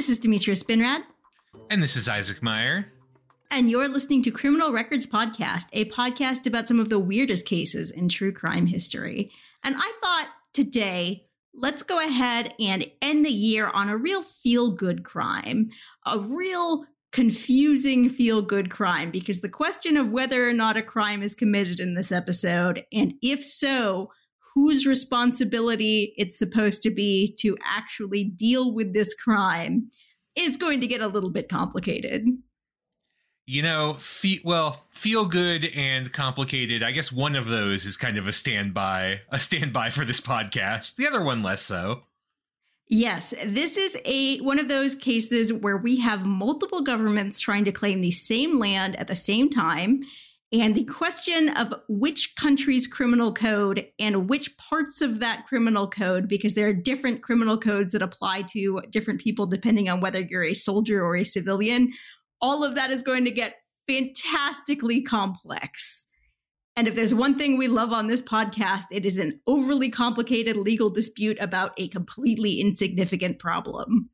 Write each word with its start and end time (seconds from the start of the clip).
This 0.00 0.08
is 0.08 0.18
Demetria 0.18 0.56
Spinrad, 0.56 1.02
And 1.68 1.82
this 1.82 1.94
is 1.94 2.08
Isaac 2.08 2.42
Meyer. 2.42 2.90
and 3.50 3.70
you're 3.70 3.86
listening 3.86 4.22
to 4.22 4.30
Criminal 4.30 4.72
Records 4.72 5.06
Podcast, 5.06 5.66
a 5.74 5.84
podcast 5.90 6.46
about 6.46 6.66
some 6.66 6.80
of 6.80 6.88
the 6.88 6.98
weirdest 6.98 7.44
cases 7.44 7.90
in 7.90 8.08
true 8.08 8.32
crime 8.32 8.64
history. 8.64 9.30
And 9.62 9.76
I 9.76 9.92
thought 10.00 10.30
today, 10.54 11.24
let's 11.52 11.82
go 11.82 11.98
ahead 12.00 12.54
and 12.58 12.90
end 13.02 13.26
the 13.26 13.30
year 13.30 13.68
on 13.68 13.90
a 13.90 13.96
real 13.98 14.22
feel 14.22 14.70
good 14.70 15.04
crime, 15.04 15.68
a 16.06 16.18
real 16.18 16.86
confusing 17.12 18.08
feel 18.08 18.40
good 18.40 18.70
crime, 18.70 19.10
because 19.10 19.42
the 19.42 19.50
question 19.50 19.98
of 19.98 20.08
whether 20.08 20.48
or 20.48 20.54
not 20.54 20.78
a 20.78 20.82
crime 20.82 21.22
is 21.22 21.34
committed 21.34 21.78
in 21.78 21.92
this 21.92 22.10
episode, 22.10 22.86
and 22.90 23.12
if 23.20 23.44
so, 23.44 24.10
whose 24.60 24.84
responsibility 24.84 26.12
it's 26.18 26.38
supposed 26.38 26.82
to 26.82 26.90
be 26.90 27.34
to 27.38 27.56
actually 27.64 28.24
deal 28.24 28.74
with 28.74 28.92
this 28.92 29.14
crime 29.14 29.88
is 30.36 30.58
going 30.58 30.82
to 30.82 30.86
get 30.86 31.00
a 31.00 31.08
little 31.08 31.30
bit 31.30 31.48
complicated. 31.48 32.26
You 33.46 33.62
know, 33.62 33.94
fe- 33.94 34.42
well, 34.44 34.84
feel 34.90 35.24
good 35.24 35.64
and 35.74 36.12
complicated. 36.12 36.82
I 36.82 36.90
guess 36.90 37.10
one 37.10 37.36
of 37.36 37.46
those 37.46 37.86
is 37.86 37.96
kind 37.96 38.18
of 38.18 38.28
a 38.28 38.32
standby, 38.32 39.22
a 39.30 39.40
standby 39.40 39.90
for 39.90 40.04
this 40.04 40.20
podcast. 40.20 40.96
The 40.96 41.08
other 41.08 41.24
one 41.24 41.42
less 41.42 41.62
so. 41.62 42.02
Yes, 42.86 43.32
this 43.46 43.78
is 43.78 43.96
a 44.04 44.40
one 44.40 44.58
of 44.58 44.68
those 44.68 44.94
cases 44.94 45.54
where 45.54 45.78
we 45.78 46.00
have 46.00 46.26
multiple 46.26 46.82
governments 46.82 47.40
trying 47.40 47.64
to 47.64 47.72
claim 47.72 48.02
the 48.02 48.10
same 48.10 48.58
land 48.58 48.94
at 48.96 49.08
the 49.08 49.16
same 49.16 49.48
time. 49.48 50.02
And 50.52 50.74
the 50.74 50.84
question 50.84 51.48
of 51.50 51.72
which 51.88 52.34
country's 52.34 52.88
criminal 52.88 53.32
code 53.32 53.86
and 54.00 54.28
which 54.28 54.56
parts 54.56 55.00
of 55.00 55.20
that 55.20 55.46
criminal 55.46 55.88
code, 55.88 56.28
because 56.28 56.54
there 56.54 56.66
are 56.66 56.72
different 56.72 57.22
criminal 57.22 57.56
codes 57.56 57.92
that 57.92 58.02
apply 58.02 58.42
to 58.50 58.82
different 58.90 59.20
people 59.20 59.46
depending 59.46 59.88
on 59.88 60.00
whether 60.00 60.20
you're 60.20 60.42
a 60.42 60.54
soldier 60.54 61.04
or 61.04 61.14
a 61.14 61.24
civilian, 61.24 61.92
all 62.40 62.64
of 62.64 62.74
that 62.74 62.90
is 62.90 63.04
going 63.04 63.24
to 63.26 63.30
get 63.30 63.56
fantastically 63.86 65.02
complex. 65.02 66.06
And 66.74 66.88
if 66.88 66.96
there's 66.96 67.14
one 67.14 67.36
thing 67.36 67.56
we 67.56 67.68
love 67.68 67.92
on 67.92 68.08
this 68.08 68.22
podcast, 68.22 68.84
it 68.90 69.06
is 69.06 69.18
an 69.18 69.40
overly 69.46 69.90
complicated 69.90 70.56
legal 70.56 70.90
dispute 70.90 71.36
about 71.40 71.72
a 71.76 71.88
completely 71.88 72.60
insignificant 72.60 73.38
problem. 73.38 74.10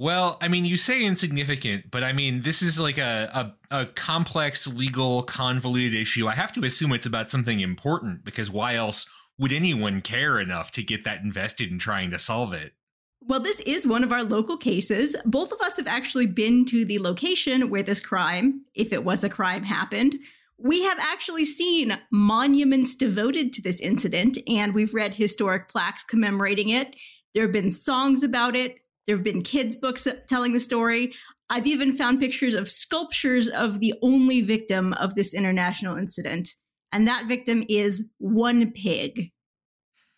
Well, 0.00 0.38
I 0.40 0.48
mean, 0.48 0.64
you 0.64 0.78
say 0.78 1.04
insignificant, 1.04 1.90
but 1.90 2.02
I 2.02 2.14
mean, 2.14 2.40
this 2.40 2.62
is 2.62 2.80
like 2.80 2.96
a, 2.96 3.52
a, 3.70 3.82
a 3.82 3.84
complex, 3.84 4.66
legal, 4.66 5.22
convoluted 5.22 5.92
issue. 5.92 6.26
I 6.26 6.32
have 6.32 6.54
to 6.54 6.64
assume 6.64 6.94
it's 6.94 7.04
about 7.04 7.28
something 7.28 7.60
important 7.60 8.24
because 8.24 8.50
why 8.50 8.76
else 8.76 9.10
would 9.38 9.52
anyone 9.52 10.00
care 10.00 10.40
enough 10.40 10.70
to 10.70 10.82
get 10.82 11.04
that 11.04 11.20
invested 11.20 11.70
in 11.70 11.78
trying 11.78 12.10
to 12.12 12.18
solve 12.18 12.54
it? 12.54 12.72
Well, 13.20 13.40
this 13.40 13.60
is 13.60 13.86
one 13.86 14.02
of 14.02 14.10
our 14.10 14.22
local 14.22 14.56
cases. 14.56 15.16
Both 15.26 15.52
of 15.52 15.60
us 15.60 15.76
have 15.76 15.86
actually 15.86 16.24
been 16.24 16.64
to 16.64 16.86
the 16.86 16.98
location 16.98 17.68
where 17.68 17.82
this 17.82 18.00
crime, 18.00 18.64
if 18.74 18.94
it 18.94 19.04
was 19.04 19.22
a 19.22 19.28
crime, 19.28 19.64
happened. 19.64 20.16
We 20.56 20.82
have 20.84 20.98
actually 20.98 21.44
seen 21.44 21.98
monuments 22.10 22.94
devoted 22.94 23.52
to 23.52 23.60
this 23.60 23.80
incident, 23.80 24.38
and 24.48 24.74
we've 24.74 24.94
read 24.94 25.12
historic 25.12 25.68
plaques 25.68 26.04
commemorating 26.04 26.70
it. 26.70 26.96
There 27.34 27.42
have 27.42 27.52
been 27.52 27.68
songs 27.68 28.22
about 28.22 28.56
it. 28.56 28.79
There 29.10 29.16
have 29.16 29.24
been 29.24 29.42
kids' 29.42 29.74
books 29.74 30.06
telling 30.28 30.52
the 30.52 30.60
story. 30.60 31.14
I've 31.48 31.66
even 31.66 31.96
found 31.96 32.20
pictures 32.20 32.54
of 32.54 32.70
sculptures 32.70 33.48
of 33.48 33.80
the 33.80 33.92
only 34.02 34.40
victim 34.40 34.92
of 34.92 35.16
this 35.16 35.34
international 35.34 35.96
incident, 35.96 36.50
and 36.92 37.08
that 37.08 37.26
victim 37.26 37.64
is 37.68 38.12
one 38.18 38.70
pig. 38.70 39.32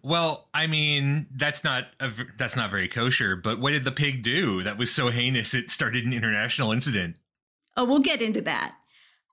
Well, 0.03 0.51
I 0.53 0.67
mean, 0.67 1.27
that's 1.35 1.65
not 1.65 1.87
a, 2.01 2.13
that's 2.37 2.55
not 2.55 2.71
very 2.71 2.87
kosher. 2.87 3.35
But 3.35 3.61
what 3.61 3.71
did 3.71 3.87
the 3.87 3.93
pig 3.93 4.23
do 4.23 4.63
that 4.63 4.77
was 4.77 4.93
so 4.93 5.09
heinous 5.09 5.55
it 5.55 5.71
started 5.71 6.05
an 6.05 6.13
international 6.13 6.71
incident? 6.71 7.17
Oh, 7.79 7.87
we'll 7.87 8.01
get 8.01 8.21
into 8.21 8.43
that. 8.43 8.75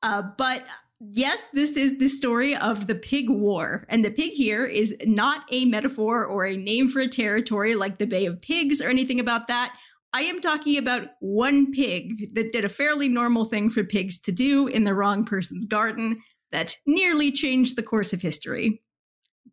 Uh, 0.02 0.22
but 0.38 0.66
yes, 1.00 1.48
this 1.54 1.78
is 1.78 1.98
the 1.98 2.08
story 2.08 2.56
of 2.56 2.88
the 2.88 2.96
pig 2.96 3.30
war. 3.30 3.86
And 3.90 4.04
the 4.04 4.12
pig 4.12 4.32
here 4.32 4.66
is 4.66 4.96
not 5.06 5.44
a 5.52 5.66
metaphor 5.66 6.26
or 6.26 6.46
a 6.46 6.58
name 6.58 6.88
for 6.88 7.00
a 7.00 7.08
territory 7.08 7.76
like 7.76 7.98
the 7.98 8.08
Bay 8.08 8.26
of 8.26 8.42
Pigs 8.42 8.82
or 8.82 8.90
anything 8.90 9.20
about 9.20 9.48
that. 9.48 9.76
I 10.12 10.22
am 10.22 10.42
talking 10.42 10.78
about 10.78 11.10
one 11.20 11.72
pig 11.72 12.34
that 12.34 12.52
did 12.52 12.66
a 12.66 12.70
fairly 12.70 13.08
normal 13.08 13.46
thing 13.46 13.70
for 13.70 13.84
pigs 13.84 14.20
to 14.22 14.32
do 14.32 14.68
in 14.68 14.84
the 14.84 14.96
wrong 14.96 15.24
person's 15.24 15.66
garden 15.66 16.20
that 16.52 16.76
nearly 16.88 17.32
changed 17.32 17.76
the 17.76 17.84
course 17.84 18.12
of 18.12 18.22
history. 18.22 18.82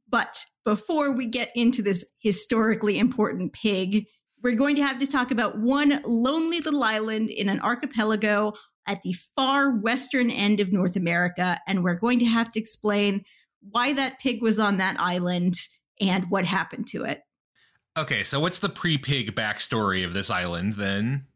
But 0.09 0.45
before 0.65 1.13
we 1.13 1.27
get 1.27 1.51
into 1.55 1.83
this 1.83 2.09
historically 2.21 2.99
important 2.99 3.53
pig, 3.53 4.07
we're 4.43 4.55
going 4.55 4.77
to 4.77 4.87
have 4.87 4.99
to 4.99 5.07
talk 5.07 5.31
about 5.31 5.59
one 5.59 6.01
lonely 6.05 6.61
little 6.61 6.83
island 6.83 7.29
in 7.31 7.49
an 7.49 7.61
archipelago 7.61 8.53
at 8.87 9.03
the 9.03 9.13
far 9.13 9.71
western 9.71 10.31
end 10.31 10.61
of 10.61 10.73
North 10.73 10.97
America. 10.97 11.61
And 11.67 11.83
we're 11.83 11.95
going 11.95 12.19
to 12.21 12.27
have 12.27 12.53
to 12.53 12.61
explain 12.61 13.25
why 13.71 13.93
that 13.93 14.21
pig 14.21 14.43
was 14.43 14.59
on 14.59 14.77
that 14.79 14.99
island 15.01 15.55
and 16.01 16.31
what 16.31 16.45
happened 16.45 16.87
to 16.89 17.05
it. 17.05 17.23
Okay, 17.97 18.23
so 18.23 18.41
what's 18.41 18.59
the 18.59 18.69
pre-pig 18.69 19.35
backstory 19.35 20.05
of 20.05 20.13
this 20.13 20.31
island 20.31 20.75
then? 20.75 21.27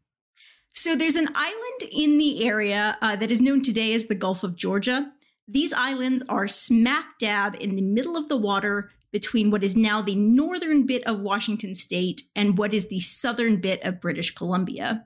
So 0.73 0.95
there's 0.95 1.15
an 1.15 1.29
island 1.33 1.91
in 1.91 2.17
the 2.17 2.45
area 2.45 2.97
uh, 3.01 3.15
that 3.17 3.31
is 3.31 3.41
known 3.41 3.61
today 3.61 3.93
as 3.93 4.05
the 4.05 4.15
Gulf 4.15 4.43
of 4.43 4.55
Georgia. 4.55 5.11
These 5.47 5.73
islands 5.73 6.23
are 6.29 6.47
smack 6.47 7.19
dab 7.19 7.55
in 7.59 7.75
the 7.75 7.81
middle 7.81 8.15
of 8.15 8.29
the 8.29 8.37
water 8.37 8.89
between 9.11 9.51
what 9.51 9.63
is 9.63 9.75
now 9.75 10.01
the 10.01 10.15
northern 10.15 10.85
bit 10.85 11.05
of 11.05 11.19
Washington 11.19 11.75
state 11.75 12.21
and 12.35 12.57
what 12.57 12.73
is 12.73 12.87
the 12.87 13.01
southern 13.01 13.57
bit 13.59 13.83
of 13.83 13.99
British 13.99 14.33
Columbia. 14.33 15.05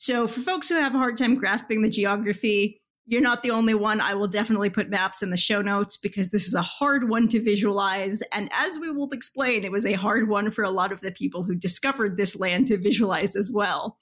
So, 0.00 0.28
for 0.28 0.40
folks 0.40 0.68
who 0.68 0.76
have 0.76 0.94
a 0.94 0.98
hard 0.98 1.18
time 1.18 1.34
grasping 1.34 1.82
the 1.82 1.90
geography, 1.90 2.80
you're 3.06 3.20
not 3.20 3.42
the 3.42 3.50
only 3.50 3.74
one. 3.74 4.00
I 4.00 4.14
will 4.14 4.28
definitely 4.28 4.70
put 4.70 4.88
maps 4.88 5.24
in 5.24 5.30
the 5.30 5.36
show 5.36 5.60
notes 5.60 5.96
because 5.96 6.30
this 6.30 6.46
is 6.46 6.54
a 6.54 6.62
hard 6.62 7.08
one 7.08 7.26
to 7.28 7.42
visualize. 7.42 8.22
And 8.32 8.48
as 8.52 8.78
we 8.78 8.92
will 8.92 9.10
explain, 9.10 9.64
it 9.64 9.72
was 9.72 9.84
a 9.84 9.94
hard 9.94 10.28
one 10.28 10.52
for 10.52 10.62
a 10.62 10.70
lot 10.70 10.92
of 10.92 11.00
the 11.00 11.10
people 11.10 11.42
who 11.42 11.56
discovered 11.56 12.16
this 12.16 12.38
land 12.38 12.68
to 12.68 12.78
visualize 12.78 13.34
as 13.34 13.50
well. 13.50 13.98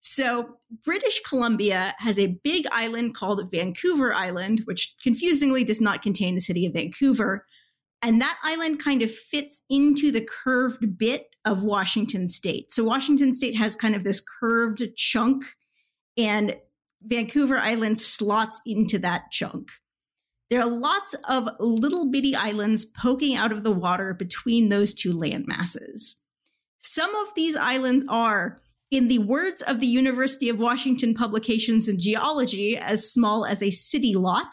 So, 0.00 0.56
British 0.84 1.20
Columbia 1.20 1.94
has 1.98 2.18
a 2.18 2.38
big 2.42 2.66
island 2.72 3.14
called 3.14 3.48
Vancouver 3.48 4.12
Island, 4.12 4.62
which 4.64 4.96
confusingly 5.04 5.62
does 5.62 5.80
not 5.80 6.02
contain 6.02 6.34
the 6.34 6.40
city 6.40 6.66
of 6.66 6.72
Vancouver. 6.72 7.46
And 8.00 8.20
that 8.20 8.38
island 8.44 8.82
kind 8.82 9.02
of 9.02 9.12
fits 9.12 9.64
into 9.68 10.12
the 10.12 10.20
curved 10.20 10.98
bit 10.98 11.34
of 11.44 11.64
Washington 11.64 12.28
state. 12.28 12.70
So, 12.70 12.84
Washington 12.84 13.32
state 13.32 13.56
has 13.56 13.74
kind 13.74 13.96
of 13.96 14.04
this 14.04 14.22
curved 14.40 14.82
chunk, 14.96 15.44
and 16.16 16.56
Vancouver 17.02 17.58
Island 17.58 17.98
slots 17.98 18.60
into 18.66 18.98
that 19.00 19.30
chunk. 19.32 19.68
There 20.50 20.60
are 20.60 20.70
lots 20.70 21.14
of 21.28 21.48
little 21.60 22.10
bitty 22.10 22.34
islands 22.34 22.84
poking 22.84 23.36
out 23.36 23.52
of 23.52 23.64
the 23.64 23.72
water 23.72 24.14
between 24.14 24.68
those 24.68 24.94
two 24.94 25.12
land 25.12 25.46
masses. 25.46 26.22
Some 26.78 27.14
of 27.16 27.34
these 27.34 27.56
islands 27.56 28.04
are 28.08 28.58
in 28.90 29.08
the 29.08 29.18
words 29.18 29.60
of 29.62 29.80
the 29.80 29.86
University 29.86 30.48
of 30.48 30.58
Washington 30.58 31.12
Publications 31.12 31.88
in 31.88 31.98
Geology, 31.98 32.78
as 32.78 33.12
small 33.12 33.44
as 33.44 33.62
a 33.62 33.70
city 33.70 34.14
lot 34.14 34.50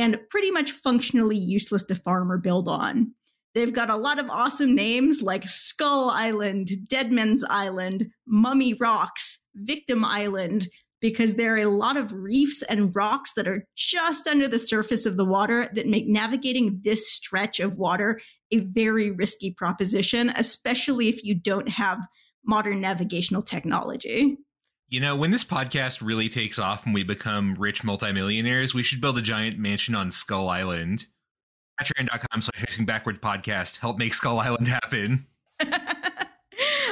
and 0.00 0.18
pretty 0.30 0.50
much 0.50 0.70
functionally 0.70 1.36
useless 1.36 1.84
to 1.84 1.94
farm 1.94 2.30
or 2.30 2.38
build 2.38 2.68
on. 2.68 3.12
They've 3.54 3.72
got 3.72 3.88
a 3.88 3.96
lot 3.96 4.18
of 4.18 4.28
awesome 4.28 4.74
names 4.74 5.22
like 5.22 5.48
Skull 5.48 6.10
Island, 6.10 6.68
Deadman's 6.88 7.42
Island, 7.48 8.06
Mummy 8.26 8.74
Rocks, 8.74 9.46
Victim 9.54 10.04
Island, 10.04 10.68
because 11.00 11.34
there 11.34 11.54
are 11.54 11.62
a 11.62 11.70
lot 11.70 11.96
of 11.96 12.12
reefs 12.12 12.62
and 12.62 12.94
rocks 12.94 13.32
that 13.34 13.48
are 13.48 13.64
just 13.76 14.26
under 14.26 14.48
the 14.48 14.58
surface 14.58 15.06
of 15.06 15.16
the 15.16 15.24
water 15.24 15.70
that 15.74 15.86
make 15.86 16.06
navigating 16.06 16.80
this 16.82 17.10
stretch 17.10 17.60
of 17.60 17.78
water 17.78 18.18
a 18.50 18.58
very 18.58 19.10
risky 19.10 19.52
proposition, 19.52 20.30
especially 20.36 21.08
if 21.08 21.24
you 21.24 21.34
don't 21.34 21.68
have 21.68 22.06
modern 22.44 22.80
navigational 22.80 23.42
technology. 23.42 24.36
You 24.88 25.00
know, 25.00 25.16
when 25.16 25.32
this 25.32 25.42
podcast 25.42 26.00
really 26.00 26.28
takes 26.28 26.60
off 26.60 26.84
and 26.84 26.94
we 26.94 27.02
become 27.02 27.56
rich 27.58 27.82
multimillionaires, 27.82 28.72
we 28.72 28.84
should 28.84 29.00
build 29.00 29.18
a 29.18 29.22
giant 29.22 29.58
mansion 29.58 29.96
on 29.96 30.12
Skull 30.12 30.48
Island. 30.48 31.06
Patreon.com 31.80 32.40
slash 32.40 32.64
facing 32.64 32.86
backwards 32.86 33.18
podcast. 33.18 33.78
Help 33.78 33.98
make 33.98 34.14
Skull 34.14 34.38
Island 34.38 34.68
happen. 34.68 35.26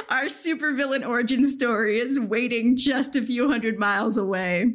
Our 0.09 0.25
supervillain 0.25 1.07
origin 1.07 1.45
story 1.45 1.99
is 1.99 2.19
waiting 2.19 2.75
just 2.75 3.15
a 3.15 3.21
few 3.21 3.47
hundred 3.47 3.79
miles 3.79 4.17
away. 4.17 4.73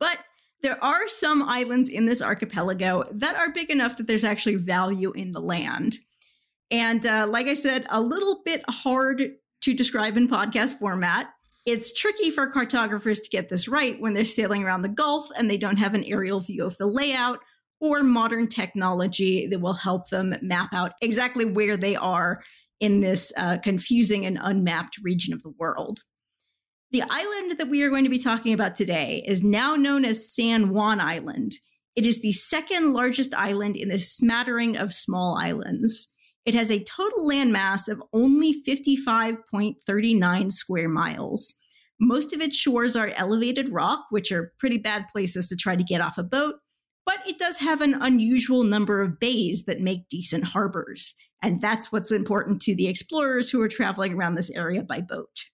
But 0.00 0.18
there 0.62 0.82
are 0.82 1.06
some 1.06 1.48
islands 1.48 1.88
in 1.88 2.06
this 2.06 2.20
archipelago 2.20 3.04
that 3.12 3.36
are 3.36 3.50
big 3.50 3.70
enough 3.70 3.96
that 3.96 4.08
there's 4.08 4.24
actually 4.24 4.56
value 4.56 5.12
in 5.12 5.30
the 5.30 5.40
land. 5.40 5.98
And 6.72 7.06
uh, 7.06 7.28
like 7.28 7.46
I 7.46 7.54
said, 7.54 7.86
a 7.90 8.00
little 8.00 8.42
bit 8.44 8.64
hard 8.68 9.36
to 9.62 9.74
describe 9.74 10.16
in 10.16 10.28
podcast 10.28 10.80
format. 10.80 11.32
It's 11.66 11.92
tricky 11.92 12.30
for 12.30 12.50
cartographers 12.50 13.18
to 13.20 13.30
get 13.30 13.48
this 13.48 13.66
right 13.66 14.00
when 14.00 14.12
they're 14.12 14.24
sailing 14.24 14.62
around 14.62 14.82
the 14.82 14.88
Gulf 14.88 15.28
and 15.36 15.50
they 15.50 15.58
don't 15.58 15.78
have 15.78 15.94
an 15.94 16.04
aerial 16.04 16.38
view 16.38 16.64
of 16.64 16.76
the 16.78 16.86
layout 16.86 17.40
or 17.80 18.04
modern 18.04 18.46
technology 18.48 19.48
that 19.48 19.60
will 19.60 19.74
help 19.74 20.08
them 20.08 20.36
map 20.42 20.72
out 20.72 20.92
exactly 21.02 21.44
where 21.44 21.76
they 21.76 21.96
are 21.96 22.40
in 22.78 23.00
this 23.00 23.32
uh, 23.36 23.58
confusing 23.58 24.24
and 24.24 24.38
unmapped 24.40 24.98
region 25.02 25.34
of 25.34 25.42
the 25.42 25.52
world. 25.58 26.00
The 26.92 27.02
island 27.02 27.58
that 27.58 27.68
we 27.68 27.82
are 27.82 27.90
going 27.90 28.04
to 28.04 28.10
be 28.10 28.18
talking 28.18 28.52
about 28.54 28.76
today 28.76 29.24
is 29.26 29.42
now 29.42 29.74
known 29.74 30.04
as 30.04 30.32
San 30.32 30.70
Juan 30.70 31.00
Island. 31.00 31.52
It 31.96 32.06
is 32.06 32.22
the 32.22 32.32
second 32.32 32.92
largest 32.92 33.34
island 33.34 33.76
in 33.76 33.88
this 33.88 34.12
smattering 34.12 34.76
of 34.76 34.94
small 34.94 35.36
islands. 35.36 36.14
It 36.46 36.54
has 36.54 36.70
a 36.70 36.82
total 36.84 37.28
landmass 37.28 37.88
of 37.88 38.00
only 38.12 38.54
55.39 38.62 40.52
square 40.52 40.88
miles. 40.88 41.56
Most 41.98 42.32
of 42.32 42.40
its 42.40 42.56
shores 42.56 42.94
are 42.94 43.08
elevated 43.16 43.70
rock, 43.70 44.06
which 44.10 44.30
are 44.30 44.52
pretty 44.58 44.78
bad 44.78 45.08
places 45.08 45.48
to 45.48 45.56
try 45.56 45.74
to 45.74 45.82
get 45.82 46.00
off 46.00 46.18
a 46.18 46.22
boat, 46.22 46.54
but 47.04 47.18
it 47.26 47.38
does 47.38 47.58
have 47.58 47.80
an 47.80 47.94
unusual 48.00 48.62
number 48.62 49.02
of 49.02 49.18
bays 49.18 49.64
that 49.64 49.80
make 49.80 50.08
decent 50.08 50.44
harbors. 50.44 51.16
And 51.42 51.60
that's 51.60 51.90
what's 51.90 52.12
important 52.12 52.62
to 52.62 52.76
the 52.76 52.86
explorers 52.86 53.50
who 53.50 53.60
are 53.60 53.68
traveling 53.68 54.14
around 54.14 54.36
this 54.36 54.50
area 54.50 54.82
by 54.82 55.00
boat. 55.00 55.50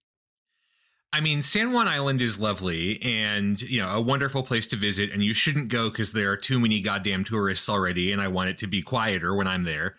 I 1.14 1.20
mean, 1.20 1.42
San 1.42 1.72
Juan 1.72 1.88
Island 1.88 2.22
is 2.22 2.40
lovely 2.40 3.02
and, 3.02 3.60
you 3.60 3.80
know, 3.80 3.88
a 3.88 4.00
wonderful 4.00 4.42
place 4.42 4.66
to 4.68 4.76
visit. 4.76 5.10
And 5.10 5.22
you 5.22 5.34
shouldn't 5.34 5.68
go 5.68 5.90
because 5.90 6.12
there 6.12 6.30
are 6.30 6.36
too 6.36 6.58
many 6.58 6.80
goddamn 6.80 7.24
tourists 7.24 7.68
already. 7.68 8.12
And 8.12 8.22
I 8.22 8.28
want 8.28 8.50
it 8.50 8.58
to 8.58 8.66
be 8.66 8.80
quieter 8.80 9.34
when 9.34 9.46
I'm 9.46 9.64
there. 9.64 9.96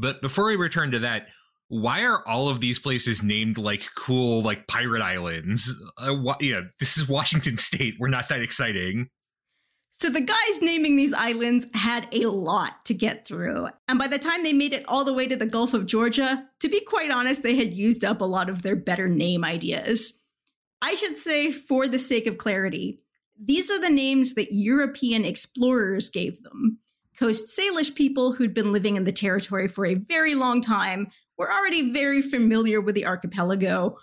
But 0.00 0.22
before 0.22 0.46
we 0.46 0.56
return 0.56 0.90
to 0.92 1.00
that, 1.00 1.26
why 1.68 2.02
are 2.04 2.26
all 2.26 2.48
of 2.48 2.60
these 2.60 2.78
places 2.78 3.22
named 3.22 3.58
like 3.58 3.82
cool, 3.94 4.42
like 4.42 4.66
pirate 4.66 5.02
islands? 5.02 5.72
Uh, 5.98 6.16
wh- 6.16 6.42
yeah, 6.42 6.62
this 6.80 6.96
is 6.96 7.08
Washington 7.08 7.56
State. 7.58 7.94
We're 7.98 8.08
not 8.08 8.28
that 8.30 8.40
exciting. 8.40 9.08
So 9.92 10.08
the 10.08 10.22
guys 10.22 10.62
naming 10.62 10.96
these 10.96 11.12
islands 11.12 11.66
had 11.74 12.08
a 12.12 12.26
lot 12.26 12.86
to 12.86 12.94
get 12.94 13.26
through. 13.26 13.68
And 13.86 13.98
by 13.98 14.06
the 14.06 14.18
time 14.18 14.42
they 14.42 14.54
made 14.54 14.72
it 14.72 14.84
all 14.88 15.04
the 15.04 15.12
way 15.12 15.26
to 15.26 15.36
the 15.36 15.44
Gulf 15.44 15.74
of 15.74 15.84
Georgia, 15.84 16.48
to 16.60 16.68
be 16.68 16.80
quite 16.80 17.10
honest, 17.10 17.42
they 17.42 17.54
had 17.54 17.74
used 17.74 18.02
up 18.02 18.22
a 18.22 18.24
lot 18.26 18.48
of 18.48 18.62
their 18.62 18.76
better 18.76 19.08
name 19.08 19.44
ideas. 19.44 20.22
I 20.80 20.94
should 20.94 21.18
say, 21.18 21.50
for 21.50 21.86
the 21.86 21.98
sake 21.98 22.26
of 22.26 22.38
clarity, 22.38 23.00
these 23.38 23.70
are 23.70 23.80
the 23.80 23.90
names 23.90 24.34
that 24.34 24.54
European 24.54 25.26
explorers 25.26 26.08
gave 26.08 26.42
them. 26.42 26.78
Coast 27.18 27.56
Salish 27.56 27.94
people 27.94 28.32
who'd 28.32 28.54
been 28.54 28.72
living 28.72 28.96
in 28.96 29.04
the 29.04 29.12
territory 29.12 29.68
for 29.68 29.84
a 29.84 29.94
very 29.94 30.34
long 30.34 30.60
time 30.60 31.08
were 31.36 31.50
already 31.50 31.92
very 31.92 32.22
familiar 32.22 32.80
with 32.80 32.94
the 32.94 33.06
archipelago, 33.06 33.96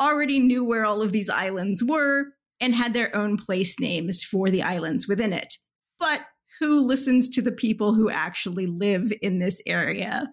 already 0.00 0.38
knew 0.38 0.64
where 0.64 0.84
all 0.84 1.02
of 1.02 1.12
these 1.12 1.30
islands 1.30 1.82
were, 1.82 2.26
and 2.60 2.74
had 2.74 2.94
their 2.94 3.14
own 3.14 3.36
place 3.36 3.78
names 3.78 4.24
for 4.24 4.50
the 4.50 4.62
islands 4.62 5.06
within 5.08 5.32
it. 5.32 5.54
But 5.98 6.22
who 6.60 6.80
listens 6.80 7.28
to 7.30 7.42
the 7.42 7.52
people 7.52 7.94
who 7.94 8.10
actually 8.10 8.66
live 8.66 9.12
in 9.22 9.38
this 9.38 9.60
area? 9.66 10.32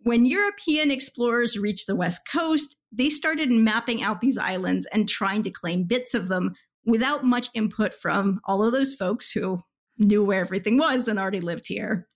When 0.00 0.26
European 0.26 0.90
explorers 0.90 1.58
reached 1.58 1.86
the 1.86 1.96
West 1.96 2.22
Coast, 2.30 2.76
they 2.92 3.08
started 3.08 3.50
mapping 3.50 4.02
out 4.02 4.20
these 4.20 4.36
islands 4.36 4.86
and 4.92 5.08
trying 5.08 5.42
to 5.42 5.50
claim 5.50 5.84
bits 5.84 6.12
of 6.12 6.28
them 6.28 6.54
without 6.84 7.24
much 7.24 7.48
input 7.54 7.94
from 7.94 8.40
all 8.44 8.62
of 8.62 8.72
those 8.72 8.94
folks 8.94 9.32
who 9.32 9.60
knew 9.98 10.24
where 10.24 10.40
everything 10.40 10.78
was 10.78 11.08
and 11.08 11.18
already 11.18 11.40
lived 11.40 11.66
here. 11.66 12.08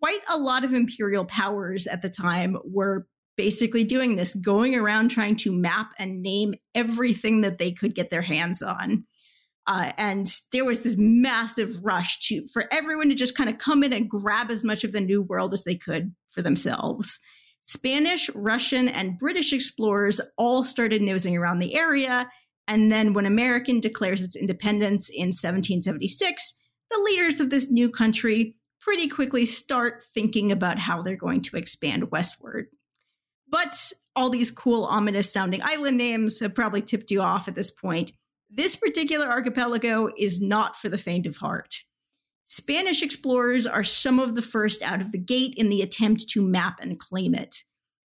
Quite 0.00 0.20
a 0.30 0.38
lot 0.38 0.64
of 0.64 0.72
imperial 0.72 1.24
powers 1.24 1.86
at 1.86 2.02
the 2.02 2.10
time 2.10 2.56
were 2.64 3.06
basically 3.36 3.84
doing 3.84 4.16
this, 4.16 4.34
going 4.34 4.74
around 4.74 5.10
trying 5.10 5.36
to 5.36 5.52
map 5.52 5.92
and 5.98 6.22
name 6.22 6.54
everything 6.74 7.40
that 7.42 7.58
they 7.58 7.72
could 7.72 7.94
get 7.94 8.10
their 8.10 8.22
hands 8.22 8.62
on. 8.62 9.04
Uh, 9.66 9.92
and 9.96 10.26
there 10.50 10.64
was 10.64 10.82
this 10.82 10.96
massive 10.98 11.84
rush 11.84 12.18
to 12.26 12.46
for 12.52 12.64
everyone 12.72 13.08
to 13.08 13.14
just 13.14 13.36
kind 13.36 13.48
of 13.48 13.58
come 13.58 13.84
in 13.84 13.92
and 13.92 14.10
grab 14.10 14.50
as 14.50 14.64
much 14.64 14.82
of 14.82 14.92
the 14.92 15.00
new 15.00 15.22
world 15.22 15.54
as 15.54 15.62
they 15.62 15.76
could 15.76 16.14
for 16.32 16.42
themselves. 16.42 17.20
Spanish, 17.62 18.28
Russian, 18.34 18.88
and 18.88 19.18
British 19.18 19.52
explorers 19.52 20.20
all 20.36 20.64
started 20.64 21.00
nosing 21.00 21.36
around 21.36 21.60
the 21.60 21.76
area. 21.76 22.28
And 22.66 22.90
then 22.90 23.12
when 23.12 23.24
American 23.24 23.78
declares 23.78 24.20
its 24.20 24.34
independence 24.34 25.08
in 25.08 25.28
1776, 25.28 26.58
the 26.92 27.02
leaders 27.02 27.40
of 27.40 27.50
this 27.50 27.70
new 27.70 27.90
country 27.90 28.56
pretty 28.80 29.08
quickly 29.08 29.46
start 29.46 30.02
thinking 30.02 30.50
about 30.50 30.78
how 30.78 31.02
they're 31.02 31.16
going 31.16 31.40
to 31.40 31.56
expand 31.56 32.10
westward. 32.10 32.66
But 33.48 33.92
all 34.16 34.30
these 34.30 34.50
cool, 34.50 34.84
ominous 34.84 35.32
sounding 35.32 35.62
island 35.62 35.96
names 35.96 36.40
have 36.40 36.54
probably 36.54 36.82
tipped 36.82 37.10
you 37.10 37.22
off 37.22 37.48
at 37.48 37.54
this 37.54 37.70
point. 37.70 38.12
This 38.50 38.76
particular 38.76 39.26
archipelago 39.26 40.10
is 40.18 40.40
not 40.40 40.76
for 40.76 40.88
the 40.88 40.98
faint 40.98 41.26
of 41.26 41.38
heart. 41.38 41.76
Spanish 42.44 43.02
explorers 43.02 43.66
are 43.66 43.84
some 43.84 44.18
of 44.18 44.34
the 44.34 44.42
first 44.42 44.82
out 44.82 45.00
of 45.00 45.12
the 45.12 45.18
gate 45.18 45.54
in 45.56 45.70
the 45.70 45.80
attempt 45.80 46.28
to 46.30 46.42
map 46.42 46.78
and 46.80 46.98
claim 46.98 47.34
it. 47.34 47.62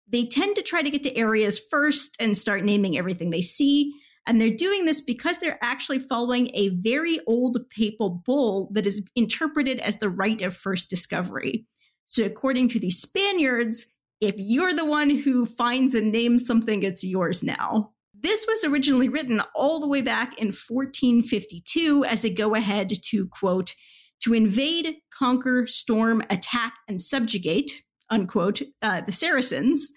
They 0.07 0.25
tend 0.25 0.55
to 0.57 0.61
try 0.61 0.81
to 0.81 0.89
get 0.89 1.03
to 1.03 1.15
areas 1.15 1.59
first 1.59 2.17
and 2.19 2.35
start 2.35 2.65
naming 2.65 2.97
everything 2.97 3.29
they 3.29 3.41
see. 3.41 3.93
And 4.25 4.39
they're 4.39 4.49
doing 4.49 4.85
this 4.85 5.01
because 5.01 5.39
they're 5.39 5.59
actually 5.61 5.99
following 5.99 6.49
a 6.53 6.69
very 6.69 7.19
old 7.27 7.57
papal 7.69 8.21
bull 8.25 8.69
that 8.71 8.87
is 8.87 9.05
interpreted 9.15 9.79
as 9.79 9.99
the 9.99 10.09
right 10.09 10.41
of 10.41 10.55
first 10.55 10.89
discovery. 10.89 11.65
So, 12.05 12.23
according 12.23 12.69
to 12.69 12.79
the 12.79 12.89
Spaniards, 12.89 13.93
if 14.21 14.35
you're 14.37 14.73
the 14.73 14.85
one 14.85 15.09
who 15.09 15.45
finds 15.45 15.95
and 15.95 16.11
names 16.11 16.45
something, 16.45 16.83
it's 16.83 17.03
yours 17.03 17.43
now. 17.43 17.91
This 18.13 18.45
was 18.47 18.63
originally 18.63 19.09
written 19.09 19.41
all 19.53 19.81
the 19.81 19.87
way 19.87 20.01
back 20.01 20.37
in 20.37 20.47
1452 20.47 22.05
as 22.05 22.23
a 22.23 22.29
go 22.29 22.55
ahead 22.55 22.89
to 22.89 23.27
quote, 23.27 23.75
to 24.21 24.33
invade, 24.33 24.95
conquer, 25.13 25.67
storm, 25.67 26.21
attack, 26.29 26.75
and 26.87 27.01
subjugate, 27.01 27.83
unquote, 28.09 28.61
uh, 28.81 29.01
the 29.01 29.11
Saracens. 29.11 29.91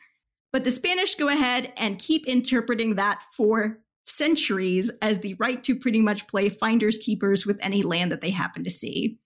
But 0.52 0.64
the 0.64 0.72
Spanish 0.72 1.14
go 1.14 1.28
ahead 1.28 1.72
and 1.76 2.00
keep 2.00 2.26
interpreting 2.26 2.96
that 2.96 3.22
for 3.36 3.78
centuries 4.06 4.90
as 5.02 5.20
the 5.20 5.34
right 5.34 5.62
to 5.64 5.76
pretty 5.76 6.00
much 6.00 6.26
play 6.26 6.48
finders 6.48 6.98
keepers 6.98 7.44
with 7.44 7.58
any 7.60 7.82
land 7.82 8.12
that 8.12 8.20
they 8.20 8.30
happen 8.30 8.64
to 8.64 8.70
see. 8.70 9.18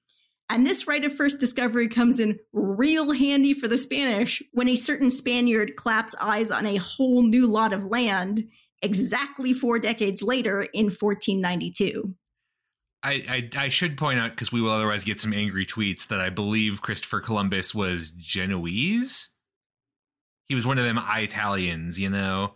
And 0.49 0.67
this 0.67 0.89
right 0.89 1.05
of 1.05 1.13
first 1.13 1.39
discovery 1.39 1.87
comes 1.87 2.19
in 2.19 2.41
real 2.53 3.13
handy 3.13 3.55
for 3.55 3.69
the 3.69 3.79
Spanish 3.79 4.43
when 4.53 4.69
a 4.69 4.75
certain 4.75 5.11
Spaniard 5.11 5.77
claps 5.77 6.17
eyes 6.21 6.51
on 6.51 6.67
a 6.67 6.77
whole 6.77 7.23
new 7.23 7.47
lot 7.47 7.73
of 7.73 7.85
land 7.85 8.43
exactly 8.83 9.53
four 9.53 9.79
decades 9.79 10.23
later 10.23 10.63
in 10.63 10.87
1492. 10.87 12.15
I, 13.03 13.13
I, 13.29 13.49
I 13.57 13.69
should 13.69 13.97
point 13.97 14.21
out 14.21 14.33
because 14.33 14.53
we 14.53 14.61
will 14.61 14.73
otherwise 14.73 15.05
get 15.05 15.21
some 15.21 15.33
angry 15.33 15.65
tweets 15.65 16.09
that 16.09 16.21
I 16.21 16.31
believe 16.31 16.83
Christopher 16.83 17.21
Columbus 17.21 17.75
was 17.75 18.11
Genoese. 18.11 19.35
He 20.49 20.55
was 20.55 20.67
one 20.67 20.79
of 20.79 20.85
them 20.85 20.99
Italians, 20.99 21.99
you 21.99 22.11
know. 22.11 22.55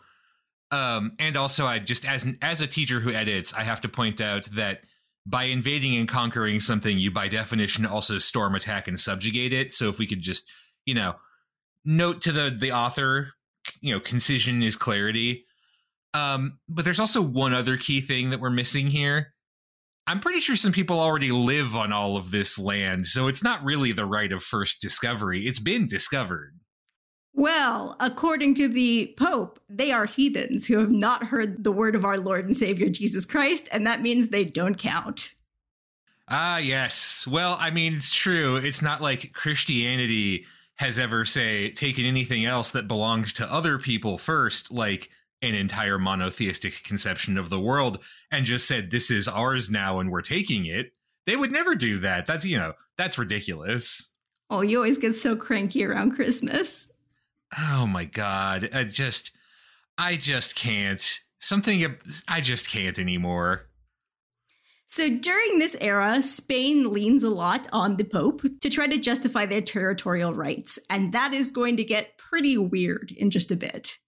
Um, 0.75 1.13
and 1.21 1.37
also, 1.37 1.67
I 1.67 1.79
just 1.79 2.05
as 2.05 2.27
as 2.43 2.61
a 2.61 2.67
teacher 2.67 2.99
who 2.99 3.11
edits, 3.11 3.55
I 3.55 3.63
have 3.63 3.81
to 3.83 3.89
point 3.89 4.21
out 4.21 4.47
that 4.57 4.81
by 5.25 5.45
invading 5.45 5.95
and 5.95 6.09
conquering 6.09 6.59
something, 6.59 6.99
you 6.99 7.13
by 7.13 7.29
definition 7.29 7.87
also 7.87 8.19
storm, 8.19 8.57
attack, 8.57 8.89
and 8.89 8.99
subjugate 8.99 9.53
it. 9.53 9.73
So 9.73 9.89
if 9.89 10.01
we 10.01 10.07
could 10.09 10.21
just, 10.21 10.51
you 10.85 10.95
know, 10.95 11.15
note 11.85 12.23
to 12.23 12.33
the 12.33 12.57
the 12.59 12.73
author, 12.73 13.31
you 13.83 13.95
know, 13.95 14.01
concision 14.01 14.65
is 14.65 14.75
clarity. 14.75 15.45
Um, 16.13 16.59
but 16.69 16.85
there's 16.85 17.01
also 17.01 17.23
one 17.23 17.55
other 17.55 17.77
key 17.77 18.01
thing 18.01 18.31
that 18.31 18.41
we're 18.41 18.51
missing 18.51 18.89
here. 18.89 19.33
I'm 20.09 20.19
pretty 20.19 20.41
sure 20.41 20.57
some 20.57 20.73
people 20.73 20.99
already 20.99 21.31
live 21.31 21.77
on 21.77 21.93
all 21.93 22.17
of 22.17 22.33
this 22.33 22.59
land, 22.59 23.07
so 23.07 23.29
it's 23.29 23.45
not 23.45 23.63
really 23.63 23.93
the 23.93 24.07
right 24.07 24.33
of 24.33 24.43
first 24.43 24.81
discovery. 24.83 25.47
It's 25.47 25.61
been 25.61 25.87
discovered. 25.87 26.59
Well, 27.37 27.97
according 27.99 28.55
to 28.55 28.69
the 28.69 29.13
Pope, 29.19 29.59
they 29.69 29.91
are 29.91 30.07
heathens 30.07 30.67
who 30.67 30.79
have 30.79 30.93
not 30.93 31.25
heard 31.25 31.65
the 31.65 31.73
word 31.73 31.97
of 31.97 32.05
our 32.05 32.17
Lord 32.17 32.47
and 32.47 32.57
Savior 32.57 32.89
Jesus 32.89 33.25
Christ, 33.25 33.69
and 33.73 33.87
that 33.87 34.03
means 34.03 34.29
they 34.29 34.45
don't 34.45 34.77
count. 34.79 35.35
Ah, 36.29 36.59
yes. 36.59 37.27
Well, 37.27 37.57
I 37.61 37.71
mean, 37.71 37.97
it's 37.97 38.15
true. 38.15 38.57
It's 38.57 38.83
not 38.83 39.03
like 39.03 39.33
Christianity 39.33 40.45
has 40.77 40.99
ever, 40.99 41.25
say, 41.25 41.71
taken 41.71 42.05
anything 42.05 42.45
else 42.45 42.71
that 42.71 42.89
belongs 42.89 43.33
to 43.35 43.53
other 43.53 43.79
people 43.79 44.17
first, 44.17 44.71
like 44.71 45.11
an 45.43 45.55
entire 45.55 45.99
monotheistic 45.99 46.83
conception 46.85 47.37
of 47.37 47.51
the 47.51 47.61
world 47.61 47.99
and 48.31 48.47
just 48.47 48.67
said, 48.67 48.91
this 48.91 49.11
is 49.11 49.29
ours 49.29 49.71
now 49.71 49.99
and 49.99 50.11
we're 50.11 50.23
taking 50.23 50.67
it, 50.67 50.93
they 51.27 51.37
would 51.37 51.53
never 51.53 51.75
do 51.75 51.99
that. 51.99 52.27
That's, 52.27 52.45
you 52.45 52.57
know, 52.57 52.73
that's 52.97 53.19
ridiculous. 53.19 54.11
Oh, 54.51 54.63
you 54.63 54.79
always 54.79 54.99
get 54.99 55.15
so 55.15 55.37
cranky 55.37 55.85
around 55.85 56.13
Christmas. 56.13 56.91
Oh 57.59 57.87
my 57.87 58.05
God. 58.05 58.71
I 58.73 58.85
just, 58.85 59.31
I 59.99 60.17
just 60.17 60.57
can't. 60.57 61.21
Something, 61.41 61.97
I 62.27 62.41
just 62.41 62.69
can't 62.71 62.99
anymore. 62.99 63.69
So 64.87 65.11
during 65.11 65.59
this 65.59 65.77
era, 65.81 66.23
Spain 66.23 66.93
leans 66.93 67.23
a 67.23 67.31
lot 67.31 67.67
on 67.73 67.97
the 67.97 68.05
Pope 68.05 68.43
to 68.61 68.71
try 68.71 68.87
to 68.87 68.97
justify 68.97 69.45
their 69.45 69.61
territorial 69.61 70.33
rights, 70.33 70.79
and 70.89 71.13
that 71.13 71.35
is 71.35 71.51
going 71.51 71.77
to 71.79 71.85
get 71.85 72.17
pretty 72.17 72.57
weird 72.57 73.13
in 73.17 73.31
just 73.31 73.51
a 73.51 73.57
bit. 73.57 73.99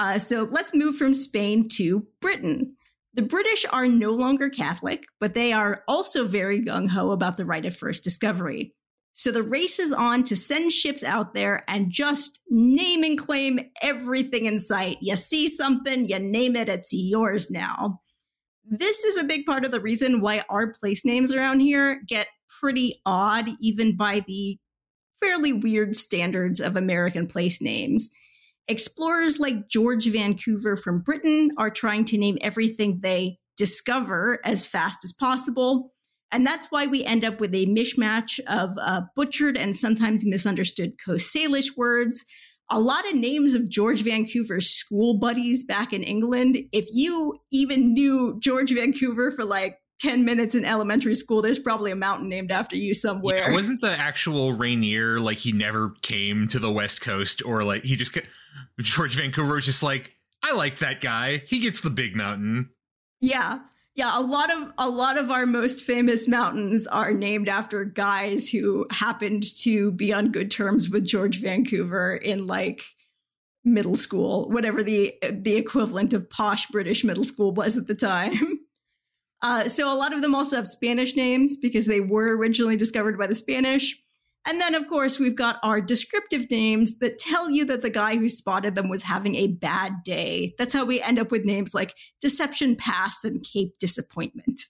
Uh, 0.00 0.18
so 0.18 0.48
let's 0.50 0.74
move 0.74 0.96
from 0.96 1.14
Spain 1.14 1.68
to 1.68 2.06
Britain. 2.20 2.74
The 3.14 3.22
British 3.22 3.64
are 3.72 3.86
no 3.86 4.10
longer 4.12 4.48
Catholic, 4.48 5.04
but 5.20 5.34
they 5.34 5.52
are 5.52 5.84
also 5.86 6.26
very 6.26 6.60
gung 6.62 6.88
ho 6.88 7.10
about 7.10 7.36
the 7.36 7.44
right 7.44 7.64
of 7.64 7.76
first 7.76 8.02
discovery. 8.02 8.74
So 9.20 9.30
the 9.30 9.42
race 9.42 9.78
is 9.78 9.92
on 9.92 10.24
to 10.24 10.34
send 10.34 10.72
ships 10.72 11.04
out 11.04 11.34
there 11.34 11.62
and 11.68 11.90
just 11.90 12.40
name 12.48 13.04
and 13.04 13.18
claim 13.18 13.60
everything 13.82 14.46
in 14.46 14.58
sight. 14.58 14.96
You 15.02 15.18
see 15.18 15.46
something, 15.46 16.08
you 16.08 16.18
name 16.18 16.56
it, 16.56 16.70
it's 16.70 16.94
yours 16.94 17.50
now. 17.50 18.00
This 18.64 19.04
is 19.04 19.18
a 19.18 19.24
big 19.24 19.44
part 19.44 19.66
of 19.66 19.72
the 19.72 19.80
reason 19.80 20.22
why 20.22 20.42
our 20.48 20.72
place 20.72 21.04
names 21.04 21.34
around 21.34 21.60
here 21.60 22.00
get 22.08 22.28
pretty 22.60 23.02
odd, 23.04 23.50
even 23.60 23.94
by 23.94 24.24
the 24.26 24.56
fairly 25.20 25.52
weird 25.52 25.96
standards 25.96 26.58
of 26.58 26.74
American 26.74 27.26
place 27.26 27.60
names. 27.60 28.08
Explorers 28.68 29.38
like 29.38 29.68
George 29.68 30.06
Vancouver 30.06 30.76
from 30.76 31.02
Britain 31.02 31.50
are 31.58 31.68
trying 31.68 32.06
to 32.06 32.16
name 32.16 32.38
everything 32.40 33.00
they 33.02 33.36
discover 33.58 34.40
as 34.46 34.64
fast 34.64 35.04
as 35.04 35.12
possible. 35.12 35.92
And 36.32 36.46
that's 36.46 36.70
why 36.70 36.86
we 36.86 37.04
end 37.04 37.24
up 37.24 37.40
with 37.40 37.54
a 37.54 37.66
mishmash 37.66 38.38
of 38.46 38.70
uh, 38.80 39.02
butchered 39.16 39.56
and 39.56 39.76
sometimes 39.76 40.24
misunderstood 40.24 40.92
Coast 41.04 41.34
Salish 41.34 41.76
words. 41.76 42.24
A 42.70 42.78
lot 42.78 43.08
of 43.08 43.16
names 43.16 43.54
of 43.54 43.68
George 43.68 44.02
Vancouver's 44.04 44.70
school 44.70 45.18
buddies 45.18 45.64
back 45.64 45.92
in 45.92 46.04
England. 46.04 46.58
If 46.72 46.86
you 46.92 47.36
even 47.50 47.92
knew 47.92 48.38
George 48.38 48.72
Vancouver 48.72 49.32
for 49.32 49.44
like 49.44 49.78
10 49.98 50.24
minutes 50.24 50.54
in 50.54 50.64
elementary 50.64 51.16
school, 51.16 51.42
there's 51.42 51.58
probably 51.58 51.90
a 51.90 51.96
mountain 51.96 52.28
named 52.28 52.52
after 52.52 52.76
you 52.76 52.94
somewhere. 52.94 53.48
Yeah, 53.48 53.52
wasn't 53.52 53.80
the 53.80 53.90
actual 53.90 54.52
Rainier 54.52 55.18
like 55.18 55.38
he 55.38 55.50
never 55.50 55.94
came 56.02 56.46
to 56.48 56.60
the 56.60 56.70
West 56.70 57.00
Coast 57.00 57.44
or 57.44 57.64
like 57.64 57.84
he 57.84 57.96
just 57.96 58.16
George 58.78 59.16
Vancouver 59.16 59.54
was 59.54 59.64
just 59.64 59.82
like, 59.82 60.14
I 60.42 60.52
like 60.52 60.78
that 60.78 61.00
guy. 61.00 61.42
He 61.46 61.58
gets 61.58 61.80
the 61.80 61.90
big 61.90 62.14
mountain. 62.16 62.70
Yeah. 63.20 63.60
Yeah, 63.96 64.18
a 64.18 64.22
lot 64.22 64.50
of 64.50 64.72
a 64.78 64.88
lot 64.88 65.18
of 65.18 65.30
our 65.30 65.46
most 65.46 65.84
famous 65.84 66.28
mountains 66.28 66.86
are 66.86 67.12
named 67.12 67.48
after 67.48 67.84
guys 67.84 68.48
who 68.48 68.86
happened 68.90 69.44
to 69.62 69.90
be 69.92 70.12
on 70.12 70.30
good 70.30 70.50
terms 70.50 70.88
with 70.88 71.04
George 71.04 71.40
Vancouver 71.40 72.14
in 72.14 72.46
like 72.46 72.82
middle 73.64 73.96
school, 73.96 74.48
whatever 74.50 74.82
the 74.82 75.14
the 75.32 75.56
equivalent 75.56 76.12
of 76.12 76.30
posh 76.30 76.66
British 76.68 77.04
middle 77.04 77.24
school 77.24 77.52
was 77.52 77.76
at 77.76 77.86
the 77.86 77.94
time. 77.94 78.60
Uh, 79.42 79.66
so 79.66 79.90
a 79.90 79.96
lot 79.96 80.12
of 80.12 80.20
them 80.20 80.34
also 80.34 80.54
have 80.54 80.66
Spanish 80.66 81.16
names 81.16 81.56
because 81.56 81.86
they 81.86 82.00
were 82.00 82.36
originally 82.36 82.76
discovered 82.76 83.18
by 83.18 83.26
the 83.26 83.34
Spanish. 83.34 83.96
And 84.46 84.60
then, 84.60 84.74
of 84.74 84.86
course, 84.86 85.18
we've 85.18 85.36
got 85.36 85.58
our 85.62 85.80
descriptive 85.80 86.50
names 86.50 86.98
that 87.00 87.18
tell 87.18 87.50
you 87.50 87.64
that 87.66 87.82
the 87.82 87.90
guy 87.90 88.16
who 88.16 88.28
spotted 88.28 88.74
them 88.74 88.88
was 88.88 89.02
having 89.02 89.34
a 89.34 89.48
bad 89.48 90.02
day. 90.02 90.54
That's 90.56 90.72
how 90.72 90.84
we 90.84 91.02
end 91.02 91.18
up 91.18 91.30
with 91.30 91.44
names 91.44 91.74
like 91.74 91.94
Deception 92.20 92.74
Pass 92.76 93.22
and 93.24 93.44
Cape 93.44 93.74
Disappointment. 93.78 94.62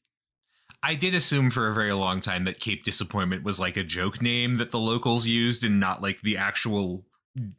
I 0.83 0.95
did 0.95 1.15
assume 1.15 1.51
for 1.51 1.69
a 1.69 1.75
very 1.75 1.93
long 1.93 2.21
time 2.21 2.45
that 2.45 2.59
Cape 2.59 2.85
Disappointment 2.85 3.45
was 3.45 3.61
like 3.61 3.77
a 3.77 3.85
joke 3.85 4.21
name 4.21 4.57
that 4.57 4.71
the 4.71 4.79
locals 4.79 5.27
used 5.27 5.63
and 5.63 5.79
not 5.79 6.03
like 6.03 6.23
the 6.23 6.37
actual, 6.39 7.05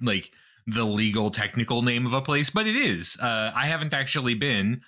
like, 0.02 0.32
the 0.68 0.84
legal 0.84 1.32
technical 1.32 1.82
name 1.82 2.06
of 2.06 2.14
a 2.14 2.22
place, 2.22 2.50
but 2.50 2.68
it 2.68 2.76
is. 2.76 3.18
Uh, 3.22 3.52
I 3.56 3.66
haven't 3.66 3.94
actually 3.94 4.36
been. 4.36 4.82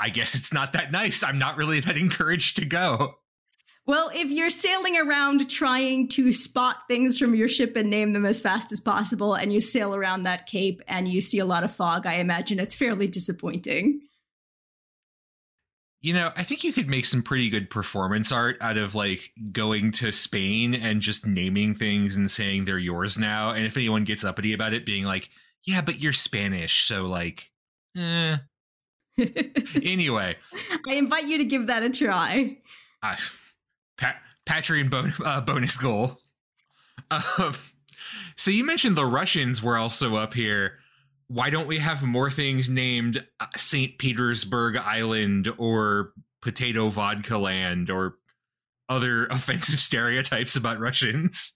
I 0.00 0.08
guess 0.08 0.34
it's 0.34 0.52
not 0.52 0.72
that 0.72 0.92
nice. 0.92 1.22
I'm 1.22 1.38
not 1.38 1.56
really 1.56 1.80
that 1.80 1.96
encouraged 1.98 2.56
to 2.56 2.64
go. 2.64 3.16
Well, 3.88 4.10
if 4.12 4.30
you're 4.30 4.50
sailing 4.50 4.98
around 4.98 5.48
trying 5.48 6.08
to 6.08 6.30
spot 6.30 6.82
things 6.88 7.18
from 7.18 7.34
your 7.34 7.48
ship 7.48 7.74
and 7.74 7.88
name 7.88 8.12
them 8.12 8.26
as 8.26 8.38
fast 8.38 8.70
as 8.70 8.80
possible, 8.80 9.32
and 9.32 9.50
you 9.50 9.62
sail 9.62 9.94
around 9.94 10.24
that 10.24 10.46
cape 10.46 10.82
and 10.86 11.08
you 11.08 11.22
see 11.22 11.38
a 11.38 11.46
lot 11.46 11.64
of 11.64 11.72
fog, 11.72 12.04
I 12.04 12.16
imagine 12.16 12.60
it's 12.60 12.76
fairly 12.76 13.06
disappointing. 13.06 14.02
You 16.02 16.12
know, 16.12 16.32
I 16.36 16.44
think 16.44 16.64
you 16.64 16.74
could 16.74 16.90
make 16.90 17.06
some 17.06 17.22
pretty 17.22 17.48
good 17.48 17.70
performance 17.70 18.30
art 18.30 18.58
out 18.60 18.76
of 18.76 18.94
like 18.94 19.32
going 19.52 19.92
to 19.92 20.12
Spain 20.12 20.74
and 20.74 21.00
just 21.00 21.26
naming 21.26 21.74
things 21.74 22.14
and 22.14 22.30
saying 22.30 22.66
they're 22.66 22.78
yours 22.78 23.16
now. 23.16 23.52
And 23.52 23.64
if 23.64 23.78
anyone 23.78 24.04
gets 24.04 24.22
uppity 24.22 24.52
about 24.52 24.74
it, 24.74 24.84
being 24.84 25.04
like, 25.04 25.30
yeah, 25.64 25.80
but 25.80 25.98
you're 25.98 26.12
Spanish. 26.12 26.86
So, 26.86 27.06
like, 27.06 27.50
eh. 27.96 28.36
anyway, 29.82 30.36
I 30.86 30.92
invite 30.92 31.26
you 31.26 31.38
to 31.38 31.44
give 31.44 31.68
that 31.68 31.82
a 31.82 31.88
try. 31.88 32.58
I 33.02 33.16
pa- 33.98 34.16
Patreon 34.46 34.88
bon- 34.88 35.14
uh, 35.24 35.40
bonus 35.42 35.76
goal. 35.76 36.18
Um, 37.10 37.54
so 38.36 38.50
you 38.50 38.64
mentioned 38.64 38.96
the 38.96 39.06
Russians 39.06 39.62
were 39.62 39.76
also 39.76 40.16
up 40.16 40.32
here. 40.32 40.78
Why 41.26 41.50
don't 41.50 41.66
we 41.66 41.78
have 41.78 42.02
more 42.02 42.30
things 42.30 42.70
named 42.70 43.24
uh, 43.38 43.46
St. 43.56 43.98
Petersburg 43.98 44.76
Island 44.76 45.52
or 45.58 46.12
Potato 46.40 46.88
Vodka 46.88 47.36
Land 47.36 47.90
or 47.90 48.16
other 48.88 49.26
offensive 49.30 49.80
stereotypes 49.80 50.56
about 50.56 50.80
Russians? 50.80 51.54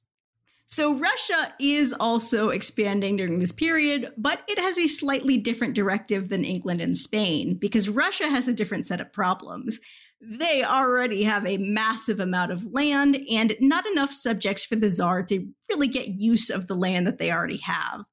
So, 0.67 0.95
Russia 0.95 1.53
is 1.61 1.93
also 1.93 2.49
expanding 2.49 3.17
during 3.17 3.41
this 3.41 3.53
period, 3.53 4.11
but 4.17 4.43
it 4.49 4.59
has 4.59 4.79
a 4.79 4.87
slightly 4.87 5.37
different 5.37 5.75
directive 5.75 6.31
than 6.31 6.45
England 6.45 6.81
and 6.81 6.97
Spain 6.97 7.55
because 7.55 7.91
Russia 7.91 8.27
has 8.27 8.49
a 8.49 8.55
different 8.55 8.87
set 8.87 8.99
of 8.99 9.13
problems 9.13 9.81
they 10.25 10.63
already 10.63 11.25
have 11.25 11.45
a 11.47 11.59
massive 11.59 12.21
amount 12.21 12.53
of 12.53 12.73
land 12.73 13.19
and 13.29 13.57
not 13.61 13.85
enough 13.87 14.13
subjects 14.13 14.65
for 14.65 14.77
the 14.77 14.89
czar 14.89 15.25
to 15.25 15.47
really 15.69 15.89
get 15.89 16.07
use 16.07 16.49
of 16.49 16.69
the 16.69 16.77
land 16.77 17.09
that 17.09 17.19
they 17.19 17.33
already 17.33 17.59
have. 17.59 18.05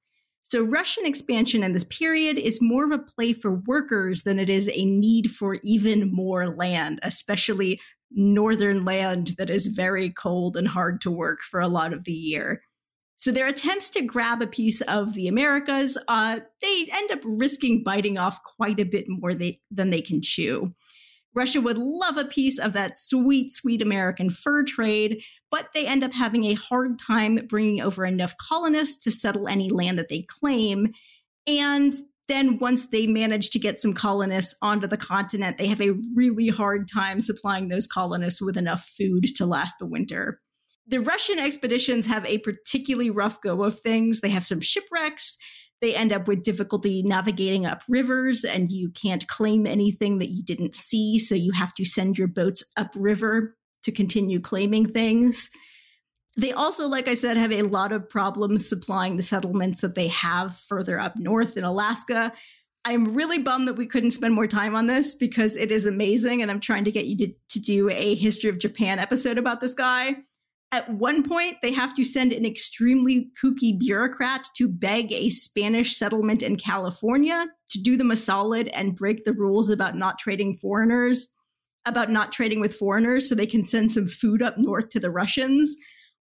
So, 0.42 0.64
Russian 0.64 1.06
expansion 1.06 1.62
in 1.62 1.74
this 1.74 1.84
period 1.84 2.40
is 2.40 2.60
more 2.60 2.84
of 2.84 2.92
a 2.92 2.98
play 2.98 3.34
for 3.34 3.62
workers 3.68 4.24
than 4.24 4.40
it 4.40 4.50
is 4.50 4.68
a 4.74 4.84
need 4.84 5.30
for 5.30 5.60
even 5.62 6.12
more 6.12 6.48
land, 6.48 7.00
especially 7.04 7.80
northern 8.10 8.84
land 8.84 9.36
that 9.38 9.52
is 9.52 9.68
very 9.68 10.10
cold 10.10 10.58
and 10.58 10.68
hard 10.68 11.02
to 11.02 11.12
work 11.12 11.42
for 11.42 11.60
a 11.60 11.68
lot 11.68 11.94
of 11.94 12.06
the 12.06 12.12
year. 12.12 12.64
So, 13.18 13.32
their 13.32 13.48
attempts 13.48 13.92
to 13.92 14.02
grab 14.02 14.42
a 14.42 14.48
piece 14.48 14.82
of 14.82 15.14
the 15.14 15.28
Americas, 15.28 16.00
uh, 16.08 16.40
they 16.64 16.88
end 16.94 17.12
up 17.12 17.20
risking 17.24 17.84
biting 17.84 18.18
off 18.18 18.42
quite 18.42 18.80
a 18.80 18.86
bit 18.86 19.06
more 19.08 19.36
they, 19.36 19.60
than 19.70 19.92
they 19.92 20.02
can 20.02 20.20
chew. 20.24 20.74
Russia 21.36 21.62
would 21.62 21.78
love 21.78 22.18
a 22.18 22.26
piece 22.26 22.60
of 22.60 22.74
that 22.74 22.98
sweet, 22.98 23.52
sweet 23.52 23.82
American 23.82 24.30
fur 24.30 24.64
trade, 24.64 25.24
but 25.52 25.70
they 25.74 25.86
end 25.86 26.04
up 26.04 26.14
having 26.14 26.46
a 26.46 26.56
hard 26.56 27.00
time 27.00 27.46
bringing 27.48 27.82
over 27.82 28.06
enough 28.06 28.36
colonists 28.38 29.04
to 29.04 29.12
settle 29.12 29.48
any 29.48 29.70
land 29.70 30.00
that 30.00 30.10
they 30.10 30.26
claim. 30.28 30.88
And 31.46 31.94
then 32.28 32.60
once 32.60 32.90
they 32.90 33.08
manage 33.08 33.50
to 33.52 33.60
get 33.60 33.80
some 33.80 33.94
colonists 33.94 34.56
onto 34.62 34.88
the 34.88 34.98
continent, 34.98 35.58
they 35.58 35.68
have 35.68 35.82
a 35.82 35.96
really 36.14 36.50
hard 36.50 36.88
time 36.88 37.22
supplying 37.22 37.68
those 37.68 37.88
colonists 37.88 38.42
with 38.42 38.58
enough 38.58 38.84
food 38.98 39.36
to 39.36 39.46
last 39.46 39.76
the 39.80 39.86
winter. 39.86 40.40
The 40.88 41.00
Russian 41.00 41.38
expeditions 41.38 42.08
have 42.08 42.26
a 42.26 42.40
particularly 42.40 43.12
rough 43.12 43.42
go 43.42 43.64
of 43.64 43.80
things. 43.80 44.22
They 44.22 44.30
have 44.30 44.46
some 44.46 44.62
shipwrecks 44.62 45.38
they 45.82 45.96
end 45.96 46.12
up 46.12 46.28
with 46.28 46.44
difficulty 46.44 47.02
navigating 47.04 47.66
up 47.66 47.82
rivers 47.88 48.44
and 48.44 48.72
you 48.72 48.90
can't 48.90 49.28
claim 49.28 49.66
anything 49.66 50.18
that 50.20 50.30
you 50.30 50.44
didn't 50.44 50.76
see 50.76 51.18
so 51.18 51.36
you 51.36 51.52
have 51.54 51.74
to 51.76 51.86
send 51.86 52.18
your 52.18 52.28
boats 52.28 52.64
upriver 52.76 53.56
to 53.84 53.92
continue 53.92 54.40
claiming 54.40 54.86
things. 54.86 55.50
They 56.38 56.52
also 56.52 56.88
like 56.88 57.08
i 57.08 57.16
said 57.16 57.38
have 57.38 57.52
a 57.52 57.64
lot 57.64 57.92
of 57.92 58.08
problems 58.08 58.68
supplying 58.68 59.18
the 59.18 59.24
settlements 59.24 59.82
that 59.82 59.96
they 59.96 60.08
have 60.10 60.56
further 60.56 61.00
up 61.00 61.16
north 61.18 61.58
in 61.58 61.64
alaska. 61.64 62.32
I'm 62.86 63.14
really 63.14 63.40
bummed 63.40 63.68
that 63.68 63.76
we 63.76 63.88
couldn't 63.88 64.12
spend 64.12 64.34
more 64.34 64.48
time 64.48 64.74
on 64.74 64.88
this 64.88 65.14
because 65.14 65.58
it 65.58 65.70
is 65.72 65.86
amazing 65.86 66.42
and 66.42 66.50
i'm 66.50 66.62
trying 66.62 66.86
to 66.86 66.92
get 66.92 67.08
you 67.08 67.18
to, 67.18 67.34
to 67.50 67.60
do 67.60 67.90
a 67.90 68.16
history 68.16 68.50
of 68.50 68.60
japan 68.60 69.00
episode 69.00 69.38
about 69.38 69.60
this 69.60 69.74
guy 69.74 70.16
at 70.72 70.88
one 70.90 71.24
point, 71.24 71.58
they 71.62 71.74
have 71.74 71.96
to 71.96 72.06
send 72.06 72.32
an 72.32 72.46
extremely 72.46 73.32
kooky 73.42 73.78
bureaucrat 73.78 74.48
to 74.58 74.68
beg 74.68 75.12
a 75.12 75.30
Spanish 75.30 75.96
settlement 75.96 76.44
in 76.44 76.58
California 76.58 77.48
to 77.72 77.82
do 77.82 77.98
them 77.98 78.12
a 78.12 78.16
solid 78.16 78.68
and 78.70 78.96
break 78.96 79.24
the 79.24 79.34
rules 79.34 79.72
about 79.72 79.96
not 79.96 80.20
trading 80.20 80.56
foreigners, 80.56 81.30
about 81.86 82.12
not 82.12 82.32
trading 82.32 82.60
with 82.60 82.76
foreigners 82.76 83.28
so 83.28 83.34
they 83.34 83.48
can 83.48 83.64
send 83.64 83.92
some 83.92 84.08
food 84.08 84.44
up 84.44 84.60
north 84.60 84.90
to 84.90 85.00
the 85.00 85.10
Russians. 85.10 85.76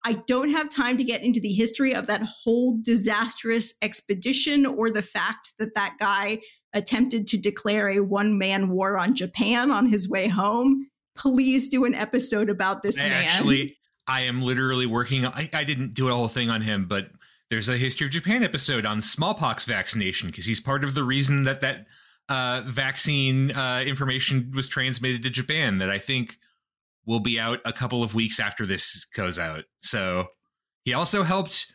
I 0.03 0.13
don't 0.27 0.51
have 0.51 0.69
time 0.69 0.97
to 0.97 1.03
get 1.03 1.23
into 1.23 1.39
the 1.39 1.51
history 1.51 1.95
of 1.95 2.05
that 2.05 2.21
whole 2.21 2.77
disastrous 2.83 3.73
expedition 3.81 4.63
or 4.67 4.91
the 4.91 5.01
fact 5.01 5.53
that 5.57 5.73
that 5.73 5.95
guy 5.99 6.39
attempted 6.73 7.25
to 7.25 7.37
declare 7.37 7.89
a 7.89 8.01
one 8.01 8.37
man 8.37 8.69
war 8.69 8.95
on 8.95 9.15
Japan 9.15 9.71
on 9.71 9.87
his 9.87 10.07
way 10.07 10.27
home. 10.27 10.87
Please 11.17 11.67
do 11.67 11.85
an 11.85 11.95
episode 11.95 12.49
about 12.49 12.83
this 12.83 12.99
I 12.99 13.09
man. 13.09 13.23
Actually, 13.23 13.77
I 14.07 14.21
am 14.21 14.41
literally 14.41 14.85
working. 14.85 15.25
I, 15.25 15.49
I 15.53 15.63
didn't 15.63 15.93
do 15.93 16.07
a 16.09 16.13
whole 16.13 16.27
thing 16.27 16.49
on 16.49 16.61
him, 16.61 16.87
but 16.87 17.09
there's 17.49 17.69
a 17.69 17.77
history 17.77 18.07
of 18.07 18.11
Japan 18.11 18.43
episode 18.43 18.85
on 18.85 19.01
smallpox 19.01 19.65
vaccination 19.65 20.29
because 20.29 20.45
he's 20.45 20.59
part 20.59 20.83
of 20.83 20.93
the 20.93 21.03
reason 21.03 21.43
that 21.43 21.61
that 21.61 21.85
uh, 22.29 22.63
vaccine 22.67 23.51
uh, 23.51 23.83
information 23.85 24.51
was 24.55 24.67
transmitted 24.67 25.23
to 25.23 25.29
Japan. 25.29 25.79
That 25.79 25.89
I 25.89 25.99
think 25.99 26.37
will 27.05 27.19
be 27.19 27.39
out 27.39 27.59
a 27.65 27.73
couple 27.73 28.03
of 28.03 28.15
weeks 28.15 28.39
after 28.39 28.65
this 28.65 29.05
goes 29.15 29.37
out. 29.37 29.65
So 29.79 30.27
he 30.83 30.93
also 30.93 31.23
helped 31.23 31.71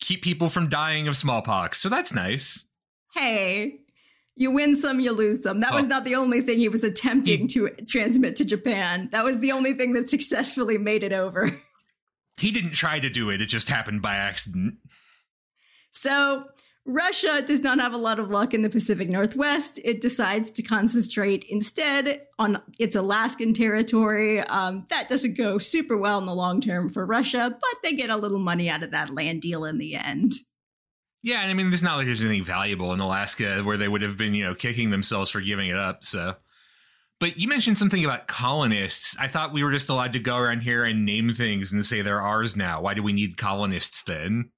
keep 0.00 0.22
people 0.22 0.48
from 0.48 0.68
dying 0.68 1.08
of 1.08 1.16
smallpox. 1.16 1.80
So 1.80 1.88
that's 1.88 2.12
nice. 2.12 2.68
hey, 3.14 3.80
you 4.36 4.50
win 4.50 4.76
some, 4.76 5.00
you 5.00 5.12
lose 5.12 5.42
some. 5.42 5.60
That 5.60 5.72
was 5.74 5.86
Oh. 5.86 5.88
not 5.88 6.04
the 6.04 6.14
only 6.14 6.40
thing 6.42 6.58
he 6.58 6.68
was 6.68 6.84
attempting 6.84 7.40
He- 7.40 7.46
to 7.48 7.70
transmit 7.88 8.36
to 8.36 8.44
Japan. 8.44 9.08
That 9.12 9.24
was 9.24 9.40
the 9.40 9.52
only 9.52 9.72
thing 9.72 9.94
that 9.94 10.08
successfully 10.16 10.78
made 10.78 11.02
it 11.02 11.12
over. 11.12 11.58
He 12.38 12.50
didn't 12.50 12.72
try 12.72 13.00
to 13.00 13.08
do 13.08 13.30
it, 13.30 13.40
it 13.40 13.46
just 13.46 13.68
happened 13.70 14.02
by 14.02 14.16
accident. 14.16 14.74
So, 15.92 16.44
Russia 16.88 17.42
does 17.44 17.62
not 17.62 17.80
have 17.80 17.94
a 17.94 17.96
lot 17.98 18.20
of 18.20 18.30
luck 18.30 18.54
in 18.54 18.62
the 18.62 18.68
Pacific 18.70 19.08
Northwest. 19.08 19.80
It 19.82 20.00
decides 20.00 20.52
to 20.52 20.62
concentrate 20.62 21.44
instead 21.48 22.20
on 22.38 22.62
its 22.78 22.94
Alaskan 22.94 23.54
territory. 23.54 24.40
Um, 24.42 24.86
that 24.90 25.08
doesn't 25.08 25.36
go 25.36 25.58
super 25.58 25.96
well 25.96 26.18
in 26.18 26.26
the 26.26 26.34
long 26.34 26.60
term 26.60 26.88
for 26.88 27.04
Russia, 27.04 27.48
but 27.50 27.82
they 27.82 27.94
get 27.94 28.10
a 28.10 28.16
little 28.16 28.38
money 28.38 28.70
out 28.70 28.84
of 28.84 28.92
that 28.92 29.10
land 29.12 29.42
deal 29.42 29.64
in 29.64 29.78
the 29.78 29.96
end. 29.96 30.34
Yeah, 31.26 31.40
and 31.40 31.50
I 31.50 31.54
mean, 31.54 31.70
there's 31.70 31.82
not 31.82 31.96
like 31.96 32.06
there's 32.06 32.20
anything 32.20 32.44
valuable 32.44 32.92
in 32.92 33.00
Alaska 33.00 33.60
where 33.64 33.76
they 33.76 33.88
would 33.88 34.02
have 34.02 34.16
been, 34.16 34.32
you 34.32 34.44
know, 34.44 34.54
kicking 34.54 34.90
themselves 34.90 35.28
for 35.28 35.40
giving 35.40 35.68
it 35.68 35.76
up. 35.76 36.04
So, 36.04 36.36
but 37.18 37.36
you 37.36 37.48
mentioned 37.48 37.78
something 37.78 38.04
about 38.04 38.28
colonists. 38.28 39.16
I 39.18 39.26
thought 39.26 39.52
we 39.52 39.64
were 39.64 39.72
just 39.72 39.88
allowed 39.88 40.12
to 40.12 40.20
go 40.20 40.36
around 40.36 40.60
here 40.60 40.84
and 40.84 41.04
name 41.04 41.34
things 41.34 41.72
and 41.72 41.84
say 41.84 42.00
they're 42.00 42.22
ours 42.22 42.56
now. 42.56 42.80
Why 42.80 42.94
do 42.94 43.02
we 43.02 43.12
need 43.12 43.38
colonists 43.38 44.04
then? 44.04 44.50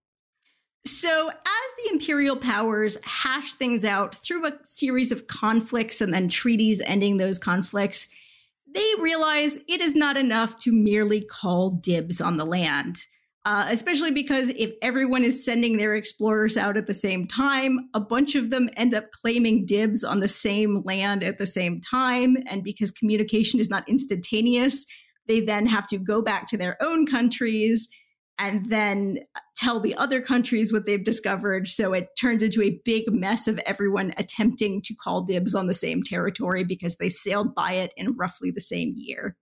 So, 0.87 1.31
as 1.31 1.85
the 1.85 1.91
imperial 1.91 2.37
powers 2.37 3.03
hash 3.03 3.55
things 3.55 3.83
out 3.83 4.17
through 4.17 4.47
a 4.47 4.59
series 4.65 5.11
of 5.11 5.27
conflicts 5.27 6.03
and 6.03 6.13
then 6.13 6.29
treaties 6.29 6.83
ending 6.85 7.17
those 7.17 7.39
conflicts, 7.39 8.15
they 8.75 8.93
realize 9.01 9.59
it 9.69 9.81
is 9.81 9.95
not 9.95 10.19
enough 10.19 10.55
to 10.59 10.73
merely 10.73 11.23
call 11.23 11.71
dibs 11.71 12.21
on 12.21 12.37
the 12.37 12.45
land. 12.45 13.07
Uh, 13.45 13.67
especially 13.71 14.11
because 14.11 14.51
if 14.51 14.73
everyone 14.83 15.25
is 15.25 15.43
sending 15.43 15.79
their 15.79 15.95
explorers 15.95 16.57
out 16.57 16.77
at 16.77 16.87
the 16.87 16.93
same 16.93 17.27
time, 17.27 17.89
a 17.95 18.01
bunch 18.01 18.35
of 18.35 18.51
them 18.51 18.69
end 18.77 18.93
up 18.93 19.11
claiming 19.11 19.65
dibs 19.65 20.05
on 20.05 20.21
the 20.21 20.29
same 20.29 20.83
land 20.85 21.23
at 21.23 21.39
the 21.39 21.47
same 21.47 21.81
time. 21.81 22.37
And 22.51 22.63
because 22.63 22.91
communication 22.91 23.59
is 23.59 23.71
not 23.71 23.89
instantaneous, 23.89 24.85
they 25.29 25.41
then 25.41 25.67
have 25.67 25.87
to 25.89 25.99
go 25.99 26.21
back 26.21 26.49
to 26.49 26.59
their 26.59 26.77
own 26.83 27.07
countries 27.07 27.89
and 28.39 28.67
then 28.67 29.19
tell 29.57 29.81
the 29.81 29.97
other 29.97 30.21
countries 30.21 30.73
what 30.73 30.87
they've 30.87 31.05
discovered. 31.05 31.69
So 31.69 31.93
it 31.93 32.09
turns 32.19 32.43
into 32.43 32.63
a 32.63 32.81
big 32.85 33.05
mess 33.13 33.49
of 33.49 33.59
everyone 33.67 34.15
attempting 34.17 34.81
to 34.83 34.95
call 34.95 35.23
dibs 35.23 35.55
on 35.55 35.67
the 35.67 35.75
same 35.75 36.03
territory 36.03 36.65
because 36.65 36.97
they 36.97 37.09
sailed 37.09 37.55
by 37.55 37.73
it 37.73 37.93
in 37.97 38.17
roughly 38.17 38.51
the 38.51 38.61
same 38.61 38.93
year. 38.97 39.37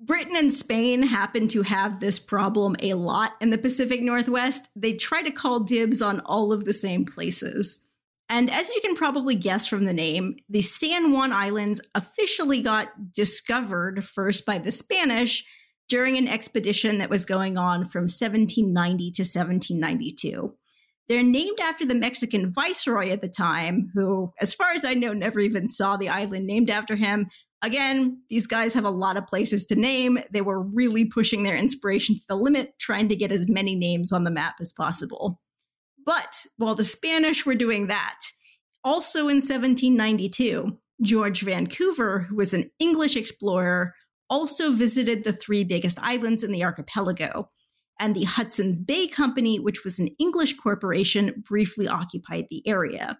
Britain 0.00 0.36
and 0.36 0.52
Spain 0.52 1.02
happen 1.02 1.48
to 1.48 1.62
have 1.62 1.98
this 1.98 2.18
problem 2.18 2.76
a 2.80 2.94
lot 2.94 3.32
in 3.40 3.50
the 3.50 3.58
Pacific 3.58 4.00
Northwest. 4.00 4.70
They 4.76 4.92
try 4.92 5.22
to 5.22 5.30
call 5.30 5.60
dibs 5.60 6.00
on 6.00 6.20
all 6.20 6.52
of 6.52 6.64
the 6.64 6.72
same 6.72 7.04
places. 7.04 7.88
And 8.28 8.50
as 8.50 8.70
you 8.70 8.80
can 8.80 8.94
probably 8.94 9.34
guess 9.34 9.66
from 9.66 9.86
the 9.86 9.92
name, 9.92 10.36
the 10.48 10.60
San 10.60 11.12
Juan 11.12 11.32
Islands 11.32 11.80
officially 11.94 12.62
got 12.62 13.12
discovered 13.12 14.04
first 14.04 14.46
by 14.46 14.58
the 14.58 14.70
Spanish 14.70 15.44
during 15.88 16.16
an 16.16 16.28
expedition 16.28 16.98
that 16.98 17.10
was 17.10 17.24
going 17.24 17.56
on 17.56 17.84
from 17.84 18.02
1790 18.02 19.10
to 19.12 19.22
1792. 19.22 20.54
They're 21.08 21.22
named 21.22 21.58
after 21.58 21.86
the 21.86 21.94
Mexican 21.94 22.52
viceroy 22.52 23.08
at 23.08 23.22
the 23.22 23.28
time, 23.28 23.90
who, 23.94 24.32
as 24.40 24.54
far 24.54 24.72
as 24.72 24.84
I 24.84 24.92
know, 24.92 25.14
never 25.14 25.40
even 25.40 25.66
saw 25.66 25.96
the 25.96 26.10
island 26.10 26.46
named 26.46 26.68
after 26.68 26.96
him. 26.96 27.30
Again, 27.62 28.22
these 28.30 28.46
guys 28.46 28.72
have 28.74 28.84
a 28.84 28.90
lot 28.90 29.16
of 29.16 29.26
places 29.26 29.66
to 29.66 29.76
name. 29.76 30.18
They 30.30 30.42
were 30.42 30.62
really 30.62 31.04
pushing 31.04 31.42
their 31.42 31.56
inspiration 31.56 32.14
to 32.14 32.20
the 32.28 32.36
limit, 32.36 32.78
trying 32.78 33.08
to 33.08 33.16
get 33.16 33.32
as 33.32 33.48
many 33.48 33.74
names 33.74 34.12
on 34.12 34.24
the 34.24 34.30
map 34.30 34.56
as 34.60 34.72
possible. 34.72 35.40
But 36.06 36.46
while 36.56 36.76
the 36.76 36.84
Spanish 36.84 37.44
were 37.44 37.56
doing 37.56 37.88
that, 37.88 38.20
also 38.84 39.22
in 39.22 39.36
1792, 39.36 40.78
George 41.02 41.42
Vancouver, 41.42 42.20
who 42.20 42.36
was 42.36 42.54
an 42.54 42.70
English 42.78 43.16
explorer, 43.16 43.94
also 44.30 44.70
visited 44.70 45.24
the 45.24 45.32
three 45.32 45.64
biggest 45.64 45.98
islands 46.00 46.44
in 46.44 46.52
the 46.52 46.64
archipelago. 46.64 47.46
And 48.00 48.14
the 48.14 48.24
Hudson's 48.24 48.78
Bay 48.78 49.08
Company, 49.08 49.58
which 49.58 49.82
was 49.82 49.98
an 49.98 50.08
English 50.20 50.56
corporation, 50.56 51.42
briefly 51.46 51.88
occupied 51.88 52.46
the 52.50 52.66
area. 52.66 53.18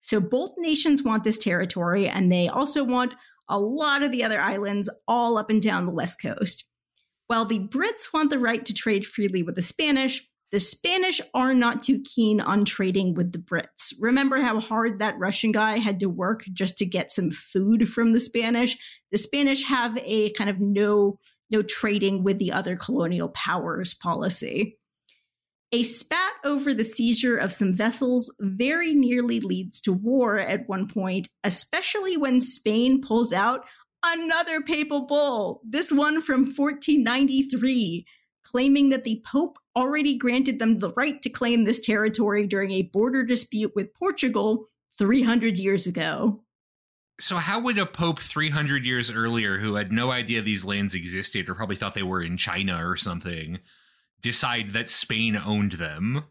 So 0.00 0.20
both 0.20 0.52
nations 0.58 1.02
want 1.02 1.24
this 1.24 1.38
territory, 1.38 2.08
and 2.08 2.30
they 2.30 2.48
also 2.48 2.84
want 2.84 3.14
a 3.48 3.58
lot 3.58 4.02
of 4.02 4.10
the 4.10 4.24
other 4.24 4.40
islands 4.40 4.88
all 5.06 5.38
up 5.38 5.50
and 5.50 5.62
down 5.62 5.86
the 5.86 5.94
west 5.94 6.20
coast. 6.20 6.68
While 7.26 7.44
the 7.44 7.60
Brits 7.60 8.12
want 8.12 8.30
the 8.30 8.38
right 8.38 8.64
to 8.64 8.74
trade 8.74 9.06
freely 9.06 9.42
with 9.42 9.54
the 9.54 9.62
Spanish, 9.62 10.28
the 10.50 10.60
Spanish 10.60 11.18
are 11.32 11.54
not 11.54 11.82
too 11.82 12.02
keen 12.02 12.40
on 12.40 12.66
trading 12.66 13.14
with 13.14 13.32
the 13.32 13.38
Brits. 13.38 13.94
Remember 13.98 14.36
how 14.36 14.60
hard 14.60 14.98
that 14.98 15.18
Russian 15.18 15.50
guy 15.50 15.78
had 15.78 15.98
to 16.00 16.10
work 16.10 16.44
just 16.52 16.76
to 16.78 16.86
get 16.86 17.10
some 17.10 17.30
food 17.30 17.88
from 17.88 18.12
the 18.12 18.20
Spanish? 18.20 18.76
The 19.10 19.18
Spanish 19.18 19.64
have 19.64 19.96
a 20.04 20.30
kind 20.32 20.50
of 20.50 20.60
no 20.60 21.18
no 21.50 21.62
trading 21.62 22.24
with 22.24 22.38
the 22.38 22.52
other 22.52 22.76
colonial 22.76 23.28
powers 23.30 23.94
policy. 23.94 24.78
A 25.74 25.82
spat 25.82 26.34
over 26.44 26.74
the 26.74 26.84
seizure 26.84 27.38
of 27.38 27.54
some 27.54 27.72
vessels 27.72 28.34
very 28.40 28.92
nearly 28.92 29.40
leads 29.40 29.80
to 29.82 29.92
war 29.94 30.38
at 30.38 30.68
one 30.68 30.86
point, 30.86 31.28
especially 31.44 32.18
when 32.18 32.42
Spain 32.42 33.00
pulls 33.00 33.32
out 33.32 33.64
another 34.04 34.60
papal 34.60 35.06
bull, 35.06 35.62
this 35.64 35.90
one 35.90 36.20
from 36.20 36.40
1493, 36.40 38.04
claiming 38.44 38.90
that 38.90 39.04
the 39.04 39.22
Pope 39.24 39.58
already 39.74 40.18
granted 40.18 40.58
them 40.58 40.78
the 40.78 40.92
right 40.92 41.22
to 41.22 41.30
claim 41.30 41.64
this 41.64 41.80
territory 41.80 42.46
during 42.46 42.72
a 42.72 42.82
border 42.82 43.24
dispute 43.24 43.72
with 43.74 43.94
Portugal 43.94 44.66
300 44.98 45.58
years 45.58 45.86
ago. 45.86 46.42
So, 47.18 47.36
how 47.36 47.60
would 47.60 47.78
a 47.78 47.86
pope 47.86 48.18
300 48.18 48.84
years 48.84 49.10
earlier, 49.10 49.58
who 49.58 49.76
had 49.76 49.92
no 49.92 50.10
idea 50.10 50.42
these 50.42 50.64
lands 50.64 50.94
existed 50.94 51.48
or 51.48 51.54
probably 51.54 51.76
thought 51.76 51.94
they 51.94 52.02
were 52.02 52.20
in 52.20 52.36
China 52.36 52.86
or 52.86 52.96
something, 52.96 53.60
decide 54.22 54.72
that 54.72 54.90
Spain 54.90 55.36
owned 55.36 55.72
them? 55.72 56.24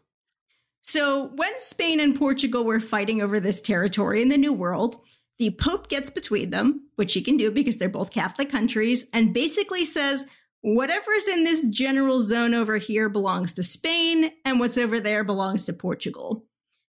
So, 0.80 1.30
when 1.36 1.52
Spain 1.60 2.00
and 2.00 2.16
Portugal 2.16 2.64
were 2.64 2.80
fighting 2.80 3.22
over 3.22 3.38
this 3.38 3.62
territory 3.62 4.20
in 4.20 4.28
the 4.28 4.36
New 4.36 4.52
World, 4.52 4.96
the 5.38 5.50
Pope 5.50 5.88
gets 5.88 6.10
between 6.10 6.50
them, 6.50 6.88
which 6.96 7.14
he 7.14 7.22
can 7.22 7.36
do 7.36 7.50
because 7.50 7.78
they're 7.78 7.88
both 7.88 8.12
Catholic 8.12 8.50
countries, 8.50 9.08
and 9.12 9.32
basically 9.32 9.84
says, 9.84 10.26
whatever's 10.60 11.28
in 11.28 11.44
this 11.44 11.68
general 11.68 12.20
zone 12.20 12.54
over 12.54 12.76
here 12.78 13.08
belongs 13.08 13.52
to 13.52 13.62
Spain, 13.62 14.32
and 14.44 14.58
what's 14.58 14.78
over 14.78 14.98
there 14.98 15.22
belongs 15.22 15.64
to 15.66 15.72
Portugal. 15.72 16.46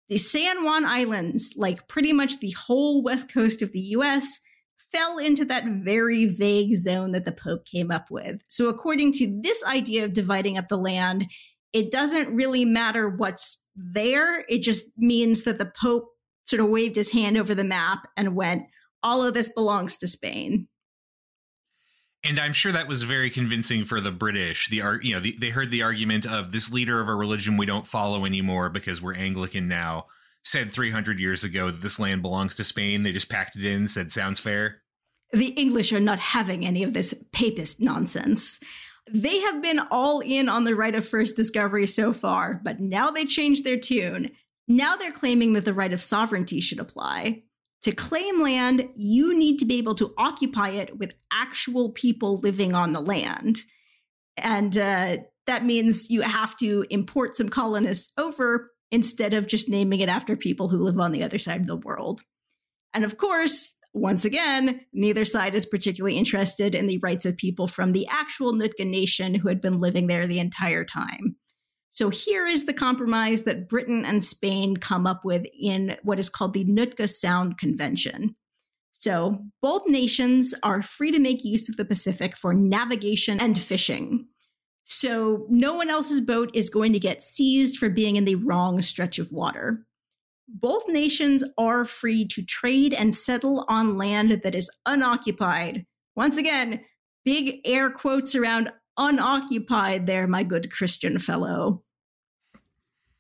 The 0.08 0.18
San 0.18 0.64
Juan 0.64 0.86
Islands, 0.86 1.54
like 1.56 1.88
pretty 1.88 2.14
much 2.14 2.40
the 2.40 2.52
whole 2.52 3.04
west 3.04 3.32
coast 3.34 3.62
of 3.62 3.72
the 3.72 3.80
US, 3.80 4.42
fell 4.92 5.18
into 5.18 5.46
that 5.46 5.66
very 5.66 6.26
vague 6.26 6.76
zone 6.76 7.12
that 7.12 7.26
the 7.26 7.32
Pope 7.32 7.66
came 7.66 7.92
up 7.92 8.10
with. 8.10 8.42
So, 8.50 8.70
according 8.70 9.14
to 9.14 9.40
this 9.42 9.64
idea 9.66 10.06
of 10.06 10.14
dividing 10.14 10.58
up 10.58 10.68
the 10.68 10.78
land, 10.78 11.26
it 11.74 11.92
doesn't 11.92 12.34
really 12.34 12.66
matter 12.66 13.10
what's 13.10 13.68
there. 13.76 14.46
It 14.50 14.60
just 14.64 14.92
means 14.98 15.44
that 15.44 15.60
the 15.60 15.72
Pope 15.80 16.10
sort 16.46 16.62
of 16.62 16.70
waved 16.70 16.96
his 16.96 17.12
hand 17.12 17.38
over 17.38 17.54
the 17.54 17.64
map 17.64 18.08
and 18.18 18.36
went, 18.36 18.64
all 19.04 19.24
of 19.24 19.34
this 19.34 19.50
belongs 19.50 19.98
to 19.98 20.08
Spain. 20.08 20.68
And 22.26 22.38
I'm 22.38 22.54
sure 22.54 22.72
that 22.72 22.88
was 22.88 23.04
very 23.04 23.30
convincing 23.30 23.86
for 23.86 24.02
the 24.02 24.12
British. 24.12 24.68
The 24.70 25.00
you 25.02 25.14
know, 25.14 25.22
the, 25.22 25.38
they 25.40 25.50
heard 25.50 25.72
the 25.72 25.84
argument 25.84 26.26
of 26.26 26.52
this 26.52 26.72
leader 26.72 27.00
of 27.00 27.08
a 27.08 27.16
religion 27.16 27.56
we 27.56 27.66
don't 27.66 27.88
follow 27.88 28.26
anymore 28.26 28.70
because 28.70 29.02
we're 29.02 29.16
Anglican 29.16 29.68
now. 29.70 30.08
Said 30.44 30.72
300 30.72 31.20
years 31.20 31.44
ago 31.44 31.70
that 31.70 31.82
this 31.82 32.00
land 32.00 32.22
belongs 32.22 32.56
to 32.56 32.64
Spain. 32.64 33.04
They 33.04 33.12
just 33.12 33.30
packed 33.30 33.56
it 33.56 33.66
in. 33.66 33.88
Said 33.88 34.12
sounds 34.12 34.40
fair. 34.40 34.82
The 35.32 35.50
English 35.50 35.94
are 35.94 36.00
not 36.00 36.20
having 36.20 36.66
any 36.66 36.82
of 36.84 36.94
this 36.94 37.14
papist 37.32 37.82
nonsense. 37.82 38.60
They 39.12 39.40
have 39.42 39.62
been 39.62 39.80
all 39.92 40.22
in 40.22 40.50
on 40.50 40.64
the 40.64 40.76
right 40.76 40.96
of 40.96 41.08
first 41.08 41.36
discovery 41.36 41.88
so 41.88 42.14
far, 42.14 42.60
but 42.64 42.80
now 42.80 43.12
they 43.12 43.26
changed 43.26 43.64
their 43.64 43.78
tune. 43.78 44.32
Now 44.68 44.96
they're 44.96 45.12
claiming 45.12 45.54
that 45.54 45.66
the 45.66 45.74
right 45.74 45.94
of 45.94 46.02
sovereignty 46.02 46.62
should 46.62 46.80
apply. 46.80 47.44
To 47.84 47.92
claim 47.92 48.42
land, 48.42 48.90
you 48.96 49.38
need 49.38 49.58
to 49.60 49.66
be 49.66 49.78
able 49.78 49.96
to 49.96 50.14
occupy 50.18 50.70
it 50.70 50.98
with 50.98 51.16
actual 51.32 51.92
people 51.92 52.38
living 52.38 52.74
on 52.74 52.92
the 52.92 53.00
land. 53.00 53.60
And 54.38 54.78
uh, 54.78 55.18
that 55.48 55.66
means 55.66 56.10
you 56.10 56.22
have 56.22 56.56
to 56.58 56.86
import 56.90 57.36
some 57.36 57.50
colonists 57.50 58.12
over 58.18 58.72
instead 58.92 59.34
of 59.34 59.48
just 59.48 59.70
naming 59.70 60.00
it 60.00 60.10
after 60.10 60.36
people 60.36 60.70
who 60.70 60.78
live 60.78 61.00
on 61.00 61.12
the 61.12 61.24
other 61.24 61.40
side 61.40 61.62
of 61.62 61.68
the 61.68 61.76
world. 61.76 62.22
And 62.94 63.04
of 63.04 63.18
course, 63.18 63.76
once 63.94 64.26
again, 64.26 64.82
neither 64.94 65.26
side 65.26 65.56
is 65.56 65.66
particularly 65.66 66.18
interested 66.18 66.76
in 66.76 66.86
the 66.86 67.00
rights 67.00 67.26
of 67.26 67.38
people 67.38 67.68
from 67.68 67.92
the 67.92 68.08
actual 68.08 68.54
Nootka 68.54 68.86
Nation 68.86 69.36
who 69.36 69.48
had 69.48 69.62
been 69.62 69.78
living 69.78 70.08
there 70.08 70.28
the 70.28 70.40
entire 70.40 70.86
time. 70.86 71.36
So 71.90 72.10
here 72.10 72.46
is 72.46 72.66
the 72.66 72.74
compromise 72.74 73.44
that 73.44 73.68
Britain 73.68 74.06
and 74.06 74.24
Spain 74.24 74.78
come 74.78 75.08
up 75.08 75.26
with 75.26 75.46
in 75.60 75.98
what 76.04 76.20
is 76.20 76.30
called 76.30 76.54
the 76.54 76.64
Nootka 76.66 77.08
Sound 77.08 77.58
Convention. 77.58 78.36
So 78.92 79.44
both 79.62 79.88
nations 79.88 80.54
are 80.62 80.82
free 80.82 81.12
to 81.12 81.20
make 81.20 81.44
use 81.44 81.68
of 81.68 81.78
the 81.78 81.86
Pacific 81.86 82.38
for 82.38 82.54
navigation 82.54 83.40
and 83.40 83.58
fishing. 83.58 84.28
So 84.90 85.46
no 85.50 85.76
one 85.76 85.92
else's 85.92 86.20
boat 86.20 86.50
is 86.56 86.72
going 86.72 86.94
to 86.94 87.00
get 87.00 87.22
seized 87.22 87.78
for 87.78 87.90
being 87.90 88.16
in 88.16 88.26
the 88.26 88.36
wrong 88.36 88.82
stretch 88.82 89.20
of 89.20 89.32
water. 89.32 89.86
Both 90.48 90.88
nations 90.88 91.44
are 91.60 91.86
free 91.86 92.26
to 92.30 92.44
trade 92.44 92.96
and 92.96 93.16
settle 93.16 93.66
on 93.70 93.98
land 93.98 94.42
that 94.44 94.56
is 94.56 94.68
unoccupied. 94.88 95.86
Once 96.16 96.38
again, 96.38 96.84
big 97.24 97.62
air 97.66 97.92
quotes 97.92 98.34
around 98.34 98.72
unoccupied 98.98 100.08
there, 100.08 100.28
my 100.28 100.42
good 100.42 100.72
Christian 100.72 101.20
fellow. 101.20 101.84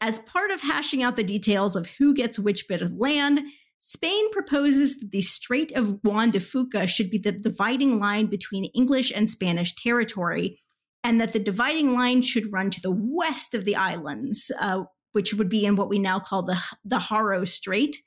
As 0.01 0.17
part 0.17 0.49
of 0.49 0.61
hashing 0.61 1.03
out 1.03 1.17
the 1.17 1.23
details 1.23 1.75
of 1.75 1.87
who 1.99 2.15
gets 2.15 2.39
which 2.39 2.67
bit 2.67 2.81
of 2.81 2.93
land, 2.93 3.41
Spain 3.77 4.31
proposes 4.31 4.99
that 4.99 5.11
the 5.11 5.21
Strait 5.21 5.71
of 5.73 5.99
Juan 6.03 6.31
de 6.31 6.39
Fuca 6.39 6.89
should 6.89 7.11
be 7.11 7.19
the 7.19 7.31
dividing 7.31 7.99
line 7.99 8.25
between 8.25 8.71
English 8.73 9.11
and 9.15 9.29
Spanish 9.29 9.75
territory, 9.75 10.57
and 11.03 11.19
that 11.19 11.33
the 11.33 11.39
dividing 11.39 11.93
line 11.93 12.21
should 12.21 12.51
run 12.51 12.69
to 12.69 12.81
the 12.81 12.91
west 12.91 13.55
of 13.55 13.65
the 13.65 13.75
islands, 13.75 14.51
uh, 14.59 14.83
which 15.13 15.33
would 15.33 15.49
be 15.49 15.65
in 15.65 15.75
what 15.75 15.89
we 15.89 15.99
now 15.99 16.19
call 16.19 16.43
the, 16.43 16.57
the 16.83 16.99
Haro 16.99 17.45
Strait, 17.45 17.97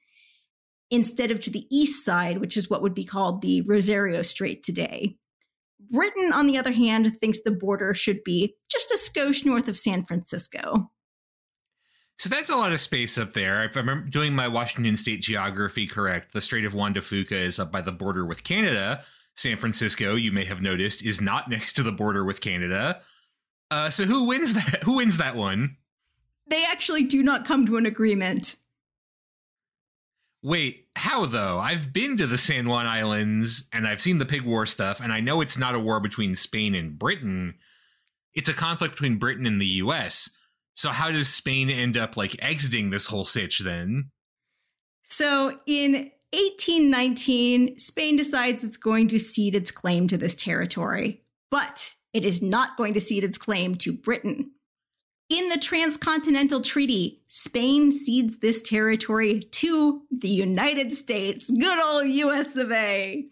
instead 0.91 1.31
of 1.31 1.41
to 1.41 1.51
the 1.51 1.67
east 1.71 2.05
side, 2.05 2.39
which 2.39 2.57
is 2.57 2.69
what 2.69 2.83
would 2.83 2.95
be 2.95 3.05
called 3.05 3.41
the 3.41 3.63
Rosario 3.63 4.23
Strait 4.23 4.63
today. 4.63 5.17
Britain, 5.91 6.33
on 6.33 6.47
the 6.47 6.59
other 6.59 6.73
hand, 6.73 7.19
thinks 7.21 7.43
the 7.43 7.51
border 7.51 7.95
should 7.95 8.23
be 8.25 8.55
just 8.71 8.91
a 8.91 8.99
skosh 8.99 9.45
north 9.45 9.69
of 9.69 9.79
San 9.79 10.05
Francisco. 10.05 10.91
So 12.19 12.29
that's 12.29 12.51
a 12.51 12.57
lot 12.57 12.73
of 12.73 12.81
space 12.81 13.19
up 13.19 13.33
there. 13.33 13.65
If 13.65 13.77
I'm 13.77 14.09
doing 14.09 14.35
my 14.35 14.47
Washington 14.49 14.97
state 14.97 15.23
geography 15.23 15.87
correct, 15.87 16.33
the 16.33 16.41
Strait 16.41 16.65
of 16.65 16.75
Juan 16.75 16.93
de 16.93 17.01
Fuca 17.01 17.33
is 17.33 17.59
up 17.59 17.73
by 17.73 17.81
the 17.81 17.91
border 17.91 18.25
with 18.25 18.45
Canada, 18.45 19.03
San 19.37 19.57
Francisco, 19.57 20.15
you 20.15 20.33
may 20.33 20.45
have 20.45 20.61
noticed, 20.61 21.05
is 21.05 21.21
not 21.21 21.49
next 21.49 21.75
to 21.75 21.83
the 21.83 21.93
border 21.93 22.25
with 22.25 22.41
Canada. 22.41 23.01
Uh, 23.71 23.91
so 23.91 24.05
who 24.05 24.25
wins 24.25 24.55
that? 24.55 24.83
Who 24.85 24.97
wins 24.97 25.19
that 25.19 25.37
one? 25.37 25.77
They 26.49 26.65
actually 26.65 27.05
do 27.05 27.23
not 27.23 27.47
come 27.47 27.67
to 27.67 27.77
an 27.77 27.87
agreement. 27.87 28.57
Wait, 30.43 30.89
how 30.97 31.25
though? 31.25 31.59
I've 31.59 31.93
been 31.93 32.17
to 32.17 32.27
the 32.27 32.37
San 32.37 32.69
Juan 32.69 32.87
Islands 32.87 33.69
and 33.73 33.87
I've 33.87 34.03
seen 34.03 34.19
the 34.19 34.27
pig 34.27 34.43
war 34.43 34.67
stuff, 34.67 35.01
and 35.01 35.13
I 35.13 35.21
know 35.21 35.41
it's 35.41 35.57
not 35.57 35.75
a 35.75 35.81
war 35.81 36.01
between 36.01 36.35
Spain 36.35 36.75
and 36.75 36.99
Britain. 36.99 37.55
It's 38.35 38.49
a 38.49 38.55
conflict 38.55 38.95
between 38.95 39.19
Britain 39.19 39.47
and 39.47 39.61
the 39.61 39.67
US. 39.67 40.37
So 40.75 40.91
how 40.91 41.11
does 41.11 41.29
Spain 41.29 41.71
end 41.71 41.97
up 41.97 42.17
like 42.17 42.43
exiting 42.43 42.91
this 42.91 43.07
whole 43.07 43.25
sitch 43.25 43.61
then? 43.61 44.11
So 45.05 45.59
in 45.67 46.11
1819, 46.33 47.77
Spain 47.77 48.17
decides 48.17 48.65
it's 48.65 48.79
going 48.79 49.09
to 49.09 49.19
cede 49.19 49.55
its 49.55 49.71
claim 49.71 50.09
to 50.09 50.17
this 50.17 50.35
territory, 50.35 51.23
but 51.51 51.95
it 52.15 52.25
is 52.25 52.41
not 52.41 52.77
going 52.79 52.95
to 52.95 53.01
cede 53.01 53.25
its 53.25 53.37
claim 53.37 53.75
to 53.77 53.93
Britain. 53.93 54.51
In 55.29 55.51
the 55.51 55.59
Transcontinental 55.59 56.61
Treaty, 56.61 57.23
Spain 57.29 57.93
cedes 57.93 58.39
this 58.39 58.63
territory 58.63 59.41
to 59.41 60.03
the 60.11 60.29
United 60.29 60.93
States. 60.93 61.51
Good 61.51 61.83
old 61.83 62.07
US 62.07 62.57
of 62.57 62.73
A. 62.73 63.27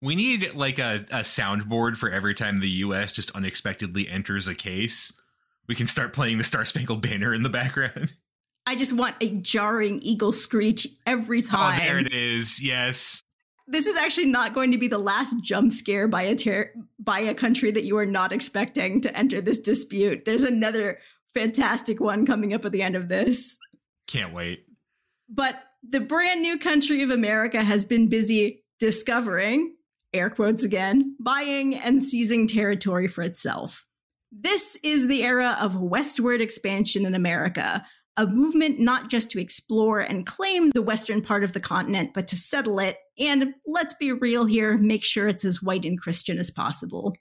We 0.00 0.16
need 0.16 0.54
like 0.54 0.80
a, 0.80 0.94
a 1.10 1.20
soundboard 1.20 1.96
for 1.96 2.10
every 2.10 2.34
time 2.34 2.58
the 2.58 2.68
US 2.68 3.12
just 3.12 3.30
unexpectedly 3.32 4.08
enters 4.08 4.48
a 4.48 4.54
case. 4.54 5.20
We 5.68 5.76
can 5.76 5.86
start 5.86 6.12
playing 6.12 6.38
the 6.38 6.44
Star 6.44 6.64
Spangled 6.64 7.02
Banner 7.02 7.32
in 7.32 7.44
the 7.44 7.48
background. 7.48 8.14
I 8.66 8.76
just 8.76 8.92
want 8.92 9.16
a 9.20 9.30
jarring 9.30 10.00
eagle 10.02 10.32
screech 10.32 10.86
every 11.06 11.42
time. 11.42 11.80
Oh, 11.80 11.84
there 11.84 11.98
it 11.98 12.12
is. 12.12 12.62
Yes. 12.62 13.22
This 13.66 13.86
is 13.86 13.96
actually 13.96 14.26
not 14.26 14.54
going 14.54 14.72
to 14.72 14.78
be 14.78 14.88
the 14.88 14.98
last 14.98 15.42
jump 15.42 15.72
scare 15.72 16.08
by 16.08 16.22
a 16.22 16.34
ter- 16.34 16.72
by 16.98 17.20
a 17.20 17.34
country 17.34 17.70
that 17.70 17.84
you 17.84 17.96
are 17.96 18.06
not 18.06 18.32
expecting 18.32 19.00
to 19.00 19.16
enter 19.16 19.40
this 19.40 19.60
dispute. 19.60 20.24
There's 20.24 20.42
another 20.42 20.98
fantastic 21.34 22.00
one 22.00 22.26
coming 22.26 22.52
up 22.54 22.64
at 22.64 22.72
the 22.72 22.82
end 22.82 22.96
of 22.96 23.08
this. 23.08 23.58
Can't 24.06 24.34
wait. 24.34 24.66
But 25.28 25.60
the 25.88 26.00
brand 26.00 26.42
new 26.42 26.58
country 26.58 27.02
of 27.02 27.10
America 27.10 27.62
has 27.62 27.84
been 27.84 28.08
busy 28.08 28.64
discovering, 28.78 29.74
air 30.12 30.28
quotes 30.28 30.62
again, 30.62 31.16
buying 31.18 31.74
and 31.74 32.02
seizing 32.02 32.46
territory 32.46 33.08
for 33.08 33.22
itself. 33.22 33.86
This 34.30 34.76
is 34.82 35.08
the 35.08 35.22
era 35.22 35.56
of 35.60 35.80
westward 35.80 36.40
expansion 36.40 37.06
in 37.06 37.14
America, 37.14 37.84
a 38.16 38.26
movement 38.26 38.78
not 38.78 39.08
just 39.08 39.30
to 39.30 39.40
explore 39.40 40.00
and 40.00 40.26
claim 40.26 40.70
the 40.70 40.82
western 40.82 41.22
part 41.22 41.44
of 41.44 41.52
the 41.52 41.60
continent, 41.60 42.10
but 42.14 42.28
to 42.28 42.36
settle 42.36 42.78
it. 42.78 42.96
And 43.18 43.54
let's 43.66 43.94
be 43.94 44.12
real 44.12 44.44
here, 44.44 44.76
make 44.76 45.04
sure 45.04 45.28
it's 45.28 45.44
as 45.44 45.62
white 45.62 45.84
and 45.84 45.98
Christian 45.98 46.38
as 46.38 46.50
possible. 46.50 47.14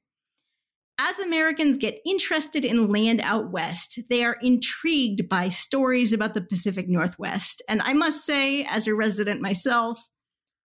As 0.99 1.17
Americans 1.19 1.77
get 1.77 1.99
interested 2.06 2.63
in 2.63 2.89
land 2.89 3.21
out 3.21 3.51
west, 3.51 3.99
they 4.10 4.23
are 4.23 4.38
intrigued 4.41 5.27
by 5.27 5.47
stories 5.47 6.13
about 6.13 6.34
the 6.34 6.41
Pacific 6.41 6.88
Northwest. 6.88 7.63
And 7.67 7.82
I 7.82 7.93
must 7.93 8.25
say, 8.25 8.65
as 8.65 8.88
a 8.88 8.93
resident 8.93 9.41
myself, 9.41 10.08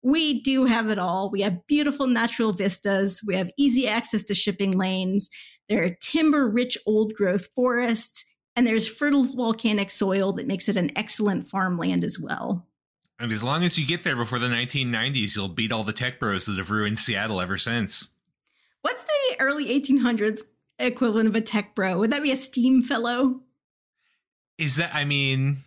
we 0.04 0.42
do 0.42 0.66
have 0.66 0.90
it 0.90 1.00
all. 1.00 1.32
We 1.32 1.42
have 1.42 1.66
beautiful 1.68 2.08
natural 2.08 2.52
vistas, 2.52 3.24
we 3.26 3.36
have 3.36 3.50
easy 3.58 3.88
access 3.88 4.24
to 4.26 4.36
shipping 4.36 4.72
lanes, 4.72 5.30
there 5.70 5.84
are 5.84 5.96
timber 6.02 6.48
rich 6.48 6.78
old 6.86 7.14
growth 7.14 7.48
forests, 7.56 8.26
and 8.56 8.66
there's 8.66 8.88
fertile 8.88 9.24
volcanic 9.24 9.92
soil 9.92 10.34
that 10.34 10.48
makes 10.48 10.70
it 10.70 10.78
an 10.78 10.92
excellent 10.96 11.48
farmland 11.48 12.04
as 12.04 12.20
well. 12.20 12.66
And 13.20 13.32
as 13.32 13.44
long 13.44 13.64
as 13.64 13.78
you 13.78 13.86
get 13.86 14.04
there 14.04 14.16
before 14.16 14.40
the 14.40 14.48
1990s, 14.48 15.36
you'll 15.36 15.48
beat 15.48 15.72
all 15.72 15.84
the 15.84 15.94
tech 15.94 16.20
bros 16.20 16.46
that 16.46 16.58
have 16.58 16.72
ruined 16.72 17.00
Seattle 17.00 17.40
ever 17.40 17.58
since. 17.58 18.10
What's 18.82 19.04
the 19.04 19.36
early 19.40 19.68
1800s 19.68 20.44
equivalent 20.80 21.30
of 21.30 21.36
a 21.36 21.42
tech 21.42 21.76
bro? 21.76 21.98
Would 22.00 22.12
that 22.12 22.24
be 22.24 22.32
a 22.32 22.38
steam 22.38 22.82
fellow? 22.82 23.42
Is 24.58 24.76
that, 24.76 24.94
I 24.94 25.06
mean, 25.06 25.64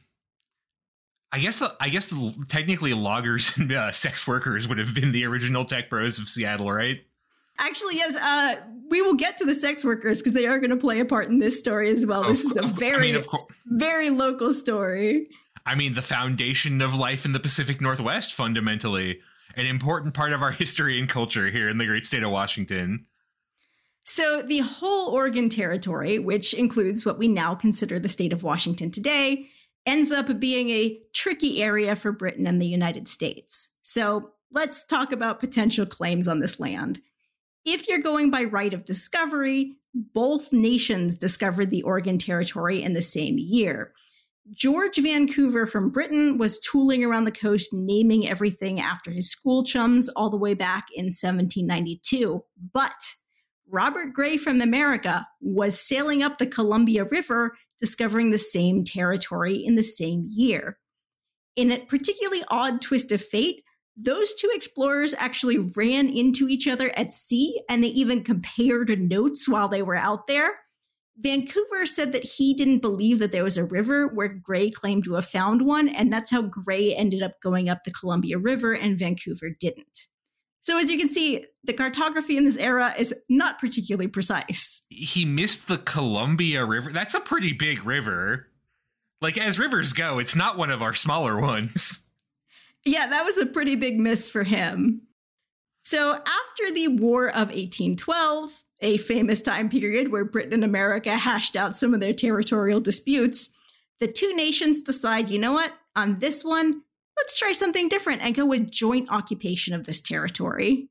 I 1.32 1.38
guess 1.38 1.58
the, 1.58 1.74
I 1.80 1.88
guess 1.88 2.08
the, 2.08 2.34
technically 2.48 2.94
loggers 2.94 3.56
and 3.56 3.72
uh, 3.72 3.92
sex 3.92 4.26
workers 4.26 4.68
would 4.68 4.78
have 4.78 4.94
been 4.94 5.12
the 5.12 5.24
original 5.24 5.64
tech 5.64 5.90
bros 5.90 6.18
of 6.18 6.28
Seattle, 6.28 6.70
right? 6.70 7.02
Actually, 7.58 7.96
yes. 7.96 8.16
Uh, 8.16 8.62
we 8.90 9.02
will 9.02 9.14
get 9.14 9.36
to 9.38 9.44
the 9.44 9.54
sex 9.54 9.84
workers 9.84 10.18
because 10.18 10.32
they 10.32 10.46
are 10.46 10.58
going 10.58 10.70
to 10.70 10.76
play 10.76 11.00
a 11.00 11.04
part 11.04 11.28
in 11.28 11.38
this 11.38 11.58
story 11.58 11.90
as 11.90 12.06
well. 12.06 12.24
This 12.24 12.44
is 12.44 12.56
a 12.56 12.66
very, 12.66 13.10
I 13.10 13.18
mean, 13.18 13.24
very 13.66 14.10
local 14.10 14.52
story. 14.52 15.28
I 15.66 15.74
mean, 15.74 15.94
the 15.94 16.02
foundation 16.02 16.80
of 16.80 16.94
life 16.94 17.24
in 17.24 17.32
the 17.32 17.40
Pacific 17.40 17.80
Northwest, 17.80 18.32
fundamentally, 18.34 19.20
an 19.56 19.66
important 19.66 20.14
part 20.14 20.32
of 20.32 20.42
our 20.42 20.50
history 20.50 20.98
and 20.98 21.08
culture 21.08 21.48
here 21.48 21.68
in 21.68 21.78
the 21.78 21.86
great 21.86 22.06
state 22.06 22.22
of 22.22 22.30
Washington. 22.30 23.06
So, 24.04 24.40
the 24.40 24.60
whole 24.60 25.10
Oregon 25.10 25.50
Territory, 25.50 26.18
which 26.18 26.54
includes 26.54 27.04
what 27.04 27.18
we 27.18 27.28
now 27.28 27.54
consider 27.54 27.98
the 27.98 28.08
state 28.08 28.32
of 28.32 28.42
Washington 28.42 28.90
today, 28.90 29.48
ends 29.84 30.10
up 30.10 30.40
being 30.40 30.70
a 30.70 30.98
tricky 31.12 31.62
area 31.62 31.94
for 31.94 32.12
Britain 32.12 32.46
and 32.46 32.62
the 32.62 32.66
United 32.66 33.06
States. 33.06 33.74
So, 33.82 34.30
let's 34.50 34.86
talk 34.86 35.12
about 35.12 35.40
potential 35.40 35.84
claims 35.84 36.26
on 36.26 36.40
this 36.40 36.58
land. 36.58 37.00
If 37.70 37.86
you're 37.86 37.98
going 37.98 38.30
by 38.30 38.44
right 38.44 38.72
of 38.72 38.86
discovery, 38.86 39.76
both 39.92 40.54
nations 40.54 41.16
discovered 41.16 41.68
the 41.68 41.82
Oregon 41.82 42.16
Territory 42.16 42.82
in 42.82 42.94
the 42.94 43.02
same 43.02 43.34
year. 43.36 43.92
George 44.54 44.96
Vancouver 44.96 45.66
from 45.66 45.90
Britain 45.90 46.38
was 46.38 46.60
tooling 46.60 47.04
around 47.04 47.24
the 47.24 47.30
coast, 47.30 47.68
naming 47.74 48.26
everything 48.26 48.80
after 48.80 49.10
his 49.10 49.30
school 49.30 49.64
chums 49.64 50.08
all 50.08 50.30
the 50.30 50.38
way 50.38 50.54
back 50.54 50.86
in 50.94 51.08
1792. 51.08 52.42
But 52.72 53.04
Robert 53.68 54.14
Gray 54.14 54.38
from 54.38 54.62
America 54.62 55.28
was 55.42 55.78
sailing 55.78 56.22
up 56.22 56.38
the 56.38 56.46
Columbia 56.46 57.04
River, 57.04 57.54
discovering 57.78 58.30
the 58.30 58.38
same 58.38 58.82
territory 58.82 59.56
in 59.56 59.74
the 59.74 59.82
same 59.82 60.26
year. 60.30 60.78
In 61.54 61.70
a 61.70 61.84
particularly 61.84 62.44
odd 62.48 62.80
twist 62.80 63.12
of 63.12 63.20
fate, 63.20 63.62
those 64.00 64.32
two 64.34 64.50
explorers 64.54 65.14
actually 65.18 65.58
ran 65.58 66.08
into 66.08 66.48
each 66.48 66.68
other 66.68 66.96
at 66.96 67.12
sea 67.12 67.60
and 67.68 67.82
they 67.82 67.88
even 67.88 68.22
compared 68.22 68.98
notes 69.00 69.48
while 69.48 69.68
they 69.68 69.82
were 69.82 69.96
out 69.96 70.28
there. 70.28 70.60
Vancouver 71.20 71.84
said 71.84 72.12
that 72.12 72.22
he 72.22 72.54
didn't 72.54 72.78
believe 72.78 73.18
that 73.18 73.32
there 73.32 73.42
was 73.42 73.58
a 73.58 73.64
river 73.64 74.06
where 74.06 74.28
Gray 74.28 74.70
claimed 74.70 75.02
to 75.04 75.14
have 75.14 75.26
found 75.26 75.62
one, 75.62 75.88
and 75.88 76.12
that's 76.12 76.30
how 76.30 76.42
Gray 76.42 76.94
ended 76.94 77.22
up 77.22 77.32
going 77.42 77.68
up 77.68 77.82
the 77.82 77.90
Columbia 77.90 78.38
River 78.38 78.72
and 78.72 78.96
Vancouver 78.96 79.50
didn't. 79.50 80.06
So, 80.60 80.78
as 80.78 80.90
you 80.90 80.98
can 80.98 81.08
see, 81.08 81.44
the 81.64 81.72
cartography 81.72 82.36
in 82.36 82.44
this 82.44 82.56
era 82.56 82.94
is 82.96 83.12
not 83.28 83.58
particularly 83.58 84.06
precise. 84.06 84.84
He 84.90 85.24
missed 85.24 85.66
the 85.66 85.78
Columbia 85.78 86.64
River. 86.64 86.92
That's 86.92 87.14
a 87.14 87.20
pretty 87.20 87.52
big 87.52 87.84
river. 87.84 88.46
Like, 89.20 89.38
as 89.38 89.58
rivers 89.58 89.92
go, 89.92 90.20
it's 90.20 90.36
not 90.36 90.56
one 90.56 90.70
of 90.70 90.82
our 90.82 90.94
smaller 90.94 91.40
ones. 91.40 92.04
Yeah, 92.84 93.08
that 93.08 93.24
was 93.24 93.36
a 93.38 93.46
pretty 93.46 93.76
big 93.76 93.98
miss 93.98 94.30
for 94.30 94.44
him. 94.44 95.02
So, 95.78 96.12
after 96.12 96.72
the 96.72 96.88
War 96.88 97.28
of 97.28 97.48
1812, 97.48 98.64
a 98.80 98.96
famous 98.98 99.40
time 99.40 99.68
period 99.68 100.10
where 100.10 100.24
Britain 100.24 100.52
and 100.52 100.64
America 100.64 101.16
hashed 101.16 101.56
out 101.56 101.76
some 101.76 101.94
of 101.94 102.00
their 102.00 102.12
territorial 102.12 102.80
disputes, 102.80 103.50
the 104.00 104.08
two 104.08 104.34
nations 104.34 104.82
decide, 104.82 105.28
you 105.28 105.38
know 105.38 105.52
what, 105.52 105.72
on 105.96 106.18
this 106.18 106.44
one, 106.44 106.82
let's 107.16 107.38
try 107.38 107.52
something 107.52 107.88
different 107.88 108.22
and 108.22 108.34
go 108.34 108.46
with 108.46 108.70
joint 108.70 109.10
occupation 109.10 109.74
of 109.74 109.84
this 109.84 110.00
territory. 110.00 110.88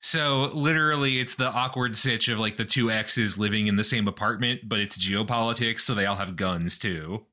So 0.00 0.50
literally, 0.54 1.18
it's 1.18 1.34
the 1.34 1.50
awkward 1.50 1.96
sitch 1.96 2.28
of 2.28 2.38
like 2.38 2.56
the 2.56 2.64
two 2.64 2.90
exes 2.90 3.38
living 3.38 3.66
in 3.66 3.76
the 3.76 3.84
same 3.84 4.06
apartment, 4.06 4.60
but 4.64 4.78
it's 4.78 4.96
geopolitics, 4.96 5.80
so 5.80 5.94
they 5.94 6.06
all 6.06 6.16
have 6.16 6.36
guns 6.36 6.78
too. 6.78 7.26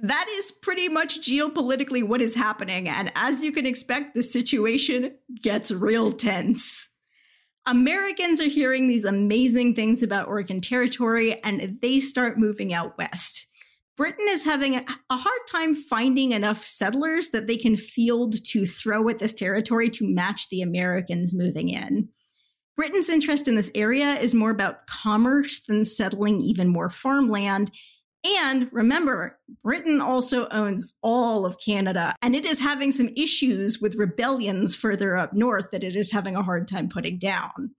That 0.00 0.26
is 0.28 0.50
pretty 0.50 0.88
much 0.88 1.20
geopolitically 1.20 2.02
what 2.02 2.22
is 2.22 2.34
happening, 2.34 2.88
and 2.88 3.12
as 3.14 3.44
you 3.44 3.52
can 3.52 3.66
expect, 3.66 4.14
the 4.14 4.22
situation 4.22 5.16
gets 5.40 5.70
real 5.70 6.12
tense. 6.12 6.88
Americans 7.66 8.40
are 8.40 8.48
hearing 8.48 8.88
these 8.88 9.04
amazing 9.04 9.74
things 9.74 10.02
about 10.02 10.26
Oregon 10.26 10.60
Territory, 10.60 11.40
and 11.44 11.78
they 11.80 12.00
start 12.00 12.38
moving 12.38 12.74
out 12.74 12.98
west. 12.98 13.46
Britain 13.96 14.26
is 14.28 14.44
having 14.44 14.76
a, 14.76 14.84
hard 15.10 15.40
time 15.48 15.74
finding 15.74 16.32
enough 16.32 16.64
settlers 16.64 17.28
that 17.28 17.46
they 17.46 17.56
can 17.56 17.76
field 17.76 18.34
to 18.46 18.66
throw 18.66 19.08
at 19.08 19.18
this 19.18 19.34
territory 19.34 19.90
to 19.90 20.08
match 20.08 20.48
the 20.48 20.62
Americans 20.62 21.34
moving 21.36 21.68
in. 21.68 22.08
Britain's 22.74 23.10
interest 23.10 23.46
in 23.46 23.54
this 23.54 23.70
area 23.74 24.14
is 24.14 24.34
more 24.34 24.50
about 24.50 24.86
commerce 24.86 25.60
than 25.66 25.84
settling 25.84 26.40
even 26.40 26.68
more 26.68 26.88
farmland. 26.88 27.70
And 28.24 28.68
remember, 28.72 29.38
Britain 29.64 30.00
also 30.00 30.48
owns 30.50 30.94
all 31.02 31.44
of 31.44 31.58
Canada, 31.58 32.14
and 32.22 32.36
it 32.36 32.44
is 32.44 32.60
having 32.60 32.92
some 32.92 33.10
issues 33.16 33.80
with 33.80 33.96
rebellions 33.96 34.76
further 34.76 35.16
up 35.16 35.32
north 35.32 35.72
that 35.72 35.82
it 35.82 35.96
is 35.96 36.12
having 36.12 36.36
a 36.36 36.42
hard 36.42 36.68
time 36.68 36.88
putting 36.88 37.18
down. 37.18 37.74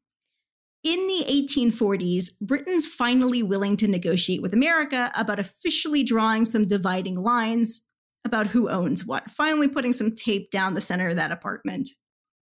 In 0.83 1.07
the 1.07 1.23
1840s, 1.29 2.37
Britain's 2.41 2.87
finally 2.87 3.41
willing 3.41 3.77
to 3.77 3.87
negotiate 3.87 4.41
with 4.41 4.53
America 4.53 5.13
about 5.15 5.39
officially 5.39 6.03
drawing 6.03 6.43
some 6.43 6.63
dividing 6.63 7.15
lines 7.15 7.87
about 8.25 8.47
who 8.47 8.69
owns 8.69 9.05
what, 9.05 9.31
finally 9.31 9.69
putting 9.69 9.93
some 9.93 10.13
tape 10.13 10.51
down 10.51 10.73
the 10.73 10.81
center 10.81 11.09
of 11.09 11.15
that 11.15 11.31
apartment. 11.31 11.89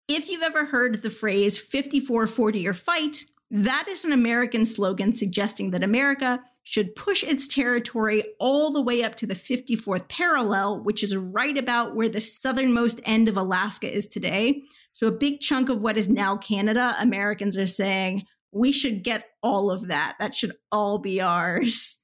If 0.10 0.30
you've 0.30 0.42
ever 0.42 0.66
heard 0.66 1.02
the 1.02 1.10
phrase 1.10 1.58
5440 1.58 2.68
or 2.68 2.74
fight, 2.74 3.24
that 3.52 3.88
is 3.88 4.04
an 4.04 4.12
American 4.12 4.66
slogan 4.66 5.14
suggesting 5.14 5.72
that 5.72 5.84
America 5.84 6.42
should 6.66 6.96
push 6.96 7.24
its 7.24 7.48
territory 7.48 8.24
all 8.40 8.72
the 8.72 8.82
way 8.82 9.04
up 9.04 9.14
to 9.16 9.28
the 9.28 9.36
54th 9.36 10.10
parallel, 10.10 10.84
which 10.84 11.04
is 11.04 11.16
right 11.16 11.58
about 11.58 11.96
where 11.96 12.10
the 12.10 12.20
southernmost 12.20 13.00
end 13.06 13.30
of 13.30 13.38
Alaska 13.38 13.90
is 13.90 14.08
today, 14.08 14.64
so 14.92 15.08
a 15.08 15.12
big 15.12 15.42
chunk 15.42 15.70
of 15.70 15.84
what 15.84 15.98
is 15.98 16.10
now 16.10 16.36
Canada, 16.36 16.96
Americans 17.00 17.56
are 17.56 17.68
saying, 17.68 18.26
we 18.52 18.72
should 18.72 19.04
get 19.04 19.30
all 19.44 19.70
of 19.70 19.90
that. 19.90 20.16
That 20.20 20.34
should 20.34 20.54
all 20.72 20.98
be 20.98 21.22
ours. 21.22 22.02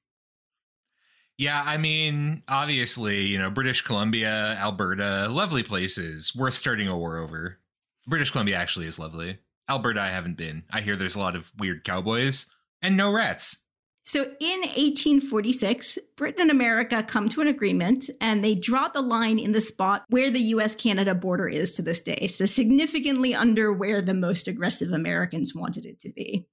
Yeah, 1.38 1.60
I 1.66 1.76
mean, 1.76 2.44
obviously, 2.46 3.26
you 3.26 3.38
know, 3.38 3.50
British 3.50 3.80
Columbia, 3.80 4.56
Alberta, 4.60 5.28
lovely 5.28 5.64
places, 5.64 6.36
worth 6.36 6.54
starting 6.54 6.86
a 6.86 6.96
war 6.96 7.18
over. 7.18 7.58
British 8.06 8.30
Columbia 8.30 8.56
actually 8.56 8.86
is 8.86 8.98
lovely. 8.98 9.38
Alberta, 9.68 10.00
I 10.00 10.10
haven't 10.10 10.36
been. 10.36 10.62
I 10.70 10.82
hear 10.82 10.94
there's 10.94 11.16
a 11.16 11.20
lot 11.20 11.34
of 11.34 11.50
weird 11.58 11.82
cowboys 11.82 12.54
and 12.80 12.96
no 12.96 13.10
rats. 13.10 13.64
So 14.04 14.22
in 14.40 14.60
1846, 14.60 15.98
Britain 16.16 16.42
and 16.42 16.50
America 16.50 17.04
come 17.04 17.28
to 17.30 17.40
an 17.40 17.46
agreement 17.46 18.10
and 18.20 18.42
they 18.42 18.54
draw 18.54 18.88
the 18.88 19.00
line 19.00 19.38
in 19.38 19.52
the 19.52 19.60
spot 19.60 20.04
where 20.08 20.30
the 20.30 20.40
US 20.40 20.74
Canada 20.74 21.14
border 21.14 21.48
is 21.48 21.72
to 21.76 21.82
this 21.82 22.00
day. 22.00 22.26
So 22.26 22.46
significantly 22.46 23.34
under 23.34 23.72
where 23.72 24.02
the 24.02 24.14
most 24.14 24.48
aggressive 24.48 24.92
Americans 24.92 25.54
wanted 25.54 25.86
it 25.86 26.00
to 26.00 26.12
be. 26.12 26.46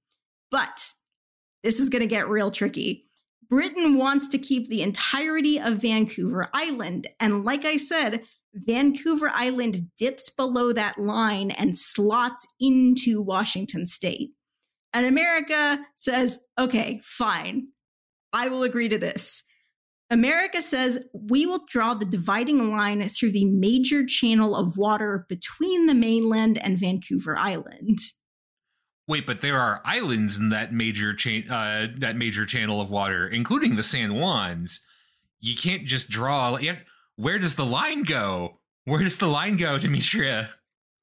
But 0.50 0.92
this 1.64 1.80
is 1.80 1.88
going 1.88 2.02
to 2.02 2.06
get 2.06 2.28
real 2.28 2.50
tricky. 2.50 3.06
Britain 3.48 3.96
wants 3.96 4.28
to 4.28 4.38
keep 4.38 4.68
the 4.68 4.82
entirety 4.82 5.58
of 5.58 5.82
Vancouver 5.82 6.48
Island. 6.52 7.08
And 7.18 7.44
like 7.44 7.64
I 7.64 7.78
said, 7.78 8.22
Vancouver 8.54 9.28
Island 9.28 9.90
dips 9.98 10.30
below 10.30 10.72
that 10.72 10.98
line 10.98 11.50
and 11.50 11.76
slots 11.76 12.46
into 12.60 13.20
Washington 13.20 13.86
state. 13.86 14.30
And 14.92 15.06
America 15.06 15.78
says, 15.96 16.40
okay, 16.58 17.00
fine, 17.02 17.68
I 18.32 18.48
will 18.48 18.62
agree 18.62 18.88
to 18.88 18.98
this. 18.98 19.44
America 20.10 20.60
says 20.60 20.98
we 21.12 21.46
will 21.46 21.64
draw 21.68 21.94
the 21.94 22.04
dividing 22.04 22.76
line 22.76 23.08
through 23.08 23.30
the 23.30 23.44
major 23.44 24.04
channel 24.04 24.56
of 24.56 24.76
water 24.76 25.24
between 25.28 25.86
the 25.86 25.94
mainland 25.94 26.58
and 26.58 26.78
Vancouver 26.78 27.36
Island. 27.36 27.98
Wait, 29.06 29.26
but 29.26 29.40
there 29.40 29.58
are 29.58 29.80
islands 29.84 30.38
in 30.38 30.50
that 30.50 30.72
major 30.72 31.14
chain, 31.14 31.48
uh, 31.48 31.88
that 31.98 32.16
major 32.16 32.44
channel 32.44 32.80
of 32.80 32.90
water, 32.90 33.28
including 33.28 33.76
the 33.76 33.82
San 33.82 34.10
Juans. 34.10 34.84
You 35.40 35.56
can't 35.56 35.86
just 35.86 36.10
draw. 36.10 36.58
Where 37.16 37.38
does 37.38 37.54
the 37.54 37.66
line 37.66 38.02
go? 38.02 38.58
Where 38.84 39.02
does 39.02 39.18
the 39.18 39.28
line 39.28 39.56
go, 39.56 39.78
Demetria? 39.78 40.50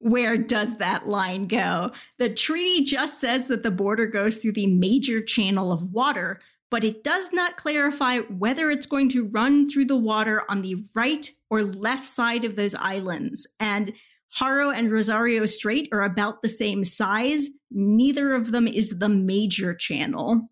Where 0.00 0.36
does 0.36 0.78
that 0.78 1.08
line 1.08 1.46
go? 1.46 1.90
The 2.18 2.32
treaty 2.32 2.84
just 2.84 3.20
says 3.20 3.46
that 3.48 3.62
the 3.62 3.70
border 3.70 4.06
goes 4.06 4.38
through 4.38 4.52
the 4.52 4.66
major 4.66 5.20
channel 5.20 5.72
of 5.72 5.92
water, 5.92 6.40
but 6.70 6.84
it 6.84 7.02
does 7.02 7.32
not 7.32 7.56
clarify 7.56 8.18
whether 8.18 8.70
it's 8.70 8.86
going 8.86 9.08
to 9.10 9.26
run 9.26 9.68
through 9.68 9.86
the 9.86 9.96
water 9.96 10.42
on 10.48 10.62
the 10.62 10.84
right 10.94 11.30
or 11.50 11.62
left 11.62 12.06
side 12.06 12.44
of 12.44 12.56
those 12.56 12.74
islands. 12.74 13.46
And 13.58 13.92
Haro 14.34 14.70
and 14.70 14.92
Rosario 14.92 15.46
Strait 15.46 15.88
are 15.92 16.02
about 16.02 16.42
the 16.42 16.48
same 16.48 16.84
size. 16.84 17.48
Neither 17.70 18.34
of 18.34 18.52
them 18.52 18.68
is 18.68 18.98
the 18.98 19.08
major 19.08 19.74
channel. 19.74 20.48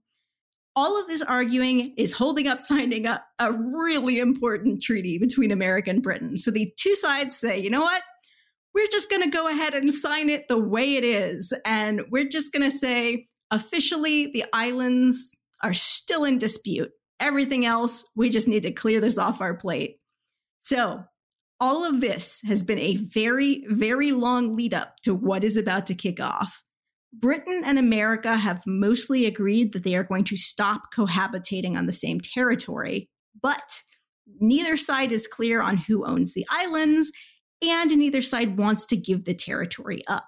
All 0.74 1.00
of 1.00 1.06
this 1.06 1.22
arguing 1.22 1.94
is 1.96 2.12
holding 2.12 2.48
up 2.48 2.60
signing 2.60 3.06
a 3.06 3.52
really 3.52 4.18
important 4.18 4.82
treaty 4.82 5.18
between 5.18 5.50
America 5.50 5.90
and 5.90 6.02
Britain. 6.02 6.36
So 6.36 6.50
the 6.50 6.72
two 6.76 6.94
sides 6.94 7.36
say, 7.36 7.58
you 7.58 7.70
know 7.70 7.80
what? 7.80 8.02
We're 8.76 8.86
just 8.88 9.08
going 9.08 9.22
to 9.22 9.30
go 9.30 9.48
ahead 9.48 9.72
and 9.72 9.92
sign 9.92 10.28
it 10.28 10.48
the 10.48 10.58
way 10.58 10.96
it 10.96 11.02
is. 11.02 11.54
And 11.64 12.02
we're 12.10 12.28
just 12.28 12.52
going 12.52 12.62
to 12.62 12.70
say 12.70 13.26
officially 13.50 14.26
the 14.26 14.44
islands 14.52 15.34
are 15.62 15.72
still 15.72 16.24
in 16.24 16.36
dispute. 16.36 16.90
Everything 17.18 17.64
else, 17.64 18.06
we 18.14 18.28
just 18.28 18.46
need 18.46 18.64
to 18.64 18.70
clear 18.70 19.00
this 19.00 19.16
off 19.16 19.40
our 19.40 19.54
plate. 19.54 19.98
So, 20.60 21.04
all 21.58 21.86
of 21.86 22.02
this 22.02 22.42
has 22.46 22.62
been 22.62 22.78
a 22.78 22.96
very, 22.96 23.64
very 23.70 24.12
long 24.12 24.54
lead 24.54 24.74
up 24.74 24.96
to 25.04 25.14
what 25.14 25.42
is 25.42 25.56
about 25.56 25.86
to 25.86 25.94
kick 25.94 26.20
off. 26.20 26.62
Britain 27.14 27.62
and 27.64 27.78
America 27.78 28.36
have 28.36 28.62
mostly 28.66 29.24
agreed 29.24 29.72
that 29.72 29.84
they 29.84 29.96
are 29.96 30.04
going 30.04 30.24
to 30.24 30.36
stop 30.36 30.92
cohabitating 30.94 31.78
on 31.78 31.86
the 31.86 31.94
same 31.94 32.20
territory, 32.20 33.08
but 33.40 33.80
neither 34.38 34.76
side 34.76 35.12
is 35.12 35.26
clear 35.26 35.62
on 35.62 35.78
who 35.78 36.04
owns 36.04 36.34
the 36.34 36.44
islands 36.50 37.10
and 37.62 37.90
neither 37.90 38.22
side 38.22 38.56
wants 38.56 38.86
to 38.86 38.96
give 38.96 39.24
the 39.24 39.34
territory 39.34 40.02
up. 40.08 40.24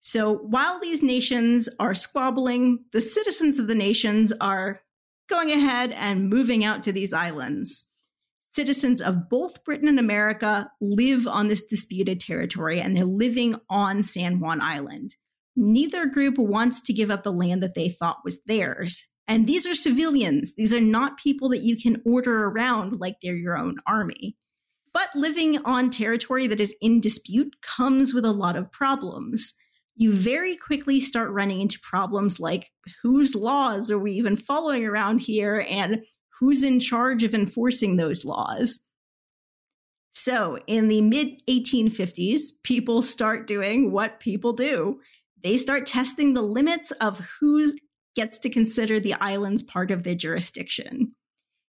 So 0.00 0.36
while 0.36 0.80
these 0.80 1.02
nations 1.02 1.68
are 1.78 1.94
squabbling, 1.94 2.84
the 2.92 3.00
citizens 3.00 3.58
of 3.58 3.68
the 3.68 3.74
nations 3.74 4.32
are 4.40 4.80
going 5.28 5.50
ahead 5.50 5.92
and 5.92 6.30
moving 6.30 6.64
out 6.64 6.82
to 6.84 6.92
these 6.92 7.12
islands. 7.12 7.92
Citizens 8.40 9.02
of 9.02 9.28
both 9.28 9.62
Britain 9.64 9.88
and 9.88 9.98
America 9.98 10.70
live 10.80 11.26
on 11.26 11.48
this 11.48 11.66
disputed 11.66 12.20
territory 12.20 12.80
and 12.80 12.96
they're 12.96 13.04
living 13.04 13.56
on 13.68 14.02
San 14.02 14.40
Juan 14.40 14.60
Island. 14.60 15.16
Neither 15.54 16.06
group 16.06 16.38
wants 16.38 16.80
to 16.82 16.92
give 16.92 17.10
up 17.10 17.24
the 17.24 17.32
land 17.32 17.62
that 17.62 17.74
they 17.74 17.90
thought 17.90 18.24
was 18.24 18.42
theirs. 18.44 19.06
And 19.26 19.46
these 19.46 19.66
are 19.66 19.74
civilians. 19.74 20.54
These 20.54 20.72
are 20.72 20.80
not 20.80 21.18
people 21.18 21.50
that 21.50 21.62
you 21.62 21.76
can 21.76 22.00
order 22.06 22.44
around 22.44 22.98
like 22.98 23.16
they're 23.20 23.36
your 23.36 23.58
own 23.58 23.76
army. 23.86 24.36
But 24.98 25.14
living 25.14 25.58
on 25.58 25.90
territory 25.90 26.48
that 26.48 26.58
is 26.58 26.74
in 26.80 27.00
dispute 27.00 27.54
comes 27.62 28.12
with 28.12 28.24
a 28.24 28.32
lot 28.32 28.56
of 28.56 28.72
problems. 28.72 29.54
You 29.94 30.10
very 30.10 30.56
quickly 30.56 30.98
start 30.98 31.30
running 31.30 31.60
into 31.60 31.78
problems 31.84 32.40
like 32.40 32.72
whose 33.04 33.36
laws 33.36 33.92
are 33.92 33.98
we 34.00 34.10
even 34.14 34.34
following 34.34 34.84
around 34.84 35.20
here 35.20 35.64
and 35.70 36.04
who's 36.40 36.64
in 36.64 36.80
charge 36.80 37.22
of 37.22 37.32
enforcing 37.32 37.96
those 37.96 38.24
laws. 38.24 38.88
So, 40.10 40.58
in 40.66 40.88
the 40.88 41.00
mid 41.00 41.46
1850s, 41.46 42.60
people 42.64 43.00
start 43.00 43.46
doing 43.46 43.92
what 43.92 44.18
people 44.18 44.52
do. 44.52 44.98
They 45.44 45.58
start 45.58 45.86
testing 45.86 46.34
the 46.34 46.42
limits 46.42 46.90
of 46.90 47.20
who 47.38 47.72
gets 48.16 48.36
to 48.38 48.50
consider 48.50 48.98
the 48.98 49.14
islands 49.14 49.62
part 49.62 49.92
of 49.92 50.02
their 50.02 50.16
jurisdiction. 50.16 51.14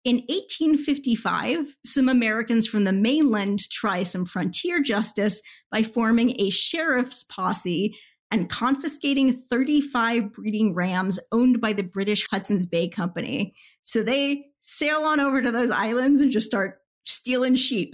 In 0.09 0.23
1855, 0.27 1.77
some 1.85 2.09
Americans 2.09 2.65
from 2.65 2.83
the 2.83 2.91
mainland 2.91 3.59
try 3.69 4.01
some 4.01 4.25
frontier 4.25 4.81
justice 4.81 5.39
by 5.71 5.83
forming 5.83 6.33
a 6.41 6.49
sheriff's 6.49 7.23
posse 7.25 7.95
and 8.31 8.49
confiscating 8.49 9.31
35 9.31 10.33
breeding 10.33 10.73
rams 10.73 11.19
owned 11.31 11.61
by 11.61 11.73
the 11.73 11.83
British 11.83 12.25
Hudson's 12.31 12.65
Bay 12.65 12.89
Company. 12.89 13.53
So 13.83 14.01
they 14.01 14.45
sail 14.61 15.01
on 15.01 15.19
over 15.19 15.43
to 15.43 15.51
those 15.51 15.69
islands 15.69 16.21
and 16.21 16.31
just 16.31 16.47
start 16.47 16.79
stealing 17.05 17.53
sheep. 17.53 17.93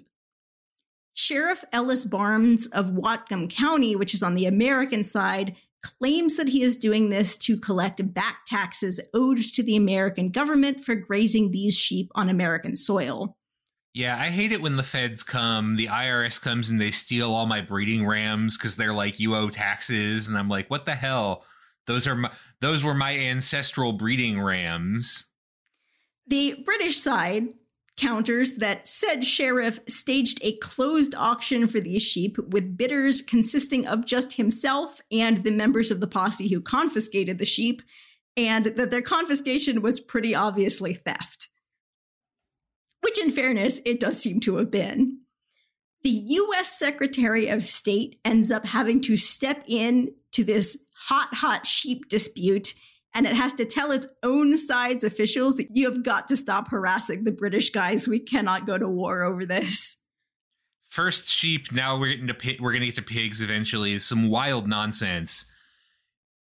Sheriff 1.16 1.66
Ellis 1.74 2.06
Barnes 2.06 2.68
of 2.68 2.92
Whatcom 2.92 3.50
County, 3.50 3.98
which 3.98 4.14
is 4.14 4.24
on 4.24 4.36
the 4.36 4.46
American 4.46 5.04
side, 5.04 5.58
claims 5.86 6.38
that 6.38 6.48
he 6.48 6.64
is 6.64 6.78
doing 6.78 7.10
this 7.10 7.38
to 7.38 7.58
collect 7.58 8.14
back 8.14 8.40
taxes 8.46 9.00
owed 9.14 9.38
to 9.38 9.64
the 9.64 9.76
American 9.76 10.30
government 10.30 10.80
for 10.80 10.96
grazing 10.96 11.52
these 11.52 11.78
sheep 11.78 12.12
on 12.16 12.30
American 12.30 12.76
soil. 12.76 13.38
Yeah, 13.94 14.20
I 14.20 14.30
hate 14.30 14.52
it 14.52 14.62
when 14.62 14.76
the 14.76 14.84
feds 14.84 15.24
come, 15.24 15.78
the 15.78 15.88
IRS 15.88 16.42
comes 16.42 16.70
and 16.70 16.82
they 16.82 16.92
steal 16.92 17.34
all 17.34 17.46
my 17.46 17.62
breeding 17.62 18.06
rams 18.06 18.58
because 18.58 18.76
they're 18.76 18.94
like, 18.94 19.20
you 19.20 19.36
owe 19.36 19.50
taxes. 19.50 20.28
And 20.28 20.38
I'm 20.38 20.50
like, 20.50 20.70
what 20.70 20.86
the 20.86 20.96
hell? 20.96 21.46
Those 21.88 22.06
are 22.08 22.16
my, 22.16 22.32
those 22.60 22.84
were 22.84 22.94
my 22.94 23.16
ancestral 23.16 23.94
breeding 23.94 24.42
rams. 24.42 25.28
The 26.28 26.62
British 26.66 26.98
side 26.98 27.54
counters 27.98 28.56
that 28.56 28.88
said 28.88 29.26
sheriff 29.26 29.80
staged 29.88 30.40
a 30.42 30.58
closed 30.58 31.16
auction 31.16 31.66
for 31.68 31.80
these 31.80 32.04
sheep 32.04 32.38
with 32.50 32.78
bidders 32.78 33.22
consisting 33.22 33.88
of 33.88 34.06
just 34.06 34.34
himself 34.34 35.00
and 35.12 35.44
the 35.44 35.52
members 35.52 35.92
of 35.92 36.00
the 36.00 36.08
posse 36.08 36.50
who 36.50 36.60
confiscated 36.60 37.38
the 37.38 37.46
sheep, 37.46 37.82
and 38.36 38.66
that 38.66 38.92
their 38.92 39.02
confiscation 39.02 39.82
was 39.82 40.00
pretty 40.00 40.36
obviously 40.36 40.94
theft. 40.94 41.50
Which, 43.02 43.18
in 43.20 43.32
fairness, 43.32 43.80
it 43.86 44.00
does 44.00 44.22
seem 44.22 44.40
to 44.42 44.58
have 44.58 44.72
been. 44.72 45.20
The 46.04 46.10
US 46.10 46.78
Secretary 46.78 47.48
of 47.48 47.64
State 47.64 48.20
ends 48.26 48.52
up 48.52 48.66
having 48.66 49.00
to 49.02 49.16
step 49.16 49.64
in 49.68 50.14
to 50.34 50.44
this 50.44 50.86
hot, 51.08 51.34
hot 51.34 51.66
sheep 51.66 52.10
dispute 52.10 52.74
and 53.16 53.26
it 53.26 53.34
has 53.34 53.54
to 53.54 53.66
tell 53.66 53.92
its 53.92 54.06
own 54.22 54.58
side's 54.58 55.06
officials 55.06 55.56
that 55.56 55.70
you 55.72 55.90
have 55.90 56.04
got 56.04 56.28
to 56.28 56.38
stop 56.38 56.68
harassing 56.68 57.24
the 57.24 57.32
British 57.32 57.70
guys. 57.70 58.08
We 58.08 58.20
cannot 58.20 58.68
go 58.68 58.78
to 58.78 58.90
war 58.90 59.24
over 59.24 59.46
this. 59.46 59.98
First 60.90 61.30
sheep, 61.30 61.72
now 61.72 61.98
we're 61.98 62.12
getting 62.12 62.28
to 62.28 62.34
pi- 62.34 62.58
we're 62.60 62.72
going 62.72 62.82
to 62.82 62.88
get 62.88 62.96
to 62.96 63.02
pigs 63.02 63.42
eventually. 63.42 63.98
Some 64.00 64.30
wild 64.30 64.68
nonsense. 64.68 65.46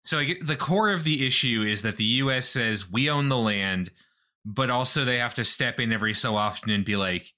So 0.04 0.22
the 0.42 0.56
core 0.56 0.90
of 0.90 1.04
the 1.04 1.26
issue 1.26 1.64
is 1.68 1.82
that 1.82 1.96
the 1.96 2.04
U.S. 2.04 2.48
says 2.48 2.90
we 2.90 3.08
own 3.08 3.28
the 3.28 3.38
land, 3.38 3.90
but 4.44 4.70
also 4.70 5.04
they 5.04 5.20
have 5.20 5.34
to 5.34 5.44
step 5.44 5.78
in 5.78 5.92
every 5.92 6.14
so 6.14 6.36
often 6.36 6.70
and 6.70 6.84
be 6.84 6.96
like, 6.96 7.32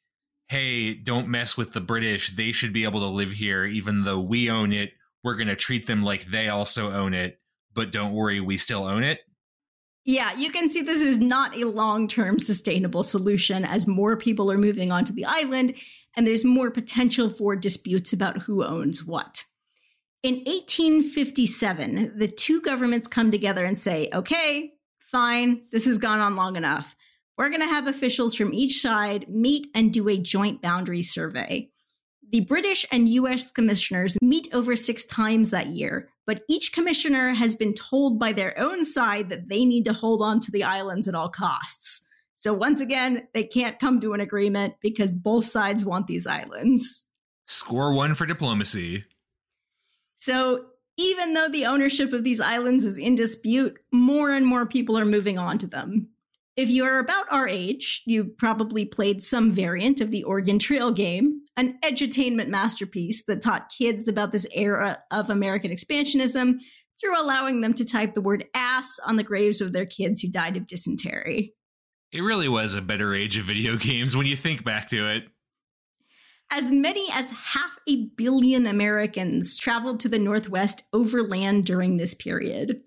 "Hey, 0.49 0.95
don't 0.95 1.29
mess 1.29 1.57
with 1.57 1.73
the 1.73 1.81
British. 1.81 2.35
They 2.35 2.53
should 2.53 2.73
be 2.73 2.85
able 2.85 3.01
to 3.01 3.07
live 3.09 3.33
here, 3.33 3.65
even 3.65 4.03
though 4.03 4.21
we 4.21 4.49
own 4.49 4.73
it. 4.73 4.93
We're 5.23 5.37
going 5.37 5.49
to 5.49 5.57
treat 5.57 5.87
them 5.87 6.03
like 6.03 6.25
they 6.25 6.49
also 6.49 6.93
own 6.93 7.15
it." 7.15 7.39
But 7.75 7.93
don't 7.93 8.13
worry, 8.13 8.41
we 8.41 8.59
still 8.59 8.85
own 8.85 9.03
it. 9.05 9.21
Yeah, 10.05 10.35
you 10.37 10.51
can 10.51 10.69
see 10.69 10.83
this 10.83 11.01
is 11.01 11.19
not 11.19 11.57
a 11.57 11.65
long 11.67 12.09
term 12.09 12.39
sustainable 12.39 13.03
solution 13.03 13.65
as 13.65 13.87
more 13.87 14.17
people 14.17 14.53
are 14.53 14.59
moving 14.59 14.93
onto 14.93 15.13
the 15.13 15.25
island 15.25 15.77
and 16.17 16.27
there's 16.27 16.45
more 16.45 16.71
potential 16.71 17.29
for 17.29 17.57
disputes 17.57 18.13
about 18.13 18.43
who 18.43 18.65
owns 18.65 19.05
what. 19.05 19.45
In 20.23 20.37
1857, 20.47 22.19
the 22.19 22.29
two 22.29 22.61
governments 22.61 23.09
come 23.09 23.31
together 23.31 23.65
and 23.65 23.79
say, 23.79 24.09
okay, 24.13 24.73
fine, 25.01 25.63
this 25.71 25.85
has 25.87 25.99
gone 25.99 26.21
on 26.21 26.37
long 26.37 26.57
enough. 26.57 26.95
We're 27.37 27.51
going 27.51 27.61
to 27.61 27.67
have 27.67 27.87
officials 27.87 28.35
from 28.35 28.55
each 28.55 28.81
side 28.81 29.29
meet 29.29 29.67
and 29.75 29.93
do 29.93 30.09
a 30.09 30.17
joint 30.17 30.63
boundary 30.63 31.03
survey. 31.03 31.69
The 32.31 32.41
British 32.41 32.87
and 32.91 33.09
US 33.09 33.51
commissioners 33.51 34.17
meet 34.23 34.49
over 34.55 34.77
six 34.77 35.05
times 35.05 35.51
that 35.51 35.69
year, 35.69 36.09
but 36.27 36.43
each 36.49 36.73
commissioner 36.73 37.31
has 37.31 37.55
been 37.55 37.75
told 37.75 38.19
by 38.19 38.33
their 38.33 38.59
own 38.59 38.85
side 38.85 39.29
that 39.29 39.49
they 39.49 39.65
need 39.65 39.85
to 39.85 39.93
hold 39.93 40.23
on 40.23 40.41
to 40.41 40.51
the 40.51 40.65
islands 40.65 41.09
at 41.09 41.15
all 41.15 41.29
costs. 41.29 42.07
So 42.35 42.53
once 42.53 42.81
again, 42.81 43.27
they 43.33 43.45
can't 43.45 43.79
come 43.79 44.01
to 44.01 44.13
an 44.13 44.21
agreement 44.21 44.75
because 44.81 45.15
both 45.15 45.45
sides 45.45 45.85
want 45.85 46.07
these 46.07 46.27
islands. 46.27 47.11
Score 47.47 47.93
one 47.95 48.15
for 48.15 48.27
diplomacy. 48.27 49.05
So 50.17 50.67
even 50.97 51.35
though 51.35 51.49
the 51.49 51.67
ownership 51.67 52.13
of 52.13 52.25
these 52.25 52.41
islands 52.41 52.85
is 52.85 52.99
in 52.99 53.15
dispute, 53.15 53.79
more 53.93 54.31
and 54.31 54.47
more 54.47 54.67
people 54.67 54.99
are 54.99 55.05
moving 55.05 55.39
on 55.39 55.59
to 55.59 55.67
them. 55.67 56.09
If 56.57 56.71
you 56.71 56.85
are 56.85 57.01
about 57.01 57.27
our 57.33 57.49
age, 57.49 58.03
you 58.07 58.27
probably 58.27 58.85
played 58.85 59.23
some 59.23 59.51
variant 59.51 60.01
of 60.01 60.13
the 60.13 60.23
Oregon 60.23 60.61
Trail 60.61 60.93
game, 60.93 61.41
an 61.57 61.79
edutainment 61.83 62.47
masterpiece 62.47 63.25
that 63.25 63.43
taught 63.43 63.73
kids 63.77 64.07
about 64.07 64.31
this 64.31 64.47
era 64.55 65.01
of 65.11 65.31
American 65.31 65.73
expansionism 65.73 66.61
through 67.01 67.21
allowing 67.21 67.61
them 67.61 67.75
to 67.75 67.85
type 67.85 68.15
the 68.15 68.21
word 68.21 68.45
ass 68.55 69.01
on 69.05 69.17
the 69.17 69.25
graves 69.25 69.61
of 69.61 69.73
their 69.73 69.85
kids 69.85 70.21
who 70.21 70.31
died 70.31 70.57
of 70.57 70.69
dysentery. 70.69 71.55
It 72.13 72.21
really 72.21 72.49
was 72.49 72.75
a 72.75 72.81
better 72.81 73.13
age 73.17 73.37
of 73.37 73.45
video 73.45 73.77
games 73.77 74.17
when 74.17 74.27
you 74.27 74.37
think 74.37 74.65
back 74.65 74.89
to 74.91 75.11
it. 75.11 75.25
As 76.53 76.71
many 76.71 77.09
as 77.13 77.33
half 77.33 77.79
a 77.89 78.07
billion 78.17 78.69
Americans 78.69 79.57
traveled 79.59 79.99
to 80.01 80.09
the 80.09 80.21
Northwest 80.21 80.85
overland 80.93 81.65
during 81.67 81.97
this 81.97 82.15
period. 82.15 82.81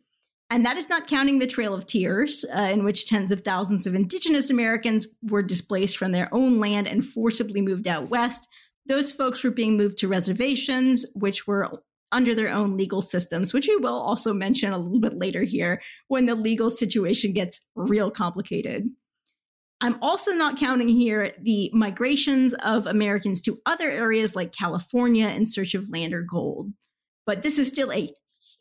And 0.50 0.66
that 0.66 0.78
is 0.78 0.88
not 0.88 1.08
counting 1.08 1.40
the 1.40 1.48
Trail 1.48 1.74
of 1.74 1.86
Tears, 1.86 2.46
uh, 2.56 2.62
in 2.62 2.84
which 2.86 3.08
tens 3.08 3.32
of 3.32 3.42
thousands 3.42 3.86
of 3.86 3.94
indigenous 3.94 4.50
Americans 4.50 5.08
were 5.22 5.44
displaced 5.44 5.98
from 5.98 6.14
their 6.14 6.34
own 6.34 6.60
land 6.60 6.88
and 6.88 7.06
forcibly 7.06 7.62
moved 7.62 7.88
out 7.88 8.10
west. 8.10 8.48
Those 8.86 9.12
folks 9.12 9.44
were 9.44 9.52
being 9.52 9.76
moved 9.76 9.98
to 10.00 10.08
reservations, 10.08 11.06
which 11.16 11.48
were 11.48 11.70
under 12.14 12.34
their 12.34 12.50
own 12.50 12.78
legal 12.78 13.02
systems, 13.02 13.54
which 13.54 13.68
we 13.68 13.76
will 13.76 14.00
also 14.00 14.34
mention 14.34 14.72
a 14.72 14.78
little 14.78 15.02
bit 15.02 15.18
later 15.18 15.44
here 15.44 15.82
when 16.08 16.26
the 16.26 16.36
legal 16.36 16.70
situation 16.70 17.34
gets 17.34 17.68
real 17.76 18.10
complicated. 18.10 18.88
I'm 19.82 20.02
also 20.02 20.32
not 20.32 20.58
counting 20.58 20.88
here 20.88 21.34
the 21.40 21.70
migrations 21.74 22.54
of 22.56 22.88
Americans 22.88 23.42
to 23.42 23.60
other 23.66 23.92
areas 23.92 24.36
like 24.36 24.52
California 24.52 25.28
in 25.28 25.46
search 25.46 25.76
of 25.76 25.90
land 25.90 26.14
or 26.14 26.22
gold. 26.22 26.72
But 27.26 27.44
this 27.44 27.60
is 27.60 27.68
still 27.68 27.92
a 27.92 28.10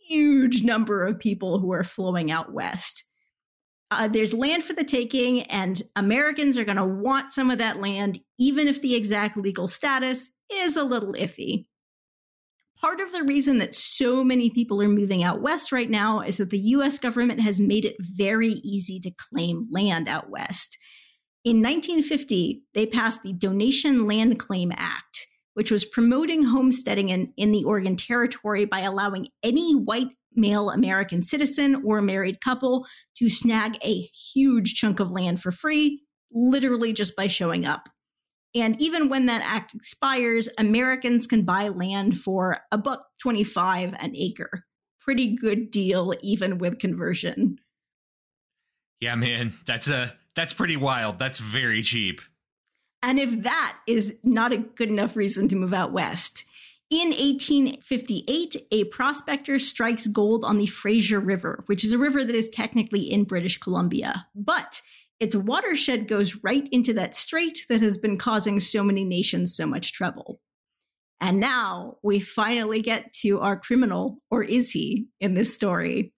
huge 0.06 0.62
number 0.62 1.04
of 1.04 1.18
people 1.18 1.58
who 1.58 1.72
are 1.72 1.84
flowing 1.84 2.30
out 2.30 2.52
west. 2.52 3.04
Uh, 3.90 4.08
there's 4.08 4.34
land 4.34 4.64
for 4.64 4.72
the 4.72 4.84
taking, 4.84 5.42
and 5.42 5.82
Americans 5.94 6.58
are 6.58 6.64
going 6.64 6.76
to 6.76 6.84
want 6.84 7.32
some 7.32 7.50
of 7.50 7.58
that 7.58 7.80
land, 7.80 8.18
even 8.38 8.66
if 8.66 8.82
the 8.82 8.96
exact 8.96 9.36
legal 9.36 9.68
status 9.68 10.32
is 10.52 10.76
a 10.76 10.82
little 10.84 11.12
iffy. 11.14 11.66
Part 12.80 13.00
of 13.00 13.12
the 13.12 13.22
reason 13.22 13.58
that 13.58 13.74
so 13.74 14.22
many 14.22 14.50
people 14.50 14.82
are 14.82 14.88
moving 14.88 15.22
out 15.22 15.40
west 15.40 15.72
right 15.72 15.88
now 15.88 16.20
is 16.20 16.36
that 16.38 16.50
the 16.50 16.58
US 16.58 16.98
government 16.98 17.40
has 17.40 17.60
made 17.60 17.84
it 17.84 17.96
very 18.00 18.54
easy 18.64 19.00
to 19.00 19.12
claim 19.30 19.66
land 19.70 20.08
out 20.08 20.28
west. 20.28 20.76
In 21.44 21.62
1950, 21.62 22.62
they 22.74 22.86
passed 22.86 23.22
the 23.22 23.32
Donation 23.32 24.04
Land 24.04 24.38
Claim 24.40 24.72
Act 24.76 25.26
which 25.56 25.70
was 25.70 25.86
promoting 25.86 26.42
homesteading 26.42 27.08
in, 27.08 27.32
in 27.38 27.50
the 27.50 27.64
Oregon 27.64 27.96
Territory 27.96 28.66
by 28.66 28.80
allowing 28.80 29.28
any 29.42 29.72
white 29.74 30.10
male 30.34 30.68
American 30.68 31.22
citizen 31.22 31.82
or 31.82 32.02
married 32.02 32.42
couple 32.42 32.86
to 33.16 33.30
snag 33.30 33.78
a 33.82 34.02
huge 34.34 34.74
chunk 34.74 35.00
of 35.00 35.10
land 35.10 35.40
for 35.40 35.50
free, 35.50 36.02
literally 36.30 36.92
just 36.92 37.16
by 37.16 37.26
showing 37.26 37.64
up. 37.64 37.88
And 38.54 38.78
even 38.82 39.08
when 39.08 39.24
that 39.26 39.40
act 39.42 39.74
expires, 39.74 40.46
Americans 40.58 41.26
can 41.26 41.46
buy 41.46 41.68
land 41.68 42.18
for 42.18 42.58
a 42.70 42.76
buck 42.76 43.06
25 43.22 43.94
an 43.98 44.14
acre. 44.14 44.66
Pretty 45.00 45.34
good 45.34 45.70
deal, 45.70 46.12
even 46.20 46.58
with 46.58 46.78
conversion. 46.78 47.56
Yeah, 49.00 49.14
man, 49.14 49.54
that's 49.66 49.88
a 49.88 50.12
that's 50.34 50.52
pretty 50.52 50.76
wild. 50.76 51.18
That's 51.18 51.38
very 51.38 51.82
cheap. 51.82 52.20
And 53.02 53.18
if 53.18 53.42
that 53.42 53.78
is 53.86 54.18
not 54.24 54.52
a 54.52 54.58
good 54.58 54.88
enough 54.88 55.16
reason 55.16 55.48
to 55.48 55.56
move 55.56 55.72
out 55.72 55.92
west, 55.92 56.44
in 56.88 57.08
1858, 57.08 58.56
a 58.70 58.84
prospector 58.84 59.58
strikes 59.58 60.06
gold 60.06 60.44
on 60.44 60.58
the 60.58 60.66
Fraser 60.66 61.18
River, 61.18 61.64
which 61.66 61.82
is 61.82 61.92
a 61.92 61.98
river 61.98 62.24
that 62.24 62.34
is 62.34 62.48
technically 62.48 63.10
in 63.10 63.24
British 63.24 63.58
Columbia. 63.58 64.28
But 64.36 64.82
its 65.18 65.34
watershed 65.34 66.06
goes 66.06 66.44
right 66.44 66.68
into 66.70 66.92
that 66.92 67.14
strait 67.14 67.66
that 67.68 67.80
has 67.80 67.98
been 67.98 68.18
causing 68.18 68.60
so 68.60 68.84
many 68.84 69.04
nations 69.04 69.56
so 69.56 69.66
much 69.66 69.92
trouble. 69.92 70.40
And 71.20 71.40
now 71.40 71.96
we 72.04 72.20
finally 72.20 72.82
get 72.82 73.12
to 73.22 73.40
our 73.40 73.58
criminal, 73.58 74.18
or 74.30 74.44
is 74.44 74.70
he, 74.70 75.06
in 75.20 75.34
this 75.34 75.52
story. 75.52 76.12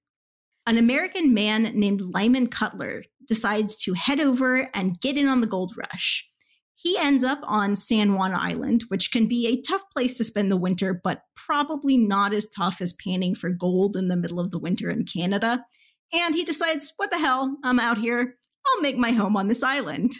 An 0.66 0.76
American 0.76 1.33
man 1.33 1.62
named 1.74 2.03
Lyman 2.03 2.49
Cutler 2.49 3.05
decides 3.26 3.76
to 3.85 3.95
head 3.95 4.20
over 4.20 4.68
and 4.74 5.01
get 5.01 5.16
in 5.16 5.29
on 5.29 5.41
the 5.41 5.47
gold 5.47 5.72
rush. 5.76 6.28
He 6.81 6.97
ends 6.97 7.24
up 7.24 7.41
on 7.43 7.74
San 7.74 8.14
Juan 8.14 8.33
Island, 8.33 8.85
which 8.87 9.11
can 9.11 9.26
be 9.26 9.49
a 9.49 9.61
tough 9.61 9.83
place 9.91 10.16
to 10.16 10.22
spend 10.22 10.49
the 10.49 10.57
winter, 10.57 10.95
but 11.03 11.22
probably 11.35 11.97
not 11.97 12.33
as 12.33 12.49
tough 12.49 12.81
as 12.81 12.93
panning 13.05 13.35
for 13.35 13.51
gold 13.51 13.97
in 13.97 14.07
the 14.07 14.16
middle 14.16 14.39
of 14.39 14.53
the 14.53 14.61
winter 14.61 14.89
in 14.89 15.05
Canada. 15.05 15.64
And 16.12 16.37
he 16.37 16.45
decides, 16.45 16.93
what 16.97 17.11
the 17.11 17.18
hell, 17.18 17.57
I'm 17.64 17.81
out 17.81 17.99
here. 17.99 18.37
I'll 18.64 18.81
make 18.81 18.97
my 18.97 19.11
home 19.11 19.37
on 19.37 19.49
this 19.49 19.64
island. 19.64 20.12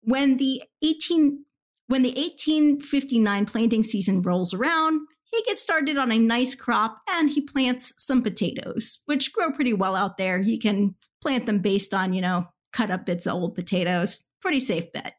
When 0.00 0.38
the 0.38 0.62
18 0.80 1.44
when 1.88 2.02
the 2.02 2.14
1859 2.14 3.44
planting 3.44 3.82
season 3.82 4.22
rolls 4.22 4.54
around, 4.54 5.06
he 5.30 5.42
gets 5.42 5.60
started 5.60 5.98
on 5.98 6.10
a 6.10 6.18
nice 6.18 6.54
crop 6.54 7.00
and 7.10 7.28
he 7.28 7.42
plants 7.42 7.92
some 7.98 8.22
potatoes, 8.22 9.00
which 9.04 9.34
grow 9.34 9.52
pretty 9.52 9.74
well 9.74 9.94
out 9.94 10.16
there. 10.16 10.40
He 10.40 10.58
can 10.58 10.94
plant 11.20 11.44
them 11.44 11.58
based 11.58 11.92
on, 11.92 12.14
you 12.14 12.22
know, 12.22 12.46
cut 12.72 12.90
up 12.90 13.04
bits 13.04 13.26
of 13.26 13.34
old 13.34 13.54
potatoes. 13.54 14.26
Pretty 14.40 14.60
safe 14.60 14.90
bet. 14.92 15.12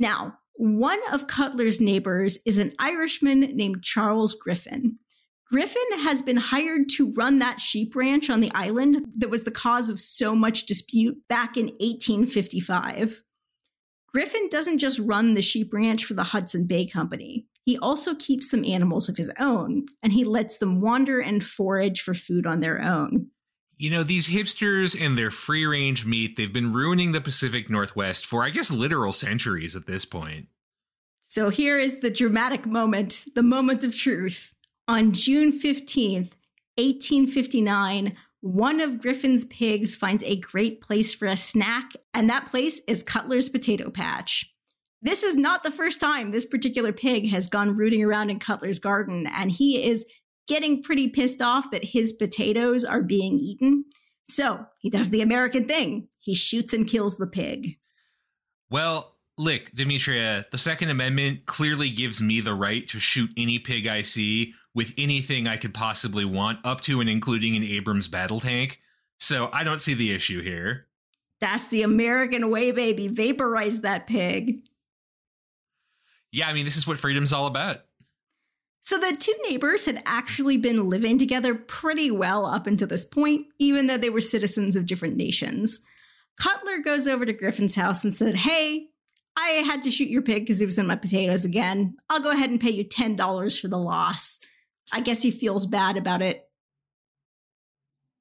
Now, 0.00 0.38
one 0.54 0.98
of 1.12 1.26
Cutler's 1.26 1.80
neighbors 1.80 2.38
is 2.46 2.58
an 2.58 2.72
Irishman 2.78 3.40
named 3.54 3.82
Charles 3.82 4.34
Griffin. 4.34 4.98
Griffin 5.46 5.98
has 5.98 6.22
been 6.22 6.38
hired 6.38 6.88
to 6.90 7.12
run 7.12 7.38
that 7.38 7.60
sheep 7.60 7.94
ranch 7.94 8.30
on 8.30 8.40
the 8.40 8.50
island 8.54 9.06
that 9.18 9.30
was 9.30 9.42
the 9.42 9.50
cause 9.50 9.90
of 9.90 10.00
so 10.00 10.34
much 10.34 10.64
dispute 10.64 11.18
back 11.28 11.56
in 11.56 11.66
1855. 11.80 13.22
Griffin 14.12 14.48
doesn't 14.48 14.78
just 14.78 14.98
run 15.00 15.34
the 15.34 15.42
sheep 15.42 15.72
ranch 15.72 16.04
for 16.04 16.14
the 16.14 16.24
Hudson 16.24 16.66
Bay 16.66 16.86
Company. 16.86 17.46
He 17.66 17.76
also 17.78 18.14
keeps 18.14 18.50
some 18.50 18.64
animals 18.64 19.08
of 19.08 19.16
his 19.16 19.30
own, 19.38 19.84
and 20.02 20.12
he 20.12 20.24
lets 20.24 20.58
them 20.58 20.80
wander 20.80 21.20
and 21.20 21.44
forage 21.44 22.00
for 22.00 22.14
food 22.14 22.46
on 22.46 22.60
their 22.60 22.80
own. 22.80 23.26
You 23.80 23.88
know, 23.88 24.02
these 24.02 24.28
hipsters 24.28 24.94
and 25.00 25.16
their 25.18 25.30
free 25.30 25.64
range 25.64 26.04
meat, 26.04 26.36
they've 26.36 26.52
been 26.52 26.74
ruining 26.74 27.12
the 27.12 27.20
Pacific 27.22 27.70
Northwest 27.70 28.26
for, 28.26 28.44
I 28.44 28.50
guess, 28.50 28.70
literal 28.70 29.10
centuries 29.10 29.74
at 29.74 29.86
this 29.86 30.04
point. 30.04 30.48
So 31.20 31.48
here 31.48 31.78
is 31.78 32.00
the 32.00 32.10
dramatic 32.10 32.66
moment, 32.66 33.24
the 33.34 33.42
moment 33.42 33.82
of 33.82 33.96
truth. 33.96 34.54
On 34.86 35.12
June 35.12 35.50
15th, 35.50 36.34
1859, 36.76 38.12
one 38.42 38.80
of 38.80 39.00
Griffin's 39.00 39.46
pigs 39.46 39.96
finds 39.96 40.22
a 40.24 40.36
great 40.36 40.82
place 40.82 41.14
for 41.14 41.24
a 41.24 41.36
snack, 41.38 41.92
and 42.12 42.28
that 42.28 42.44
place 42.44 42.82
is 42.86 43.02
Cutler's 43.02 43.48
Potato 43.48 43.88
Patch. 43.88 44.54
This 45.00 45.22
is 45.22 45.38
not 45.38 45.62
the 45.62 45.70
first 45.70 46.02
time 46.02 46.32
this 46.32 46.44
particular 46.44 46.92
pig 46.92 47.30
has 47.30 47.48
gone 47.48 47.74
rooting 47.74 48.04
around 48.04 48.28
in 48.28 48.40
Cutler's 48.40 48.78
garden, 48.78 49.26
and 49.26 49.50
he 49.50 49.88
is 49.88 50.04
getting 50.50 50.82
pretty 50.82 51.08
pissed 51.08 51.40
off 51.40 51.70
that 51.70 51.84
his 51.84 52.12
potatoes 52.12 52.84
are 52.84 53.02
being 53.02 53.38
eaten. 53.38 53.84
So 54.24 54.66
he 54.80 54.90
does 54.90 55.10
the 55.10 55.22
American 55.22 55.64
thing 55.64 56.08
he 56.18 56.34
shoots 56.34 56.74
and 56.74 56.86
kills 56.86 57.16
the 57.16 57.26
pig. 57.26 57.78
Well, 58.68 59.16
look, 59.38 59.70
Demetria, 59.74 60.44
the 60.50 60.58
Second 60.58 60.90
Amendment 60.90 61.46
clearly 61.46 61.90
gives 61.90 62.20
me 62.20 62.40
the 62.40 62.54
right 62.54 62.86
to 62.88 62.98
shoot 62.98 63.30
any 63.36 63.58
pig 63.58 63.86
I 63.86 64.02
see 64.02 64.52
with 64.74 64.92
anything 64.98 65.48
I 65.48 65.56
could 65.56 65.72
possibly 65.72 66.24
want, 66.24 66.58
up 66.64 66.80
to 66.82 67.00
and 67.00 67.08
including 67.08 67.56
an 67.56 67.64
Abrams 67.64 68.08
battle 68.08 68.40
tank. 68.40 68.80
So 69.18 69.50
I 69.52 69.64
don't 69.64 69.80
see 69.80 69.94
the 69.94 70.12
issue 70.12 70.42
here. 70.42 70.86
That's 71.40 71.68
the 71.68 71.82
American 71.82 72.50
way, 72.50 72.70
baby. 72.70 73.08
Vaporize 73.08 73.80
that 73.80 74.06
pig 74.06 74.62
yeah, 76.32 76.48
I 76.48 76.52
mean, 76.52 76.64
this 76.64 76.76
is 76.76 76.86
what 76.86 76.98
freedom's 76.98 77.32
all 77.32 77.46
about. 77.46 77.78
So 78.82 78.98
the 78.98 79.16
two 79.18 79.34
neighbors 79.48 79.86
had 79.86 80.02
actually 80.06 80.56
been 80.56 80.88
living 80.88 81.18
together 81.18 81.54
pretty 81.54 82.10
well 82.10 82.46
up 82.46 82.66
until 82.66 82.88
this 82.88 83.04
point, 83.04 83.46
even 83.58 83.86
though 83.86 83.98
they 83.98 84.10
were 84.10 84.20
citizens 84.20 84.74
of 84.74 84.86
different 84.86 85.16
nations. 85.16 85.82
Cutler 86.38 86.78
goes 86.78 87.06
over 87.06 87.26
to 87.26 87.32
Griffin's 87.32 87.74
house 87.74 88.04
and 88.04 88.12
said, 88.12 88.34
Hey, 88.34 88.88
I 89.36 89.48
had 89.48 89.84
to 89.84 89.90
shoot 89.90 90.08
your 90.08 90.22
pig 90.22 90.42
because 90.42 90.58
he 90.58 90.66
was 90.66 90.78
in 90.78 90.86
my 90.86 90.96
potatoes 90.96 91.44
again. 91.44 91.96
I'll 92.08 92.20
go 92.20 92.30
ahead 92.30 92.50
and 92.50 92.60
pay 92.60 92.70
you 92.70 92.84
$10 92.84 93.60
for 93.60 93.68
the 93.68 93.78
loss. 93.78 94.40
I 94.92 95.00
guess 95.00 95.22
he 95.22 95.30
feels 95.30 95.66
bad 95.66 95.96
about 95.96 96.22
it. 96.22 96.48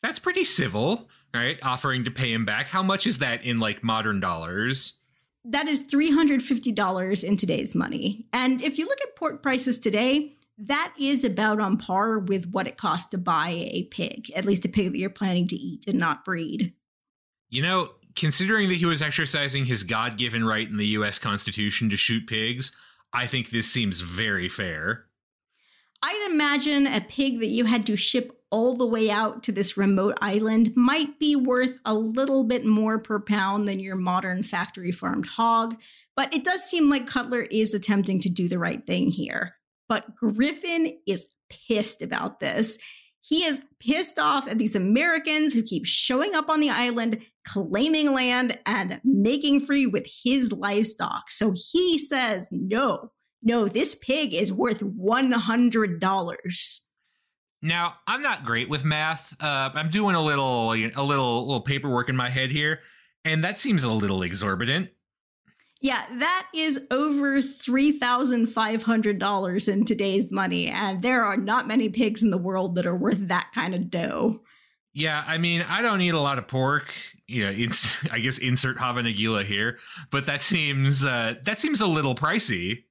That's 0.03 0.19
pretty 0.19 0.43
civil, 0.43 1.09
right? 1.33 1.57
Offering 1.63 2.03
to 2.03 2.11
pay 2.11 2.31
him 2.31 2.45
back. 2.45 2.67
How 2.67 2.83
much 2.83 3.07
is 3.07 3.19
that 3.19 3.43
in 3.43 3.59
like 3.59 3.83
modern 3.83 4.19
dollars? 4.19 4.99
that 5.45 5.67
is 5.67 5.87
$350 5.87 7.23
in 7.23 7.37
today's 7.37 7.75
money. 7.75 8.27
And 8.33 8.61
if 8.61 8.77
you 8.77 8.85
look 8.85 8.99
at 9.01 9.15
pork 9.15 9.41
prices 9.41 9.79
today, 9.79 10.33
that 10.59 10.93
is 10.99 11.23
about 11.23 11.59
on 11.59 11.77
par 11.77 12.19
with 12.19 12.49
what 12.51 12.67
it 12.67 12.77
costs 12.77 13.09
to 13.09 13.17
buy 13.17 13.49
a 13.49 13.83
pig, 13.91 14.29
at 14.35 14.45
least 14.45 14.65
a 14.65 14.69
pig 14.69 14.91
that 14.91 14.97
you're 14.97 15.09
planning 15.09 15.47
to 15.47 15.55
eat 15.55 15.87
and 15.87 15.97
not 15.97 16.25
breed. 16.25 16.73
You 17.49 17.61
know, 17.61 17.91
considering 18.15 18.69
that 18.69 18.75
he 18.75 18.85
was 18.85 19.01
exercising 19.01 19.65
his 19.65 19.83
God 19.83 20.17
given 20.17 20.43
right 20.43 20.67
in 20.67 20.77
the 20.77 20.87
US 20.87 21.17
Constitution 21.17 21.89
to 21.89 21.97
shoot 21.97 22.27
pigs, 22.27 22.75
I 23.13 23.25
think 23.25 23.49
this 23.49 23.71
seems 23.71 24.01
very 24.01 24.49
fair. 24.49 25.05
I'd 26.01 26.29
imagine 26.31 26.87
a 26.87 27.01
pig 27.01 27.39
that 27.39 27.47
you 27.47 27.65
had 27.65 27.85
to 27.87 27.95
ship 27.95 28.35
all 28.51 28.75
the 28.75 28.85
way 28.85 29.11
out 29.11 29.43
to 29.43 29.51
this 29.51 29.77
remote 29.77 30.17
island 30.21 30.75
might 30.75 31.19
be 31.19 31.35
worth 31.35 31.81
a 31.85 31.93
little 31.93 32.43
bit 32.43 32.65
more 32.65 32.97
per 32.97 33.19
pound 33.19 33.67
than 33.67 33.79
your 33.79 33.95
modern 33.95 34.43
factory 34.43 34.91
farmed 34.91 35.27
hog. 35.27 35.75
But 36.15 36.33
it 36.33 36.43
does 36.43 36.63
seem 36.63 36.89
like 36.89 37.07
Cutler 37.07 37.41
is 37.43 37.73
attempting 37.73 38.19
to 38.21 38.29
do 38.29 38.47
the 38.47 38.59
right 38.59 38.85
thing 38.85 39.11
here. 39.11 39.55
But 39.89 40.15
Griffin 40.15 40.97
is 41.05 41.27
pissed 41.49 42.01
about 42.01 42.39
this. 42.39 42.77
He 43.21 43.43
is 43.43 43.65
pissed 43.79 44.17
off 44.17 44.47
at 44.47 44.57
these 44.57 44.75
Americans 44.75 45.53
who 45.53 45.61
keep 45.61 45.85
showing 45.85 46.35
up 46.35 46.49
on 46.49 46.61
the 46.61 46.69
island, 46.69 47.21
claiming 47.45 48.13
land, 48.13 48.57
and 48.65 49.01
making 49.03 49.59
free 49.59 49.85
with 49.85 50.07
his 50.23 50.53
livestock. 50.53 51.29
So 51.29 51.53
he 51.53 51.97
says, 51.97 52.47
no, 52.51 53.11
no, 53.43 53.67
this 53.67 53.95
pig 53.95 54.33
is 54.33 54.53
worth 54.53 54.79
$100. 54.79 56.79
Now, 57.61 57.95
I'm 58.07 58.21
not 58.21 58.45
great 58.45 58.69
with 58.69 58.85
math. 58.85 59.35
Uh, 59.41 59.69
I'm 59.73 59.89
doing 59.89 60.15
a 60.15 60.21
little, 60.21 60.71
a 60.71 61.03
little, 61.03 61.45
little 61.45 61.61
paperwork 61.61 62.07
in 62.09 62.15
my 62.15 62.29
head 62.29 62.51
here, 62.51 62.79
and 63.25 63.43
that 63.43 63.59
seems 63.59 63.83
a 63.83 63.91
little 63.91 64.23
exorbitant. 64.23 64.89
Yeah, 65.81 66.03
that 66.19 66.47
is 66.53 66.87
over 66.91 67.41
three 67.41 67.93
thousand 67.93 68.47
five 68.47 68.83
hundred 68.83 69.17
dollars 69.17 69.67
in 69.67 69.85
today's 69.85 70.31
money, 70.31 70.67
and 70.67 71.01
there 71.01 71.23
are 71.23 71.37
not 71.37 71.67
many 71.67 71.87
pigs 71.87 72.21
in 72.21 72.31
the 72.31 72.37
world 72.37 72.75
that 72.75 72.85
are 72.85 72.95
worth 72.95 73.29
that 73.29 73.51
kind 73.53 73.73
of 73.73 73.89
dough. 73.89 74.41
Yeah, 74.93 75.23
I 75.25 75.37
mean, 75.37 75.65
I 75.67 75.81
don't 75.81 76.01
eat 76.01 76.13
a 76.13 76.19
lot 76.19 76.37
of 76.37 76.47
pork. 76.47 76.93
You 77.27 77.45
know, 77.45 77.51
it's 77.55 77.97
I 78.11 78.19
guess 78.19 78.39
insert 78.39 78.77
Hava 78.77 79.01
Nagila 79.01 79.45
here, 79.45 79.79
but 80.11 80.25
that 80.25 80.41
seems 80.41 81.05
uh, 81.05 81.35
that 81.43 81.59
seems 81.59 81.79
a 81.79 81.87
little 81.87 82.15
pricey. 82.15 82.83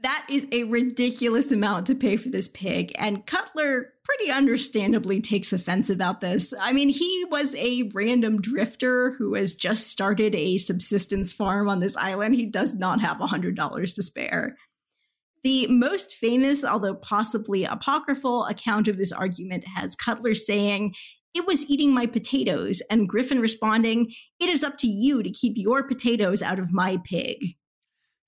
That 0.00 0.24
is 0.30 0.46
a 0.52 0.62
ridiculous 0.64 1.50
amount 1.50 1.88
to 1.88 1.94
pay 1.96 2.16
for 2.16 2.28
this 2.28 2.46
pig. 2.46 2.92
And 2.98 3.26
Cutler 3.26 3.94
pretty 4.04 4.30
understandably 4.30 5.20
takes 5.20 5.52
offense 5.52 5.90
about 5.90 6.20
this. 6.20 6.54
I 6.60 6.72
mean, 6.72 6.88
he 6.88 7.24
was 7.30 7.56
a 7.56 7.90
random 7.92 8.40
drifter 8.40 9.10
who 9.10 9.34
has 9.34 9.56
just 9.56 9.88
started 9.88 10.36
a 10.36 10.58
subsistence 10.58 11.32
farm 11.32 11.68
on 11.68 11.80
this 11.80 11.96
island. 11.96 12.36
He 12.36 12.46
does 12.46 12.76
not 12.76 13.00
have 13.00 13.16
$100 13.16 13.94
to 13.94 14.02
spare. 14.02 14.56
The 15.42 15.66
most 15.66 16.14
famous, 16.14 16.64
although 16.64 16.94
possibly 16.94 17.64
apocryphal, 17.64 18.46
account 18.46 18.86
of 18.86 18.98
this 18.98 19.12
argument 19.12 19.64
has 19.74 19.96
Cutler 19.96 20.34
saying, 20.34 20.94
It 21.34 21.44
was 21.44 21.68
eating 21.68 21.92
my 21.92 22.06
potatoes, 22.06 22.82
and 22.88 23.08
Griffin 23.08 23.40
responding, 23.40 24.12
It 24.38 24.48
is 24.48 24.62
up 24.62 24.76
to 24.78 24.88
you 24.88 25.24
to 25.24 25.30
keep 25.30 25.54
your 25.56 25.82
potatoes 25.82 26.40
out 26.40 26.60
of 26.60 26.72
my 26.72 27.00
pig 27.04 27.38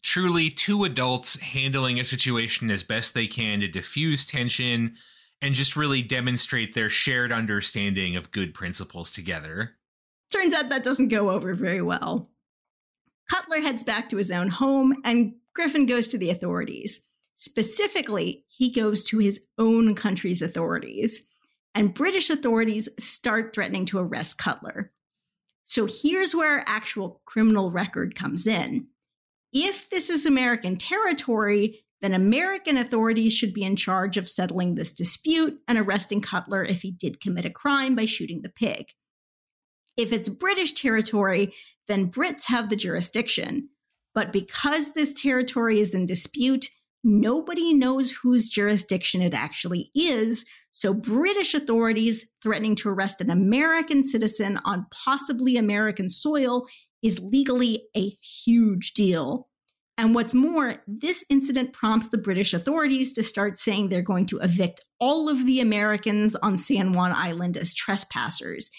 truly 0.03 0.51
two 0.51 0.85
adults 0.85 1.39
handling 1.41 2.01
a 2.01 2.05
situation 2.05 2.71
as 2.71 2.83
best 2.83 3.15
they 3.15 3.27
can 3.27 3.61
to 3.61 3.69
diffuse 3.69 4.27
tension 4.27 4.97
and 5.43 5.55
just 5.55 5.77
really 5.77 6.03
demonstrate 6.03 6.75
their 6.75 6.91
shared 6.91 7.33
understanding 7.33 8.17
of 8.17 8.31
good 8.31 8.55
principles 8.55 9.11
together. 9.11 9.77
Turns 10.31 10.55
out 10.55 10.69
that 10.69 10.85
doesn't 10.85 11.09
go 11.09 11.31
over 11.31 11.55
very 11.55 11.83
well. 11.83 12.31
Cutler 13.29 13.61
heads 13.61 13.85
back 13.85 14.09
to 14.09 14.17
his 14.17 14.31
own 14.31 14.49
home, 14.49 14.97
and 15.05 15.35
Griffin 15.55 15.87
goes 15.87 16.09
to 16.09 16.19
the 16.19 16.31
authorities. 16.31 17.05
Specifically, 17.35 18.45
he 18.49 18.71
goes 18.73 19.05
to 19.05 19.19
his 19.19 19.47
own 19.57 19.95
country's 19.95 20.43
authorities, 20.43 21.27
and 21.75 21.95
British 21.95 22.29
authorities 22.29 22.89
start 22.99 23.55
threatening 23.55 23.87
to 23.87 23.99
arrest 23.99 24.39
Cutler. 24.39 24.93
So 25.65 25.87
here's 25.87 26.35
where 26.35 26.59
our 26.59 26.65
actual 26.67 27.23
criminal 27.25 27.71
record 27.71 28.15
comes 28.15 28.47
in 28.47 28.89
if 29.53 29.91
this 29.91 30.11
is 30.11 30.27
American 30.27 30.77
territory, 30.77 31.85
then 32.01 32.15
American 32.15 32.77
authorities 32.77 33.35
should 33.35 33.53
be 33.53 33.63
in 33.63 33.77
charge 33.77 34.17
of 34.17 34.29
settling 34.29 34.75
this 34.75 34.93
dispute 34.93 35.61
and 35.69 35.79
arresting 35.79 36.21
Cutler 36.21 36.65
if 36.65 36.83
he 36.83 36.91
did 36.91 37.21
commit 37.21 37.45
a 37.45 37.51
crime 37.51 37.95
by 37.95 38.07
shooting 38.07 38.43
the 38.43 38.49
pig. 38.49 38.87
If 39.97 40.13
it's 40.13 40.29
British 40.29 40.73
territory, 40.73 41.53
then 41.89 42.11
Brits 42.11 42.47
have 42.47 42.71
the 42.71 42.77
jurisdiction. 42.77 43.69
But 44.15 44.33
because 44.33 44.95
this 44.95 45.13
territory 45.13 45.81
is 45.81 45.95
in 45.95 46.07
dispute, 46.07 46.71
nobody 47.05 47.75
knows 47.75 48.13
whose 48.13 48.49
jurisdiction 48.49 49.21
it 49.21 49.35
actually 49.35 49.91
is. 49.95 50.47
So, 50.73 50.95
British 50.95 51.53
authorities 51.55 52.29
threatening 52.43 52.77
to 52.77 52.89
arrest 52.89 53.21
an 53.21 53.31
American 53.31 54.05
citizen 54.05 54.59
on 54.65 54.87
possibly 54.91 55.57
American 55.57 56.09
soil 56.09 56.67
is 57.03 57.21
legally 57.21 57.83
a 57.97 58.09
huge 58.45 58.93
deal. 58.93 59.49
And 59.99 60.15
what's 60.15 60.33
more, 60.33 60.83
this 60.87 61.25
incident 61.29 61.73
prompts 61.73 62.09
the 62.09 62.19
British 62.19 62.55
authorities 62.55 63.13
to 63.13 63.23
start 63.23 63.59
saying 63.59 63.89
they're 63.89 64.01
going 64.01 64.27
to 64.27 64.39
evict 64.39 64.81
all 64.99 65.29
of 65.29 65.45
the 65.45 65.61
Americans 65.61 66.35
on 66.37 66.57
San 66.57 66.93
Juan 66.93 67.13
Island 67.15 67.57
as 67.57 67.75
trespassers, 67.75 68.71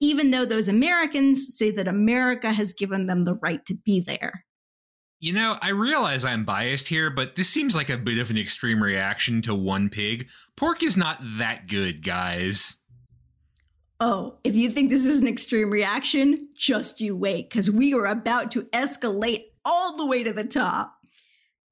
even 0.00 0.30
though 0.30 0.46
those 0.46 0.68
Americans 0.68 1.54
say 1.56 1.70
that 1.72 1.86
America 1.86 2.52
has 2.52 2.72
given 2.72 3.06
them 3.06 3.24
the 3.24 3.34
right 3.42 3.64
to 3.66 3.74
be 3.84 4.00
there. 4.00 4.44
You 5.22 5.34
know, 5.34 5.58
I 5.60 5.68
realize 5.68 6.24
I'm 6.24 6.46
biased 6.46 6.88
here, 6.88 7.10
but 7.10 7.36
this 7.36 7.50
seems 7.50 7.76
like 7.76 7.90
a 7.90 7.98
bit 7.98 8.16
of 8.16 8.30
an 8.30 8.38
extreme 8.38 8.82
reaction 8.82 9.42
to 9.42 9.54
one 9.54 9.90
pig. 9.90 10.28
Pork 10.56 10.82
is 10.82 10.96
not 10.96 11.20
that 11.36 11.68
good, 11.68 12.02
guys. 12.02 12.79
Oh, 14.02 14.38
if 14.44 14.54
you 14.54 14.70
think 14.70 14.88
this 14.88 15.04
is 15.04 15.20
an 15.20 15.28
extreme 15.28 15.70
reaction, 15.70 16.48
just 16.56 17.02
you 17.02 17.14
wait, 17.14 17.50
because 17.50 17.70
we 17.70 17.92
are 17.92 18.06
about 18.06 18.50
to 18.52 18.62
escalate 18.72 19.44
all 19.62 19.98
the 19.98 20.06
way 20.06 20.22
to 20.22 20.32
the 20.32 20.44
top. 20.44 20.96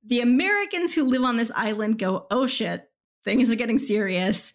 The 0.05 0.21
Americans 0.21 0.93
who 0.93 1.05
live 1.05 1.25
on 1.25 1.39
this 1.39 1.51
island 1.57 1.99
go, 1.99 2.27
oh 2.31 2.47
shit, 2.47 2.91
things 3.25 3.51
are 3.51 3.57
getting 3.57 3.79
serious. 3.79 4.53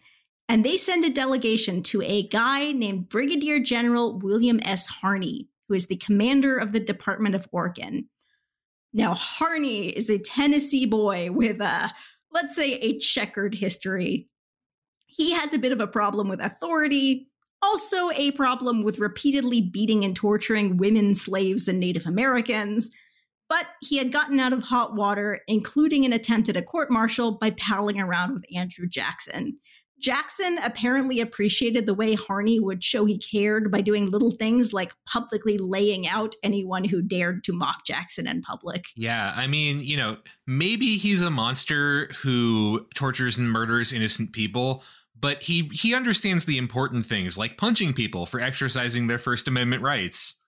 And 0.48 0.64
they 0.64 0.76
send 0.76 1.04
a 1.04 1.10
delegation 1.10 1.82
to 1.84 2.02
a 2.02 2.28
guy 2.28 2.70
named 2.70 3.08
Brigadier 3.08 3.58
General 3.58 4.18
William 4.18 4.60
S. 4.62 4.86
Harney, 4.86 5.48
who 5.68 5.74
is 5.74 5.86
the 5.86 5.96
commander 5.96 6.56
of 6.56 6.70
the 6.70 6.80
Department 6.80 7.34
of 7.34 7.48
Oregon. 7.50 8.08
Now, 8.92 9.14
Harney 9.14 9.88
is 9.88 10.08
a 10.08 10.18
Tennessee 10.18 10.86
boy 10.86 11.32
with 11.32 11.60
a, 11.60 11.90
let's 12.32 12.54
say, 12.54 12.74
a 12.74 12.98
checkered 12.98 13.56
history. 13.56 14.28
He 15.06 15.32
has 15.32 15.52
a 15.52 15.58
bit 15.58 15.72
of 15.72 15.80
a 15.80 15.86
problem 15.88 16.28
with 16.28 16.40
authority, 16.40 17.30
also 17.64 18.10
a 18.12 18.30
problem 18.32 18.82
with 18.82 18.98
repeatedly 18.98 19.62
beating 19.62 20.04
and 20.04 20.14
torturing 20.14 20.76
women, 20.76 21.14
slaves, 21.14 21.66
and 21.66 21.80
Native 21.80 22.06
Americans. 22.06 22.90
But 23.48 23.66
he 23.82 23.98
had 23.98 24.12
gotten 24.12 24.40
out 24.40 24.52
of 24.52 24.62
hot 24.62 24.94
water, 24.94 25.40
including 25.48 26.04
an 26.04 26.12
attempt 26.12 26.48
at 26.48 26.56
a 26.56 26.62
court 26.62 26.90
martial 26.90 27.32
by 27.32 27.50
palling 27.50 28.00
around 28.00 28.34
with 28.34 28.44
Andrew 28.54 28.86
Jackson. 28.86 29.58
Jackson 30.00 30.58
apparently 30.58 31.20
appreciated 31.20 31.86
the 31.86 31.94
way 31.94 32.14
Harney 32.14 32.60
would 32.60 32.84
show 32.84 33.06
he 33.06 33.16
cared 33.16 33.70
by 33.70 33.80
doing 33.80 34.10
little 34.10 34.32
things 34.32 34.72
like 34.72 34.92
publicly 35.06 35.56
laying 35.56 36.06
out 36.06 36.34
anyone 36.42 36.84
who 36.84 37.00
dared 37.00 37.42
to 37.44 37.54
mock 37.54 37.86
Jackson 37.86 38.26
in 38.26 38.42
public. 38.42 38.84
Yeah, 38.96 39.32
I 39.34 39.46
mean, 39.46 39.80
you 39.80 39.96
know, 39.96 40.18
maybe 40.46 40.98
he's 40.98 41.22
a 41.22 41.30
monster 41.30 42.10
who 42.20 42.86
tortures 42.94 43.38
and 43.38 43.50
murders 43.50 43.92
innocent 43.94 44.32
people, 44.32 44.82
but 45.18 45.42
he 45.42 45.68
he 45.68 45.94
understands 45.94 46.44
the 46.44 46.58
important 46.58 47.06
things 47.06 47.38
like 47.38 47.56
punching 47.56 47.92
people 47.92 48.26
for 48.26 48.40
exercising 48.40 49.06
their 49.06 49.18
first 49.18 49.48
amendment 49.48 49.82
rights. 49.82 50.40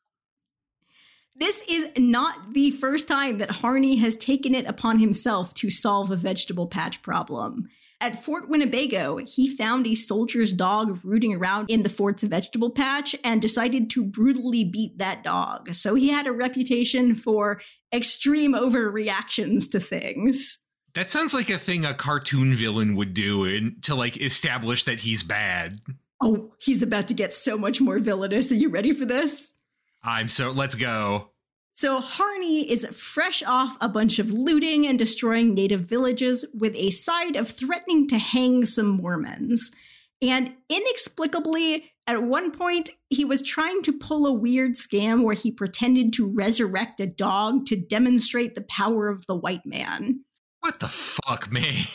This 1.39 1.63
is 1.69 1.91
not 1.99 2.55
the 2.55 2.71
first 2.71 3.09
time 3.09 3.39
that 3.39 3.51
Harney 3.51 3.97
has 3.97 4.17
taken 4.17 4.55
it 4.55 4.67
upon 4.67 4.99
himself 4.99 5.53
to 5.55 5.71
solve 5.71 6.11
a 6.11 6.17
vegetable 6.17 6.67
patch 6.67 7.03
problem. 7.03 7.69
At 8.01 8.23
Fort 8.23 8.49
Winnebago, 8.49 9.19
he 9.19 9.49
found 9.49 9.87
a 9.87 9.95
soldier's 9.95 10.53
dog 10.53 11.01
rooting 11.03 11.35
around 11.35 11.71
in 11.71 11.83
the 11.83 11.89
fort's 11.89 12.23
vegetable 12.23 12.71
patch 12.71 13.17
and 13.25 13.41
decided 13.41 13.89
to 13.91 14.05
brutally 14.05 14.65
beat 14.65 14.99
that 14.99 15.25
dog. 15.25 15.75
So 15.75 15.95
he 15.95 16.09
had 16.09 16.27
a 16.27 16.33
reputation 16.33 17.15
for 17.15 17.61
extreme 17.93 18.55
overreactions 18.55 19.71
to 19.73 19.81
things. 19.81 20.59
That 20.97 21.11
sounds 21.11 21.35
like 21.35 21.51
a 21.51 21.59
thing 21.59 21.85
a 21.85 21.93
cartoon 21.93 22.55
villain 22.55 22.97
would 22.97 23.13
do 23.13 23.45
in, 23.45 23.77
to 23.83 23.95
like 23.95 24.17
establish 24.17 24.85
that 24.85 24.99
he's 24.99 25.23
bad. 25.23 25.79
Oh, 26.23 26.55
he's 26.59 26.83
about 26.83 27.07
to 27.09 27.15
get 27.15 27.35
so 27.35 27.59
much 27.59 27.83
more 27.83 27.99
villainous. 27.99 28.51
Are 28.51 28.55
you 28.55 28.71
ready 28.71 28.95
for 28.95 29.05
this? 29.05 29.53
I'm 30.03 30.29
so 30.29 30.53
let's 30.53 30.75
go. 30.75 31.33
So 31.75 32.01
Harney 32.01 32.71
is 32.71 32.87
fresh 32.99 33.43
off 33.43 33.77
a 33.83 33.91
bunch 33.91 34.19
of 34.19 34.33
looting 34.33 34.87
and 34.87 34.99
destroying 34.99 35.55
native 35.55 35.83
villages 35.83 36.47
with 36.59 36.75
a 36.75 36.89
side 36.89 37.37
of 37.37 37.51
threatening 37.51 38.09
to 38.09 38.17
hang 38.17 38.65
some 38.65 38.89
Mormons. 38.89 39.73
And 40.23 40.55
inexplicably, 40.71 41.93
at 42.07 42.23
one 42.23 42.53
point, 42.53 42.89
he 43.11 43.27
was 43.27 43.43
trying 43.43 43.83
to 43.83 43.99
pull 43.99 44.25
a 44.25 44.33
weird 44.33 44.77
scam 44.77 45.25
where 45.25 45.35
he 45.35 45.53
pretended 45.53 46.15
to 46.15 46.33
resurrect 46.33 47.01
a 47.01 47.07
dog 47.07 47.67
to 47.67 47.77
demonstrate 47.77 48.55
the 48.55 48.65
power 48.71 49.09
of 49.09 49.27
the 49.27 49.37
white 49.37 49.67
man. 49.67 50.25
What 50.67 50.81
the 50.81 50.89
fuck, 50.89 51.53
man? 51.53 51.87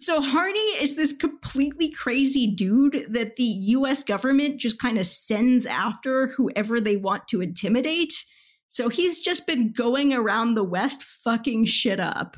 So 0.00 0.20
Harney 0.20 0.58
is 0.58 0.96
this 0.96 1.12
completely 1.12 1.88
crazy 1.88 2.48
dude 2.48 3.06
that 3.08 3.36
the 3.36 3.44
US 3.44 4.02
government 4.02 4.58
just 4.58 4.80
kind 4.80 4.98
of 4.98 5.06
sends 5.06 5.66
after 5.66 6.26
whoever 6.26 6.80
they 6.80 6.96
want 6.96 7.28
to 7.28 7.40
intimidate. 7.40 8.12
So 8.66 8.88
he's 8.88 9.20
just 9.20 9.46
been 9.46 9.72
going 9.72 10.12
around 10.12 10.54
the 10.54 10.64
West 10.64 11.04
fucking 11.04 11.66
shit 11.66 12.00
up. 12.00 12.36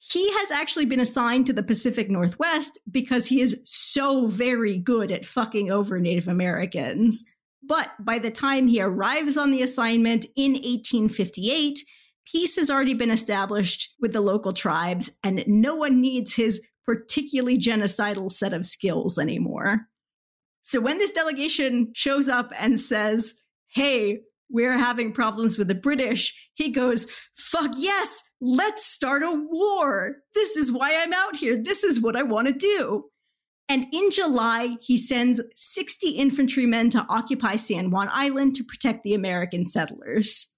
He 0.00 0.32
has 0.32 0.50
actually 0.50 0.86
been 0.86 0.98
assigned 0.98 1.46
to 1.46 1.52
the 1.52 1.62
Pacific 1.62 2.10
Northwest 2.10 2.76
because 2.90 3.28
he 3.28 3.40
is 3.40 3.60
so 3.64 4.26
very 4.26 4.78
good 4.78 5.12
at 5.12 5.24
fucking 5.24 5.70
over 5.70 6.00
Native 6.00 6.26
Americans. 6.26 7.24
But 7.62 7.92
by 8.00 8.18
the 8.18 8.32
time 8.32 8.66
he 8.66 8.82
arrives 8.82 9.36
on 9.36 9.52
the 9.52 9.62
assignment 9.62 10.26
in 10.34 10.54
1858, 10.54 11.84
peace 12.30 12.56
has 12.56 12.70
already 12.70 12.94
been 12.94 13.10
established 13.10 13.94
with 14.00 14.12
the 14.12 14.20
local 14.20 14.52
tribes, 14.52 15.18
and 15.24 15.44
no 15.46 15.74
one 15.74 16.00
needs 16.00 16.34
his 16.34 16.62
particularly 16.84 17.58
genocidal 17.58 18.30
set 18.30 18.52
of 18.52 18.66
skills 18.66 19.18
anymore. 19.18 19.78
So 20.62 20.80
when 20.80 20.98
this 20.98 21.12
delegation 21.12 21.92
shows 21.94 22.28
up 22.28 22.52
and 22.58 22.78
says, 22.78 23.34
Hey, 23.68 24.22
we're 24.50 24.76
having 24.76 25.12
problems 25.12 25.56
with 25.56 25.68
the 25.68 25.74
British, 25.74 26.50
he 26.54 26.70
goes, 26.70 27.06
fuck 27.34 27.70
yes, 27.76 28.22
let's 28.40 28.84
start 28.84 29.22
a 29.22 29.46
war. 29.48 30.16
This 30.34 30.56
is 30.56 30.72
why 30.72 30.96
I'm 30.96 31.12
out 31.12 31.36
here. 31.36 31.56
This 31.62 31.84
is 31.84 32.00
what 32.00 32.16
I 32.16 32.22
want 32.24 32.48
to 32.48 32.54
do. 32.54 33.04
And 33.68 33.86
in 33.92 34.10
July, 34.10 34.76
he 34.80 34.98
sends 34.98 35.40
60 35.54 36.10
infantrymen 36.10 36.90
to 36.90 37.06
occupy 37.08 37.54
San 37.54 37.90
Juan 37.90 38.08
Island 38.12 38.56
to 38.56 38.64
protect 38.64 39.04
the 39.04 39.14
American 39.14 39.64
settlers. 39.64 40.56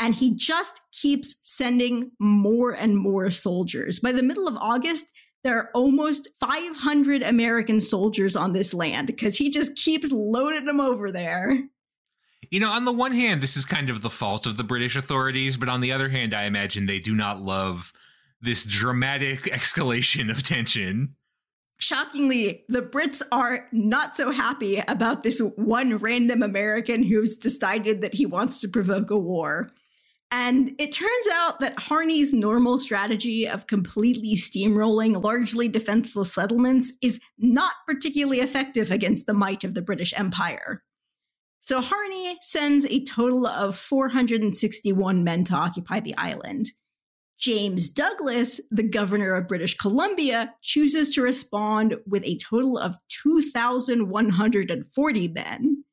And 0.00 0.14
he 0.14 0.34
just 0.34 0.80
keeps 0.92 1.36
sending 1.42 2.10
more 2.18 2.72
and 2.72 2.96
more 2.96 3.30
soldiers. 3.30 4.00
By 4.00 4.12
the 4.12 4.22
middle 4.22 4.48
of 4.48 4.56
August, 4.56 5.12
there 5.44 5.58
are 5.58 5.70
almost 5.74 6.28
500 6.40 7.22
American 7.22 7.80
soldiers 7.80 8.36
on 8.36 8.52
this 8.52 8.72
land 8.72 9.08
because 9.08 9.36
he 9.36 9.50
just 9.50 9.76
keeps 9.76 10.12
loading 10.12 10.66
them 10.66 10.80
over 10.80 11.10
there. 11.10 11.58
You 12.50 12.60
know, 12.60 12.70
on 12.70 12.84
the 12.84 12.92
one 12.92 13.12
hand, 13.12 13.42
this 13.42 13.56
is 13.56 13.64
kind 13.64 13.90
of 13.90 14.02
the 14.02 14.10
fault 14.10 14.46
of 14.46 14.56
the 14.56 14.64
British 14.64 14.94
authorities, 14.94 15.56
but 15.56 15.68
on 15.68 15.80
the 15.80 15.92
other 15.92 16.08
hand, 16.08 16.34
I 16.34 16.44
imagine 16.44 16.86
they 16.86 16.98
do 16.98 17.14
not 17.14 17.42
love 17.42 17.92
this 18.40 18.64
dramatic 18.64 19.40
escalation 19.44 20.30
of 20.30 20.42
tension. 20.42 21.16
Shockingly, 21.78 22.64
the 22.68 22.82
Brits 22.82 23.22
are 23.32 23.66
not 23.72 24.14
so 24.14 24.30
happy 24.30 24.82
about 24.86 25.24
this 25.24 25.40
one 25.56 25.96
random 25.96 26.42
American 26.42 27.02
who's 27.02 27.36
decided 27.36 28.02
that 28.02 28.14
he 28.14 28.26
wants 28.26 28.60
to 28.60 28.68
provoke 28.68 29.10
a 29.10 29.18
war. 29.18 29.68
And 30.34 30.74
it 30.78 30.92
turns 30.92 31.26
out 31.34 31.60
that 31.60 31.78
Harney's 31.78 32.32
normal 32.32 32.78
strategy 32.78 33.46
of 33.46 33.66
completely 33.66 34.34
steamrolling 34.34 35.22
largely 35.22 35.68
defenseless 35.68 36.32
settlements 36.32 36.96
is 37.02 37.20
not 37.36 37.74
particularly 37.86 38.40
effective 38.40 38.90
against 38.90 39.26
the 39.26 39.34
might 39.34 39.62
of 39.62 39.74
the 39.74 39.82
British 39.82 40.18
Empire. 40.18 40.82
So 41.60 41.82
Harney 41.82 42.38
sends 42.40 42.86
a 42.86 43.04
total 43.04 43.46
of 43.46 43.76
461 43.76 45.22
men 45.22 45.44
to 45.44 45.54
occupy 45.54 46.00
the 46.00 46.16
island. 46.16 46.70
James 47.38 47.90
Douglas, 47.90 48.58
the 48.70 48.82
governor 48.82 49.34
of 49.34 49.48
British 49.48 49.76
Columbia, 49.76 50.54
chooses 50.62 51.10
to 51.10 51.20
respond 51.20 51.96
with 52.06 52.24
a 52.24 52.38
total 52.38 52.78
of 52.78 52.96
2,140 53.22 55.28
men. 55.28 55.84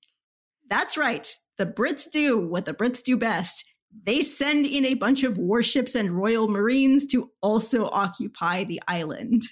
That's 0.70 0.98
right, 0.98 1.36
the 1.58 1.66
Brits 1.66 2.10
do 2.10 2.40
what 2.40 2.64
the 2.64 2.74
Brits 2.74 3.04
do 3.04 3.18
best. 3.18 3.66
They 4.04 4.22
send 4.22 4.66
in 4.66 4.86
a 4.86 4.94
bunch 4.94 5.24
of 5.24 5.38
warships 5.38 5.96
and 5.96 6.12
Royal 6.12 6.48
Marines 6.48 7.08
to 7.08 7.32
also 7.42 7.90
occupy 7.90 8.64
the 8.64 8.82
island. 8.88 9.44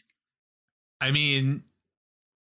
I 1.02 1.12
mean, 1.12 1.64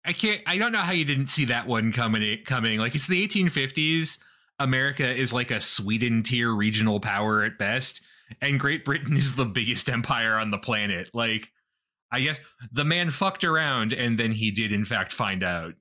I 0.04 0.12
can't. 0.12 0.42
I 0.46 0.58
don't 0.58 0.72
know 0.72 0.78
how 0.78 0.92
you 0.92 1.04
didn't 1.04 1.28
see 1.28 1.46
that 1.46 1.66
one 1.66 1.92
coming. 1.92 2.38
Coming 2.44 2.78
like 2.78 2.94
it's 2.94 3.08
the 3.08 3.26
1850s. 3.26 4.22
America 4.58 5.08
is 5.08 5.32
like 5.32 5.50
a 5.50 5.60
Sweden 5.60 6.22
tier 6.22 6.54
regional 6.54 7.00
power 7.00 7.42
at 7.42 7.58
best, 7.58 8.00
and 8.40 8.60
Great 8.60 8.84
Britain 8.84 9.16
is 9.16 9.34
the 9.34 9.44
biggest 9.44 9.88
empire 9.88 10.36
on 10.36 10.50
the 10.50 10.58
planet. 10.58 11.10
Like, 11.14 11.48
I 12.12 12.20
guess 12.20 12.38
the 12.70 12.84
man 12.84 13.10
fucked 13.10 13.42
around, 13.44 13.92
and 13.92 14.18
then 14.18 14.32
he 14.32 14.50
did 14.50 14.72
in 14.72 14.84
fact 14.84 15.12
find 15.12 15.42
out. 15.42 15.74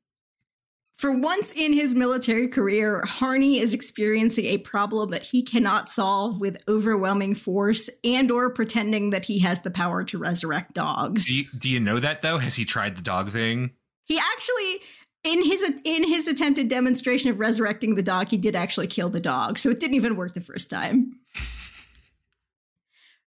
For 0.94 1.12
once 1.12 1.52
in 1.52 1.74
his 1.74 1.96
military 1.96 2.48
career, 2.48 3.04
Harney 3.06 3.60
is 3.60 3.74
experiencing 3.74 4.46
a 4.46 4.60
problem 4.60 5.10
that 5.10 5.24
he 5.24 5.42
cannot 5.42 5.90
solve 5.90 6.40
with 6.40 6.62
overwhelming 6.68 7.34
force 7.34 7.90
and 8.04 8.30
or 8.30 8.52
pretending 8.52 9.10
that 9.10 9.26
he 9.26 9.40
has 9.40 9.62
the 9.62 9.72
power 9.72 10.04
to 10.04 10.20
resurrect 10.20 10.76
dogs. 10.76 11.26
Do 11.26 11.36
you, 11.36 11.44
do 11.58 11.70
you 11.70 11.80
know 11.80 12.00
that 12.00 12.22
though? 12.22 12.38
Has 12.38 12.54
he 12.54 12.66
tried 12.66 12.98
the 12.98 13.02
dog 13.02 13.32
thing? 13.32 13.72
He 14.06 14.20
actually 14.20 14.82
in 15.24 15.44
his 15.44 15.64
in 15.84 16.08
his 16.08 16.28
attempted 16.28 16.68
demonstration 16.68 17.32
of 17.32 17.40
resurrecting 17.40 17.96
the 17.96 18.04
dog, 18.04 18.30
he 18.30 18.38
did 18.38 18.56
actually 18.56 18.88
kill 18.88 19.10
the 19.10 19.20
dog. 19.20 19.58
So 19.58 19.70
it 19.70 19.80
didn't 19.80 19.96
even 19.96 20.16
work 20.16 20.34
the 20.34 20.42
first 20.42 20.70
time. 20.70 21.20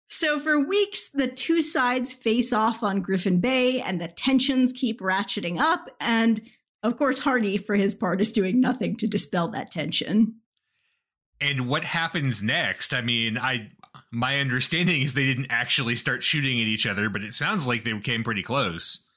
So 0.07 0.39
for 0.39 0.57
weeks, 0.59 1.09
the 1.09 1.27
two 1.27 1.61
sides 1.61 2.13
face 2.13 2.53
off 2.53 2.83
on 2.83 3.01
Griffin 3.01 3.41
Bay, 3.41 3.81
and 3.81 3.99
the 3.99 4.07
tensions 4.07 4.71
keep 4.71 5.01
ratcheting 5.01 5.59
up. 5.59 5.89
And 5.99 6.39
Of 6.85 6.97
course, 6.97 7.17
Harney, 7.17 7.57
for 7.57 7.75
his 7.75 7.95
part, 7.95 8.21
is 8.21 8.31
doing 8.31 8.61
nothing 8.61 8.95
to 8.97 9.07
dispel 9.07 9.47
that 9.47 9.71
tension. 9.71 10.35
And 11.41 11.67
what 11.67 11.83
happens 11.83 12.43
next? 12.43 12.93
I 12.93 13.01
mean, 13.01 13.39
I 13.39 13.71
my 14.11 14.39
understanding 14.39 15.01
is 15.01 15.15
they 15.15 15.25
didn't 15.25 15.47
actually 15.49 15.95
start 15.95 16.21
shooting 16.21 16.61
at 16.61 16.67
each 16.67 16.85
other, 16.85 17.09
but 17.09 17.23
it 17.23 17.33
sounds 17.33 17.65
like 17.65 17.83
they 17.83 17.99
came 18.01 18.23
pretty 18.23 18.43
close. 18.43 19.07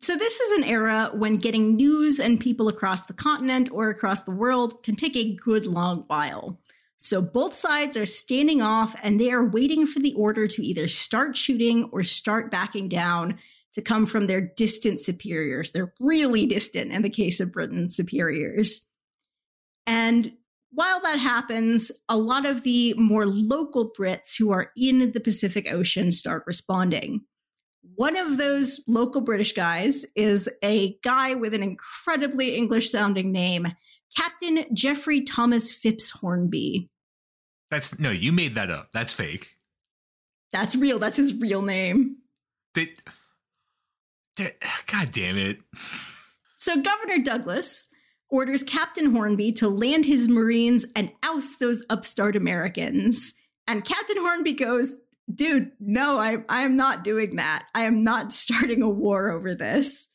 So, 0.00 0.16
this 0.16 0.40
is 0.40 0.58
an 0.58 0.64
era 0.64 1.10
when 1.14 1.36
getting 1.36 1.76
news 1.76 2.18
and 2.18 2.40
people 2.40 2.66
across 2.66 3.04
the 3.04 3.14
continent 3.14 3.68
or 3.70 3.88
across 3.88 4.22
the 4.22 4.32
world 4.32 4.82
can 4.82 4.96
take 4.96 5.14
a 5.14 5.36
good 5.36 5.66
long 5.66 6.02
while. 6.08 6.58
So, 6.98 7.22
both 7.22 7.54
sides 7.54 7.96
are 7.96 8.06
standing 8.06 8.60
off 8.60 8.96
and 9.04 9.20
they 9.20 9.30
are 9.30 9.44
waiting 9.44 9.86
for 9.86 10.00
the 10.00 10.14
order 10.14 10.48
to 10.48 10.66
either 10.66 10.88
start 10.88 11.36
shooting 11.36 11.84
or 11.92 12.02
start 12.02 12.50
backing 12.50 12.88
down 12.88 13.38
to 13.74 13.82
come 13.82 14.06
from 14.06 14.26
their 14.26 14.40
distant 14.40 15.00
superiors. 15.00 15.70
They're 15.70 15.94
really 16.00 16.46
distant 16.46 16.92
in 16.92 17.02
the 17.02 17.10
case 17.10 17.40
of 17.40 17.52
Britain's 17.52 17.96
superiors. 17.96 18.88
And 19.86 20.32
while 20.70 21.00
that 21.00 21.18
happens, 21.18 21.90
a 22.08 22.16
lot 22.16 22.46
of 22.46 22.62
the 22.62 22.94
more 22.94 23.26
local 23.26 23.92
Brits 23.92 24.38
who 24.38 24.50
are 24.52 24.70
in 24.76 25.12
the 25.12 25.20
Pacific 25.20 25.70
Ocean 25.70 26.12
start 26.12 26.44
responding. 26.46 27.22
One 27.96 28.16
of 28.16 28.36
those 28.36 28.82
local 28.86 29.20
British 29.20 29.52
guys 29.52 30.06
is 30.16 30.48
a 30.62 30.96
guy 31.02 31.34
with 31.34 31.52
an 31.52 31.62
incredibly 31.62 32.56
English 32.56 32.90
sounding 32.90 33.32
name, 33.32 33.66
Captain 34.16 34.64
Geoffrey 34.72 35.22
Thomas 35.22 35.74
Phipps 35.74 36.10
Hornby. 36.10 36.88
That's 37.70 37.98
no, 37.98 38.10
you 38.10 38.32
made 38.32 38.54
that 38.54 38.70
up. 38.70 38.90
That's 38.92 39.12
fake. 39.12 39.56
That's 40.52 40.76
real. 40.76 40.98
That's 40.98 41.16
his 41.16 41.34
real 41.40 41.62
name. 41.62 42.16
That, 42.74 42.88
God 44.36 45.12
damn 45.12 45.36
it. 45.36 45.58
So 46.56 46.80
Governor 46.80 47.18
Douglas 47.18 47.88
orders 48.30 48.62
Captain 48.62 49.14
Hornby 49.14 49.52
to 49.52 49.68
land 49.68 50.06
his 50.06 50.28
Marines 50.28 50.86
and 50.96 51.12
oust 51.22 51.60
those 51.60 51.84
upstart 51.90 52.34
Americans. 52.34 53.34
And 53.66 53.84
Captain 53.84 54.16
Hornby 54.18 54.54
goes, 54.54 54.96
Dude, 55.32 55.70
no, 55.78 56.18
I, 56.18 56.38
I 56.48 56.62
am 56.62 56.76
not 56.76 57.04
doing 57.04 57.36
that. 57.36 57.66
I 57.74 57.84
am 57.84 58.02
not 58.02 58.32
starting 58.32 58.82
a 58.82 58.88
war 58.88 59.30
over 59.30 59.54
this. 59.54 60.08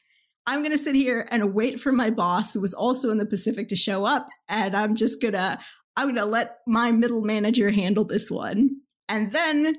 I'm 0.45 0.59
going 0.59 0.71
to 0.71 0.77
sit 0.77 0.95
here 0.95 1.27
and 1.29 1.53
wait 1.53 1.79
for 1.79 1.91
my 1.91 2.09
boss, 2.09 2.53
who 2.53 2.61
was 2.61 2.73
also 2.73 3.11
in 3.11 3.17
the 3.17 3.25
Pacific, 3.25 3.67
to 3.69 3.75
show 3.75 4.05
up. 4.05 4.27
And 4.47 4.75
I'm 4.75 4.95
just 4.95 5.21
going 5.21 5.33
to, 5.33 5.59
I'm 5.95 6.05
going 6.05 6.15
to 6.15 6.25
let 6.25 6.59
my 6.65 6.91
middle 6.91 7.21
manager 7.21 7.69
handle 7.69 8.05
this 8.05 8.31
one. 8.31 8.77
And 9.09 9.31
then 9.31 9.75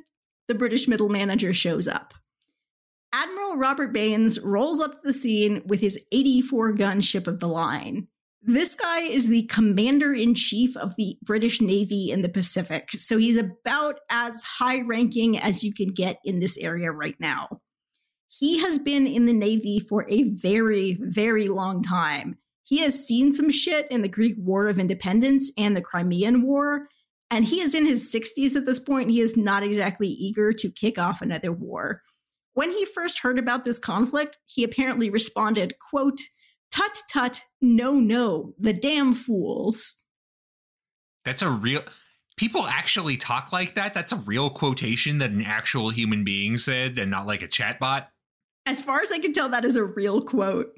the 0.46 0.54
British 0.54 0.86
middle 0.86 1.08
manager 1.08 1.52
shows 1.52 1.88
up. 1.88 2.14
Admiral 3.12 3.56
Robert 3.56 3.92
Baynes 3.92 4.38
rolls 4.40 4.80
up 4.80 4.92
to 4.92 4.98
the 5.04 5.12
scene 5.12 5.62
with 5.66 5.80
his 5.80 5.98
84 6.12 6.72
gun 6.72 7.00
ship 7.00 7.26
of 7.26 7.40
the 7.40 7.48
line. 7.48 8.08
This 8.42 8.74
guy 8.74 9.00
is 9.00 9.28
the 9.28 9.44
commander 9.44 10.12
in 10.12 10.34
chief 10.34 10.76
of 10.76 10.94
the 10.96 11.16
British 11.22 11.60
Navy 11.60 12.10
in 12.10 12.22
the 12.22 12.28
Pacific. 12.28 12.90
So 12.96 13.18
he's 13.18 13.36
about 13.36 14.00
as 14.10 14.42
high 14.44 14.80
ranking 14.82 15.38
as 15.38 15.64
you 15.64 15.74
can 15.74 15.92
get 15.92 16.18
in 16.24 16.38
this 16.38 16.56
area 16.58 16.92
right 16.92 17.16
now. 17.18 17.48
He 18.28 18.60
has 18.60 18.78
been 18.78 19.06
in 19.06 19.26
the 19.26 19.32
Navy 19.32 19.80
for 19.80 20.08
a 20.08 20.24
very, 20.24 20.98
very 21.00 21.48
long 21.48 21.82
time. 21.82 22.38
He 22.62 22.80
has 22.80 23.06
seen 23.06 23.32
some 23.32 23.50
shit 23.50 23.90
in 23.90 24.02
the 24.02 24.08
Greek 24.08 24.34
War 24.38 24.68
of 24.68 24.78
Independence 24.78 25.50
and 25.56 25.74
the 25.74 25.80
Crimean 25.80 26.42
War, 26.42 26.86
and 27.30 27.46
he 27.46 27.60
is 27.60 27.74
in 27.74 27.86
his 27.86 28.12
60s 28.12 28.54
at 28.54 28.66
this 28.66 28.78
point. 28.78 29.10
He 29.10 29.22
is 29.22 29.36
not 29.36 29.62
exactly 29.62 30.08
eager 30.08 30.52
to 30.52 30.70
kick 30.70 30.98
off 30.98 31.22
another 31.22 31.50
war. 31.50 32.02
When 32.58 32.72
he 32.72 32.84
first 32.84 33.20
heard 33.20 33.38
about 33.38 33.64
this 33.64 33.78
conflict, 33.78 34.38
he 34.46 34.64
apparently 34.64 35.10
responded, 35.10 35.76
quote, 35.78 36.18
Tut 36.72 37.04
tut, 37.08 37.44
no, 37.62 37.92
no, 37.92 38.52
the 38.58 38.72
damn 38.72 39.14
fools. 39.14 40.02
That's 41.24 41.42
a 41.42 41.50
real. 41.50 41.84
People 42.36 42.66
actually 42.66 43.16
talk 43.16 43.52
like 43.52 43.76
that. 43.76 43.94
That's 43.94 44.10
a 44.10 44.16
real 44.16 44.50
quotation 44.50 45.18
that 45.18 45.30
an 45.30 45.44
actual 45.44 45.90
human 45.90 46.24
being 46.24 46.58
said 46.58 46.98
and 46.98 47.12
not 47.12 47.28
like 47.28 47.42
a 47.42 47.46
chatbot. 47.46 48.08
As 48.66 48.82
far 48.82 49.02
as 49.02 49.12
I 49.12 49.20
can 49.20 49.32
tell, 49.32 49.48
that 49.50 49.64
is 49.64 49.76
a 49.76 49.84
real 49.84 50.20
quote. 50.20 50.76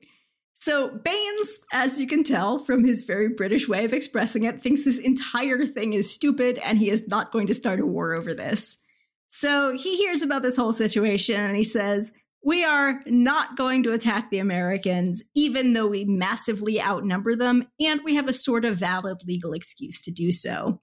So, 0.56 0.90
Baynes, 0.90 1.64
as 1.72 1.98
you 1.98 2.06
can 2.06 2.24
tell 2.24 2.58
from 2.58 2.84
his 2.84 3.04
very 3.04 3.28
British 3.28 3.70
way 3.70 3.86
of 3.86 3.94
expressing 3.94 4.44
it, 4.44 4.60
thinks 4.60 4.84
this 4.84 4.98
entire 4.98 5.64
thing 5.64 5.94
is 5.94 6.12
stupid 6.12 6.58
and 6.62 6.78
he 6.78 6.90
is 6.90 7.08
not 7.08 7.32
going 7.32 7.46
to 7.46 7.54
start 7.54 7.80
a 7.80 7.86
war 7.86 8.12
over 8.14 8.34
this. 8.34 8.82
So, 9.30 9.72
he 9.76 9.96
hears 9.96 10.22
about 10.22 10.42
this 10.42 10.56
whole 10.56 10.72
situation 10.72 11.40
and 11.40 11.56
he 11.56 11.64
says, 11.64 12.12
we 12.42 12.64
are 12.64 13.02
not 13.06 13.56
going 13.56 13.82
to 13.82 13.92
attack 13.92 14.30
the 14.30 14.38
Americans, 14.38 15.22
even 15.34 15.72
though 15.74 15.86
we 15.86 16.04
massively 16.04 16.80
outnumber 16.80 17.36
them, 17.36 17.68
and 17.78 18.00
we 18.02 18.14
have 18.14 18.28
a 18.28 18.32
sort 18.32 18.64
of 18.64 18.76
valid 18.76 19.18
legal 19.26 19.52
excuse 19.52 20.00
to 20.02 20.10
do 20.10 20.32
so. 20.32 20.80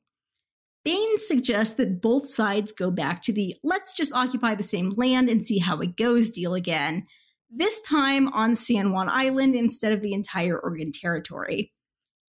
Baynes 0.86 1.28
suggests 1.28 1.74
that 1.76 2.02
both 2.02 2.30
sides 2.30 2.72
go 2.72 2.92
back 2.92 3.24
to 3.24 3.34
the 3.34 3.56
let's 3.64 3.94
just 3.94 4.14
occupy 4.14 4.56
the 4.56 4.64
same 4.64 4.94
land 4.96 5.30
and 5.30 5.46
see 5.46 5.58
how 5.58 5.80
it 5.80 5.98
goes 5.98 6.30
deal 6.30 6.54
again, 6.54 7.04
this 7.50 7.82
time 7.82 8.28
on 8.30 8.56
San 8.56 8.94
Juan 8.94 9.10
Island 9.10 9.56
instead 9.56 9.92
of 9.92 10.02
the 10.02 10.14
entire 10.14 10.58
Oregon 10.58 10.92
Territory. 10.94 11.74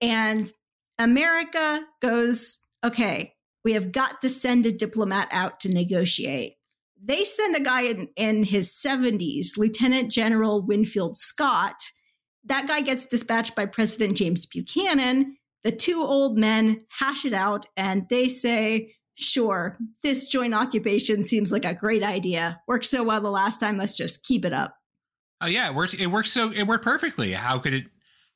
And 0.01 0.53
America 0.99 1.83
goes, 2.01 2.67
okay, 2.85 3.35
we 3.65 3.73
have 3.73 3.93
got 3.93 4.21
to 4.21 4.29
send 4.29 4.67
a 4.67 4.73
diplomat 4.73 5.29
out 5.31 5.61
to 5.61 5.73
negotiate 5.73 6.55
they 7.03 7.25
send 7.25 7.57
a 7.57 7.61
guy 7.61 7.83
in, 7.83 8.09
in 8.17 8.45
his 8.45 8.71
70s, 8.71 9.57
Lieutenant 9.57 10.11
General 10.11 10.63
Winfield 10.63 11.17
Scott. 11.17 11.77
That 12.45 12.69
guy 12.69 12.81
gets 12.81 13.07
dispatched 13.07 13.57
by 13.57 13.67
President 13.67 14.17
James 14.17 14.47
Buchanan. 14.47 15.37
The 15.65 15.73
two 15.73 16.03
old 16.03 16.39
men 16.39 16.79
hash 16.89 17.25
it 17.25 17.33
out 17.33 17.67
and 17.77 18.09
they 18.09 18.29
say, 18.29 18.95
sure, 19.15 19.79
this 20.03 20.29
joint 20.29 20.55
occupation 20.55 21.25
seems 21.25 21.51
like 21.51 21.65
a 21.65 21.75
great 21.75 22.05
idea. 22.05 22.61
Worked 22.69 22.85
so 22.85 23.03
well 23.03 23.21
the 23.21 23.31
last 23.31 23.59
time, 23.59 23.79
let's 23.79 23.97
just 23.97 24.25
keep 24.25 24.45
it 24.45 24.53
up. 24.53 24.77
Oh 25.41 25.47
yeah, 25.47 25.69
it 25.69 25.75
worked 25.75 25.95
it 25.95 26.07
worked 26.07 26.29
so 26.29 26.53
it 26.53 26.69
worked 26.69 26.85
perfectly. 26.85 27.33
How 27.33 27.59
could 27.59 27.75
it 27.75 27.85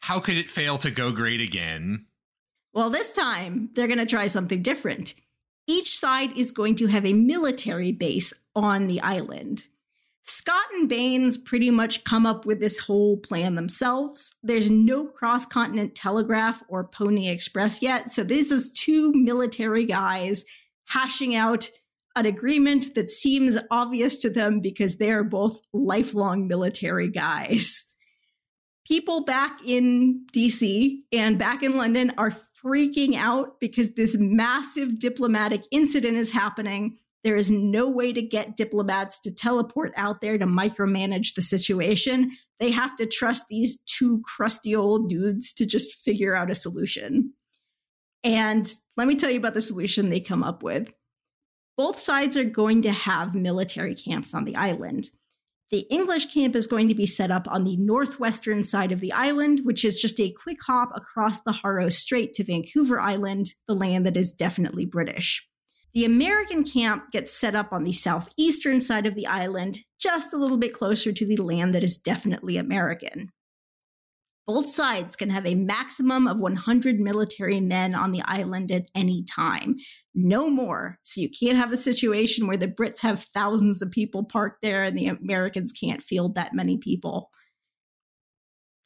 how 0.01 0.19
could 0.19 0.37
it 0.37 0.51
fail 0.51 0.77
to 0.79 0.91
go 0.91 1.13
great 1.13 1.41
again? 1.41 2.07
Well, 2.77 2.91
this 2.91 3.15
time 3.15 3.71
they're 3.73 3.87
going 3.87 4.01
to 4.01 4.05
try 4.05 4.27
something 4.27 4.61
different 4.61 5.15
each 5.67 5.99
side 5.99 6.37
is 6.37 6.53
going 6.53 6.77
to 6.77 6.87
have 6.87 7.07
a 7.07 7.15
military 7.15 7.91
base 7.91 8.33
on 8.55 8.87
the 8.87 9.01
island. 9.01 9.67
Scott 10.25 10.67
and 10.75 10.89
Baynes 10.89 11.39
pretty 11.39 11.71
much 11.71 12.05
come 12.05 12.27
up 12.27 12.45
with 12.45 12.61
this 12.61 12.79
whole 12.79 13.17
plan 13.17 13.55
themselves. 13.55 14.37
There's 14.43 14.71
no 14.71 15.07
cross 15.07 15.47
continent 15.47 15.95
telegraph 15.95 16.63
or 16.69 16.85
Pony 16.85 17.29
Express 17.29 17.81
yet. 17.81 18.11
So, 18.11 18.23
this 18.23 18.53
is 18.53 18.71
two 18.71 19.11
military 19.15 19.87
guys 19.87 20.45
hashing 20.85 21.35
out 21.35 21.71
an 22.15 22.27
agreement 22.27 22.95
that 22.95 23.09
seems 23.09 23.57
obvious 23.71 24.19
to 24.19 24.31
them 24.31 24.61
because 24.61 24.99
they 24.99 25.11
are 25.11 25.25
both 25.25 25.63
lifelong 25.73 26.47
military 26.47 27.09
guys 27.09 27.96
people 28.87 29.25
back 29.25 29.61
in 29.65 30.25
DC 30.33 31.01
and 31.13 31.39
back 31.39 31.63
in 31.63 31.77
London 31.77 32.13
are 32.17 32.31
freaking 32.31 33.17
out 33.17 33.59
because 33.59 33.95
this 33.95 34.17
massive 34.19 34.99
diplomatic 34.99 35.63
incident 35.71 36.17
is 36.17 36.33
happening. 36.33 36.97
There 37.25 37.37
is 37.37 37.51
no 37.51 37.89
way 37.89 38.13
to 38.13 38.23
get 38.23 38.57
diplomats 38.57 39.21
to 39.23 39.35
teleport 39.35 39.93
out 39.97 40.21
there 40.21 40.39
to 40.39 40.47
micromanage 40.47 41.35
the 41.35 41.43
situation. 41.43 42.31
They 42.61 42.71
have 42.71 42.95
to 42.97 43.07
trust 43.07 43.47
these 43.49 43.81
two 43.81 44.23
crusty 44.25 44.77
old 44.77 45.09
dudes 45.09 45.53
to 45.55 45.67
just 45.67 46.05
figure 46.05 46.37
out 46.37 46.51
a 46.51 46.55
solution. 46.55 47.33
And 48.23 48.71
let 48.97 49.09
me 49.09 49.17
tell 49.17 49.31
you 49.31 49.39
about 49.39 49.55
the 49.55 49.61
solution 49.61 50.09
they 50.09 50.21
come 50.21 50.45
up 50.45 50.63
with. 50.63 50.93
Both 51.77 51.99
sides 51.99 52.37
are 52.37 52.45
going 52.45 52.83
to 52.83 52.93
have 52.93 53.35
military 53.35 53.95
camps 53.95 54.33
on 54.33 54.45
the 54.45 54.57
island. 54.57 55.11
The 55.73 55.87
English 55.91 56.33
camp 56.33 56.55
is 56.55 56.69
going 56.69 56.89
to 56.89 56.95
be 56.95 57.07
set 57.07 57.33
up 57.33 57.51
on 57.51 57.65
the 57.65 57.77
northwestern 57.77 58.63
side 58.63 58.93
of 58.93 59.01
the 59.01 59.13
island, 59.13 59.63
which 59.65 59.85
is 59.85 60.01
just 60.01 60.21
a 60.21 60.31
quick 60.31 60.59
hop 60.65 60.91
across 60.95 61.41
the 61.41 61.53
Haro 61.53 61.89
Strait 61.89 62.35
to 62.35 62.45
Vancouver 62.45 63.01
Island, 63.01 63.53
the 63.67 63.75
land 63.75 64.07
that 64.07 64.17
is 64.17 64.33
definitely 64.33 64.85
British. 64.85 65.49
The 65.93 66.05
American 66.05 66.63
camp 66.63 67.11
gets 67.11 67.33
set 67.33 67.57
up 67.57 67.73
on 67.73 67.83
the 67.83 67.93
southeastern 67.93 68.81
side 68.81 69.07
of 69.07 69.17
the 69.17 69.27
island, 69.27 69.79
just 69.99 70.33
a 70.33 70.37
little 70.37 70.59
bit 70.59 70.73
closer 70.73 71.11
to 71.11 71.27
the 71.27 71.37
land 71.37 71.75
that 71.75 71.83
is 71.83 71.97
definitely 71.97 72.57
American. 72.59 73.31
Both 74.47 74.69
sides 74.69 75.17
can 75.17 75.31
have 75.31 75.47
a 75.47 75.57
maximum 75.57 76.29
of 76.29 76.39
100 76.39 77.01
military 77.01 77.59
men 77.59 77.97
on 77.97 78.13
the 78.13 78.23
island 78.25 78.71
at 78.71 78.89
any 78.95 79.25
time, 79.25 79.77
no 80.17 80.49
more. 80.49 80.99
So 81.03 81.21
you 81.21 81.29
can't 81.29 81.59
have 81.59 81.73
a 81.73 81.77
situation 81.77 82.47
where 82.47 82.57
the 82.57 82.67
Brits 82.67 83.01
have 83.03 83.23
thousands 83.23 83.83
of 83.83 83.91
people 83.91 84.25
parked 84.25 84.63
there 84.63 84.83
and 84.83 84.97
the 84.97 85.09
Americans 85.09 85.73
can't 85.73 86.01
field 86.03 86.35
that 86.35 86.55
many 86.55 86.79
people. 86.79 87.31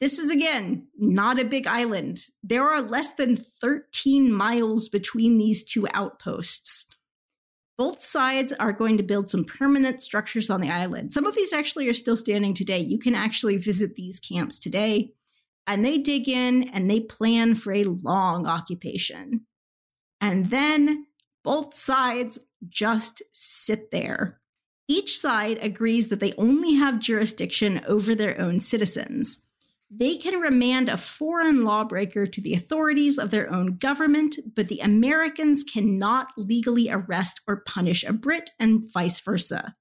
This 0.01 0.19
is 0.19 0.29
again 0.29 0.87
not 0.97 1.39
a 1.39 1.45
big 1.45 1.67
island. 1.67 2.25
There 2.43 2.67
are 2.67 2.81
less 2.81 3.15
than 3.15 3.37
13 3.37 4.33
miles 4.33 4.89
between 4.89 5.37
these 5.37 5.63
two 5.63 5.87
outposts. 5.93 6.87
Both 7.77 8.01
sides 8.01 8.51
are 8.53 8.73
going 8.73 8.97
to 8.97 9.03
build 9.03 9.29
some 9.29 9.45
permanent 9.45 10.01
structures 10.01 10.49
on 10.49 10.59
the 10.59 10.69
island. 10.69 11.13
Some 11.13 11.25
of 11.25 11.35
these 11.35 11.53
actually 11.53 11.87
are 11.87 11.93
still 11.93 12.17
standing 12.17 12.53
today. 12.53 12.79
You 12.79 12.99
can 12.99 13.15
actually 13.15 13.57
visit 13.57 13.95
these 13.95 14.19
camps 14.19 14.59
today. 14.59 15.13
and 15.67 15.85
they 15.85 15.99
dig 15.99 16.27
in 16.27 16.69
and 16.73 16.89
they 16.89 16.99
plan 16.99 17.55
for 17.55 17.71
a 17.71 17.83
long 17.83 18.47
occupation. 18.47 19.45
And 20.19 20.45
then 20.45 21.05
both 21.43 21.73
sides 21.73 22.39
just 22.69 23.21
sit 23.33 23.91
there. 23.91 24.39
Each 24.87 25.17
side 25.17 25.57
agrees 25.61 26.09
that 26.09 26.19
they 26.19 26.33
only 26.37 26.73
have 26.73 26.99
jurisdiction 26.99 27.81
over 27.87 28.13
their 28.13 28.39
own 28.39 28.59
citizens. 28.59 29.45
They 29.89 30.17
can 30.17 30.39
remand 30.39 30.87
a 30.87 30.97
foreign 30.97 31.61
lawbreaker 31.61 32.25
to 32.25 32.41
the 32.41 32.53
authorities 32.53 33.17
of 33.17 33.29
their 33.29 33.51
own 33.51 33.77
government, 33.77 34.37
but 34.55 34.69
the 34.69 34.79
Americans 34.79 35.63
cannot 35.63 36.31
legally 36.37 36.89
arrest 36.89 37.41
or 37.47 37.63
punish 37.67 38.03
a 38.03 38.13
Brit 38.13 38.51
and 38.59 38.85
vice 38.93 39.19
versa. 39.19 39.73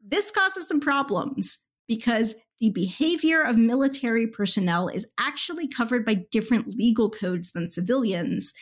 This 0.00 0.30
causes 0.30 0.68
some 0.68 0.80
problems 0.80 1.68
because 1.88 2.36
the 2.60 2.70
behavior 2.70 3.42
of 3.42 3.56
military 3.56 4.26
personnel 4.26 4.88
is 4.88 5.06
actually 5.18 5.66
covered 5.66 6.04
by 6.04 6.14
different 6.30 6.68
legal 6.68 7.10
codes 7.10 7.50
than 7.52 7.68
civilians, 7.68 8.52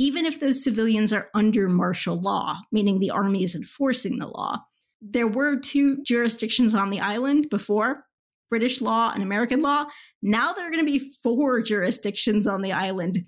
even 0.00 0.24
if 0.24 0.40
those 0.40 0.64
civilians 0.64 1.12
are 1.12 1.28
under 1.34 1.68
martial 1.68 2.18
law, 2.18 2.58
meaning 2.72 2.98
the 2.98 3.10
army 3.10 3.44
is 3.44 3.54
enforcing 3.54 4.18
the 4.18 4.26
law. 4.26 4.58
There 5.02 5.28
were 5.28 5.60
two 5.60 6.02
jurisdictions 6.02 6.74
on 6.74 6.88
the 6.88 7.00
island 7.00 7.50
before 7.50 8.06
British 8.48 8.80
law 8.80 9.12
and 9.12 9.22
American 9.22 9.60
law. 9.60 9.84
Now 10.22 10.54
there 10.54 10.66
are 10.66 10.70
going 10.70 10.84
to 10.84 10.90
be 10.90 11.12
four 11.22 11.60
jurisdictions 11.60 12.46
on 12.46 12.62
the 12.62 12.72
island. 12.72 13.18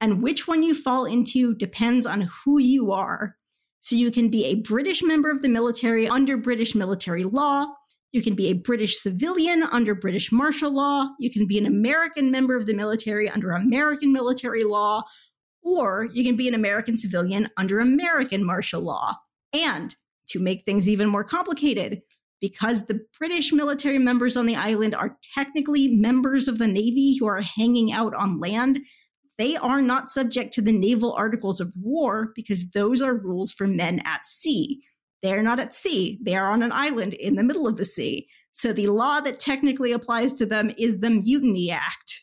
And 0.00 0.22
which 0.22 0.46
one 0.46 0.62
you 0.62 0.72
fall 0.72 1.04
into 1.04 1.52
depends 1.56 2.06
on 2.06 2.28
who 2.44 2.58
you 2.58 2.92
are. 2.92 3.34
So 3.80 3.96
you 3.96 4.12
can 4.12 4.30
be 4.30 4.44
a 4.44 4.54
British 4.54 5.02
member 5.02 5.30
of 5.30 5.42
the 5.42 5.48
military 5.48 6.08
under 6.08 6.36
British 6.36 6.76
military 6.76 7.24
law. 7.24 7.66
You 8.12 8.22
can 8.22 8.36
be 8.36 8.46
a 8.48 8.54
British 8.54 9.00
civilian 9.00 9.64
under 9.64 9.96
British 9.96 10.30
martial 10.30 10.72
law. 10.72 11.08
You 11.18 11.30
can 11.32 11.48
be 11.48 11.58
an 11.58 11.66
American 11.66 12.30
member 12.30 12.54
of 12.54 12.66
the 12.66 12.74
military 12.74 13.28
under 13.28 13.50
American 13.50 14.12
military 14.12 14.62
law. 14.62 15.02
Or 15.62 16.08
you 16.12 16.24
can 16.24 16.36
be 16.36 16.48
an 16.48 16.54
American 16.54 16.98
civilian 16.98 17.48
under 17.56 17.78
American 17.78 18.44
martial 18.44 18.80
law. 18.80 19.16
And 19.52 19.94
to 20.28 20.40
make 20.40 20.64
things 20.64 20.88
even 20.88 21.08
more 21.08 21.24
complicated, 21.24 22.02
because 22.40 22.86
the 22.86 23.00
British 23.18 23.52
military 23.52 23.98
members 23.98 24.36
on 24.36 24.46
the 24.46 24.56
island 24.56 24.94
are 24.94 25.18
technically 25.34 25.88
members 25.88 26.48
of 26.48 26.58
the 26.58 26.66
Navy 26.66 27.16
who 27.18 27.26
are 27.26 27.42
hanging 27.42 27.92
out 27.92 28.14
on 28.14 28.40
land, 28.40 28.78
they 29.38 29.56
are 29.56 29.82
not 29.82 30.08
subject 30.08 30.52
to 30.54 30.62
the 30.62 30.72
naval 30.72 31.12
articles 31.12 31.60
of 31.60 31.74
war 31.80 32.32
because 32.34 32.70
those 32.70 33.00
are 33.02 33.14
rules 33.14 33.52
for 33.52 33.66
men 33.66 34.00
at 34.04 34.26
sea. 34.26 34.82
They're 35.22 35.42
not 35.42 35.60
at 35.60 35.74
sea, 35.74 36.18
they 36.22 36.34
are 36.36 36.50
on 36.50 36.62
an 36.62 36.72
island 36.72 37.14
in 37.14 37.36
the 37.36 37.42
middle 37.42 37.66
of 37.66 37.76
the 37.76 37.84
sea. 37.84 38.28
So 38.52 38.72
the 38.72 38.88
law 38.88 39.20
that 39.20 39.38
technically 39.38 39.92
applies 39.92 40.34
to 40.34 40.46
them 40.46 40.72
is 40.78 41.00
the 41.00 41.10
Mutiny 41.10 41.70
Act. 41.70 42.19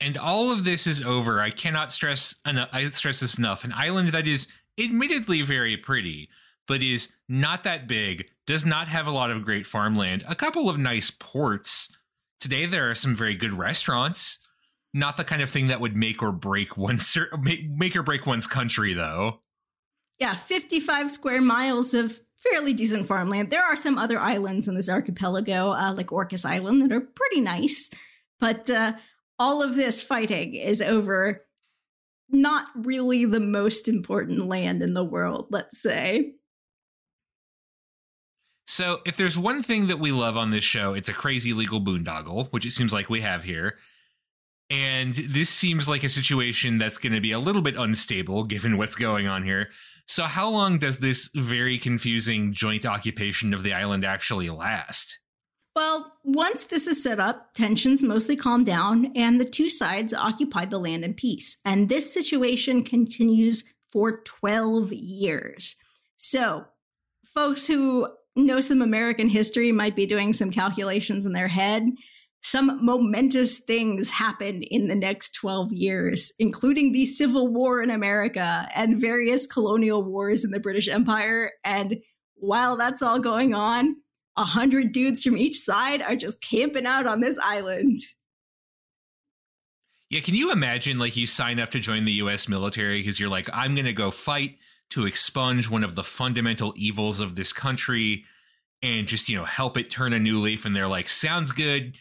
And 0.00 0.18
all 0.18 0.50
of 0.50 0.64
this 0.64 0.86
is 0.86 1.02
over. 1.04 1.40
I 1.40 1.50
cannot 1.50 1.92
stress 1.92 2.36
enough, 2.46 2.68
I 2.72 2.88
stress 2.90 3.20
this 3.20 3.38
enough. 3.38 3.64
An 3.64 3.72
island 3.74 4.10
that 4.12 4.26
is 4.26 4.48
admittedly 4.78 5.42
very 5.42 5.76
pretty, 5.76 6.28
but 6.68 6.82
is 6.82 7.12
not 7.28 7.64
that 7.64 7.88
big, 7.88 8.28
does 8.46 8.66
not 8.66 8.88
have 8.88 9.06
a 9.06 9.10
lot 9.12 9.30
of 9.30 9.44
great 9.44 9.66
farmland, 9.66 10.24
a 10.28 10.34
couple 10.34 10.68
of 10.68 10.78
nice 10.78 11.10
ports. 11.10 11.96
Today 12.40 12.66
there 12.66 12.90
are 12.90 12.94
some 12.94 13.14
very 13.14 13.34
good 13.34 13.52
restaurants. 13.52 14.46
Not 14.92 15.16
the 15.16 15.24
kind 15.24 15.42
of 15.42 15.50
thing 15.50 15.68
that 15.68 15.80
would 15.80 15.96
make 15.96 16.22
or 16.22 16.32
break 16.32 16.76
one's 16.76 17.16
make 17.42 17.96
or 17.96 18.02
break 18.02 18.26
one's 18.26 18.46
country 18.46 18.94
though. 18.94 19.40
Yeah, 20.18 20.34
55 20.34 21.10
square 21.10 21.42
miles 21.42 21.92
of 21.92 22.18
fairly 22.36 22.72
decent 22.72 23.06
farmland. 23.06 23.50
There 23.50 23.62
are 23.62 23.76
some 23.76 23.98
other 23.98 24.18
islands 24.18 24.68
in 24.68 24.74
this 24.74 24.88
archipelago, 24.88 25.70
uh, 25.70 25.92
like 25.94 26.08
Orcas 26.08 26.44
Island, 26.44 26.82
that 26.82 26.94
are 26.94 27.00
pretty 27.00 27.40
nice. 27.40 27.90
But 28.38 28.70
uh, 28.70 28.94
all 29.38 29.62
of 29.62 29.74
this 29.74 30.02
fighting 30.02 30.54
is 30.54 30.80
over 30.80 31.42
not 32.28 32.66
really 32.74 33.24
the 33.24 33.40
most 33.40 33.88
important 33.88 34.46
land 34.46 34.82
in 34.82 34.94
the 34.94 35.04
world, 35.04 35.46
let's 35.50 35.80
say. 35.80 36.34
So, 38.66 39.00
if 39.06 39.16
there's 39.16 39.38
one 39.38 39.62
thing 39.62 39.86
that 39.86 40.00
we 40.00 40.10
love 40.10 40.36
on 40.36 40.50
this 40.50 40.64
show, 40.64 40.94
it's 40.94 41.08
a 41.08 41.14
crazy 41.14 41.52
legal 41.52 41.80
boondoggle, 41.80 42.52
which 42.52 42.66
it 42.66 42.72
seems 42.72 42.92
like 42.92 43.08
we 43.08 43.20
have 43.20 43.44
here. 43.44 43.76
And 44.70 45.14
this 45.14 45.48
seems 45.48 45.88
like 45.88 46.02
a 46.02 46.08
situation 46.08 46.78
that's 46.78 46.98
going 46.98 47.12
to 47.12 47.20
be 47.20 47.30
a 47.30 47.38
little 47.38 47.62
bit 47.62 47.76
unstable 47.76 48.42
given 48.42 48.76
what's 48.76 48.96
going 48.96 49.28
on 49.28 49.44
here. 49.44 49.68
So, 50.08 50.24
how 50.24 50.50
long 50.50 50.78
does 50.78 50.98
this 50.98 51.30
very 51.34 51.78
confusing 51.78 52.52
joint 52.52 52.84
occupation 52.84 53.54
of 53.54 53.62
the 53.62 53.72
island 53.72 54.04
actually 54.04 54.50
last? 54.50 55.20
Well, 55.76 56.10
once 56.24 56.64
this 56.64 56.86
is 56.86 57.02
set 57.02 57.20
up, 57.20 57.52
tensions 57.52 58.02
mostly 58.02 58.34
calm 58.34 58.64
down 58.64 59.12
and 59.14 59.38
the 59.38 59.44
two 59.44 59.68
sides 59.68 60.14
occupy 60.14 60.64
the 60.64 60.78
land 60.78 61.04
in 61.04 61.12
peace. 61.12 61.58
And 61.66 61.90
this 61.90 62.10
situation 62.10 62.82
continues 62.82 63.62
for 63.92 64.22
12 64.22 64.94
years. 64.94 65.76
So, 66.16 66.64
folks 67.26 67.66
who 67.66 68.08
know 68.36 68.60
some 68.60 68.80
American 68.80 69.28
history 69.28 69.70
might 69.70 69.94
be 69.94 70.06
doing 70.06 70.32
some 70.32 70.50
calculations 70.50 71.26
in 71.26 71.34
their 71.34 71.48
head. 71.48 71.82
Some 72.42 72.82
momentous 72.82 73.58
things 73.58 74.10
happened 74.10 74.64
in 74.70 74.86
the 74.86 74.94
next 74.94 75.32
12 75.32 75.74
years, 75.74 76.32
including 76.38 76.92
the 76.92 77.04
Civil 77.04 77.48
War 77.48 77.82
in 77.82 77.90
America 77.90 78.66
and 78.74 78.98
various 78.98 79.46
colonial 79.46 80.02
wars 80.02 80.42
in 80.42 80.52
the 80.52 80.60
British 80.60 80.88
Empire. 80.88 81.52
And 81.64 81.96
while 82.36 82.78
that's 82.78 83.02
all 83.02 83.18
going 83.18 83.52
on, 83.52 83.96
a 84.36 84.44
hundred 84.44 84.92
dudes 84.92 85.22
from 85.22 85.36
each 85.36 85.58
side 85.58 86.02
are 86.02 86.16
just 86.16 86.42
camping 86.42 86.86
out 86.86 87.06
on 87.06 87.20
this 87.20 87.38
island. 87.42 87.98
Yeah, 90.10 90.20
can 90.20 90.34
you 90.34 90.52
imagine 90.52 90.98
like 90.98 91.16
you 91.16 91.26
sign 91.26 91.58
up 91.58 91.70
to 91.70 91.80
join 91.80 92.04
the 92.04 92.12
US 92.12 92.48
military 92.48 93.00
because 93.00 93.18
you're 93.18 93.28
like, 93.28 93.48
I'm 93.52 93.74
gonna 93.74 93.92
go 93.92 94.10
fight 94.10 94.58
to 94.90 95.06
expunge 95.06 95.68
one 95.68 95.82
of 95.82 95.94
the 95.94 96.04
fundamental 96.04 96.72
evils 96.76 97.18
of 97.18 97.34
this 97.34 97.52
country 97.52 98.24
and 98.82 99.08
just 99.08 99.28
you 99.28 99.36
know 99.36 99.44
help 99.44 99.76
it 99.76 99.90
turn 99.90 100.12
a 100.12 100.18
new 100.18 100.40
leaf 100.40 100.64
and 100.64 100.76
they're 100.76 100.86
like 100.86 101.08
sounds 101.08 101.50
good. 101.50 101.96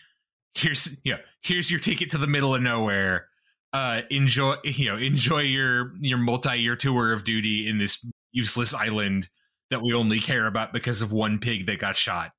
Here's 0.54 1.02
know 1.06 1.18
here's 1.42 1.72
your 1.72 1.80
ticket 1.80 2.12
to 2.12 2.18
the 2.18 2.28
middle 2.28 2.54
of 2.54 2.62
nowhere. 2.62 3.28
Uh 3.74 4.02
enjoy 4.12 4.56
you 4.64 4.86
know 4.86 4.98
enjoy 4.98 5.40
your 5.40 5.94
your 5.98 6.18
multi-year 6.18 6.76
tour 6.76 7.12
of 7.12 7.24
duty 7.24 7.68
in 7.68 7.78
this 7.78 8.06
useless 8.32 8.74
island 8.74 9.30
that 9.70 9.82
we 9.82 9.94
only 9.94 10.20
care 10.20 10.48
about 10.48 10.74
because 10.74 11.02
of 11.02 11.12
one 11.12 11.40
pig 11.40 11.66
that 11.66 11.80
got 11.80 11.96
shot 11.96 12.32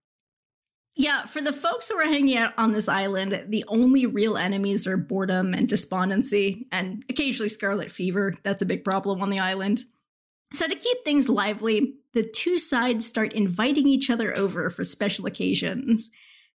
yeah, 0.98 1.26
for 1.26 1.42
the 1.42 1.52
folks 1.52 1.90
who 1.90 1.98
are 1.98 2.04
hanging 2.04 2.38
out 2.38 2.54
on 2.56 2.72
this 2.72 2.88
island, 2.88 3.44
the 3.48 3.66
only 3.68 4.06
real 4.06 4.38
enemies 4.38 4.86
are 4.86 4.96
boredom 4.96 5.52
and 5.52 5.68
despondency, 5.68 6.66
and 6.72 7.04
occasionally 7.10 7.50
scarlet 7.50 7.90
fever. 7.90 8.32
That's 8.42 8.62
a 8.62 8.66
big 8.66 8.82
problem 8.82 9.22
on 9.22 9.28
the 9.28 9.38
island. 9.38 9.84
So, 10.54 10.66
to 10.66 10.74
keep 10.74 11.04
things 11.04 11.28
lively, 11.28 11.96
the 12.14 12.22
two 12.22 12.56
sides 12.56 13.06
start 13.06 13.34
inviting 13.34 13.86
each 13.86 14.08
other 14.08 14.34
over 14.34 14.70
for 14.70 14.84
special 14.84 15.26
occasions. 15.26 16.08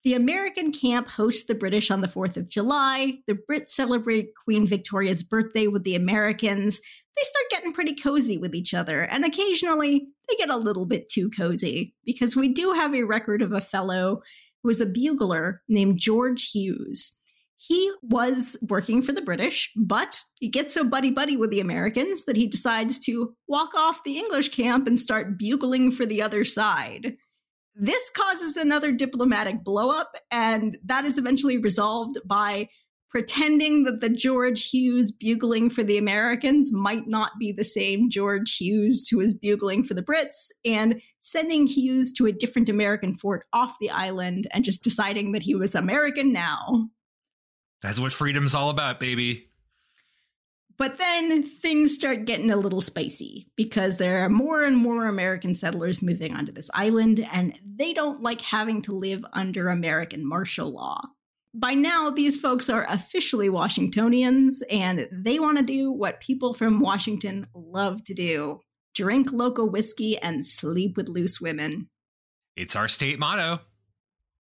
The 0.05 0.15
American 0.15 0.71
camp 0.71 1.09
hosts 1.09 1.47
the 1.47 1.57
British 1.57 1.91
on 1.91 2.01
the 2.01 2.07
4th 2.07 2.37
of 2.37 2.49
July. 2.49 3.19
The 3.27 3.35
Brits 3.51 3.71
celebrate 3.71 4.37
Queen 4.45 4.69
Victoria's 4.69 5.25
birthday 5.25 5.67
with 5.67 5.83
the 5.83 5.97
Americans. 5.97 6.81
They 7.19 7.25
start 7.25 7.51
getting 7.51 7.73
pretty 7.73 7.95
cozy 7.95 8.39
with 8.39 8.55
each 8.55 8.75
other, 8.75 9.03
and 9.03 9.25
occasionally 9.25 10.07
they 10.29 10.37
get 10.37 10.51
a 10.51 10.57
little 10.57 10.87
bit 10.87 11.09
too 11.09 11.31
cozy 11.31 11.95
because 12.05 12.37
we 12.37 12.49
do 12.49 12.73
have 12.75 12.95
a 12.95 13.03
record 13.03 13.43
of 13.43 13.53
a 13.53 13.61
fellow 13.61 14.23
who 14.63 14.69
was 14.69 14.81
a 14.81 14.87
bugler 14.87 15.61
named 15.69 15.99
George 15.99 16.53
Hughes. 16.53 17.19
He 17.57 17.91
was 18.03 18.57
working 18.63 19.03
for 19.03 19.13
the 19.13 19.23
British, 19.23 19.73
but 19.75 20.21
he 20.39 20.49
gets 20.49 20.75
so 20.75 20.85
buddy 20.85 21.11
buddy 21.11 21.37
with 21.37 21.51
the 21.51 21.59
Americans 21.59 22.25
that 22.27 22.37
he 22.37 22.47
decides 22.47 23.01
to 23.01 23.35
walk 23.49 23.75
off 23.75 24.05
the 24.05 24.17
English 24.17 24.51
camp 24.51 24.87
and 24.87 24.97
start 24.97 25.39
bugling 25.39 25.91
for 25.91 26.07
the 26.07 26.23
other 26.23 26.45
side. 26.45 27.17
This 27.75 28.11
causes 28.11 28.57
another 28.57 28.93
diplomatic 28.93 29.65
blowup, 29.65 30.07
and 30.31 30.79
that 30.85 31.05
is 31.05 31.19
eventually 31.19 31.59
resolved 31.59 32.19
by 32.25 32.69
pretending 33.11 33.85
that 33.85 34.01
the 34.01 34.09
George 34.09 34.71
Hughes 34.71 35.11
bugling 35.11 35.71
for 35.71 35.83
the 35.83 35.99
Americans 35.99 36.73
might 36.73 37.07
not 37.07 37.33
be 37.39 37.53
the 37.53 37.65
same 37.65 38.11
George 38.11 38.57
Hughes 38.57 39.09
who 39.09 39.19
was 39.19 39.33
bugling 39.33 39.83
for 39.83 39.95
the 39.95 40.03
Brits, 40.03 40.51
and 40.65 41.01
sending 41.21 41.67
Hughes 41.67 42.13
to 42.13 42.27
a 42.27 42.33
different 42.33 42.69
American 42.69 43.15
fort 43.15 43.47
off 43.53 43.77
the 43.81 43.91
island 43.91 44.47
and 44.53 44.65
just 44.65 44.85
deciding 44.85 45.33
that 45.33 45.43
he 45.43 45.55
was 45.55 45.75
American 45.75 46.33
now. 46.33 46.89
That's 47.81 48.01
what 48.01 48.13
freedom's 48.13 48.55
all 48.55 48.71
about, 48.71 49.01
baby. 49.01 49.47
But 50.77 50.99
then 50.99 51.43
things 51.43 51.95
start 51.95 52.25
getting 52.25 52.53
a 52.53 52.57
little 52.57 52.81
spicy 52.81 53.49
because 53.57 53.97
there 53.97 54.25
are 54.25 54.29
more 54.29 54.63
and 54.63 54.77
more 54.77 55.07
American 55.07 55.55
settlers 55.55 56.03
moving 56.03 56.35
onto 56.35 56.53
this 56.53 56.71
island, 56.73 57.27
and 57.33 57.59
they 57.65 57.93
don't 57.93 58.23
like 58.23 58.41
having 58.41 58.83
to 58.83 58.93
live 58.93 59.25
under 59.33 59.71
American 59.71 60.25
martial 60.25 60.71
law. 60.71 61.01
By 61.55 61.75
now, 61.75 62.11
these 62.11 62.41
folks 62.41 62.69
are 62.69 62.87
officially 62.89 63.49
Washingtonians, 63.49 64.63
and 64.71 65.09
they 65.11 65.39
want 65.39 65.59
to 65.59 65.65
do 65.65 65.91
what 65.91 66.21
people 66.21 66.53
from 66.53 66.81
Washington 66.81 67.47
love 67.55 68.05
to 68.05 68.15
do 68.15 68.59
drink 68.95 69.33
local 69.33 69.69
whiskey 69.69 70.19
and 70.19 70.45
sleep 70.45 70.97
with 70.97 71.09
loose 71.09 71.41
women. 71.41 71.89
It's 72.57 72.75
our 72.75 72.89
state 72.89 73.19
motto. 73.19 73.61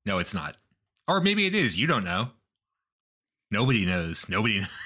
No, 0.04 0.18
it's 0.18 0.34
not. 0.34 0.56
Or 1.06 1.20
maybe 1.20 1.46
it 1.46 1.54
is. 1.54 1.78
You 1.78 1.86
don't 1.86 2.04
know. 2.04 2.30
Nobody 3.50 3.86
knows. 3.86 4.28
Nobody. 4.28 4.66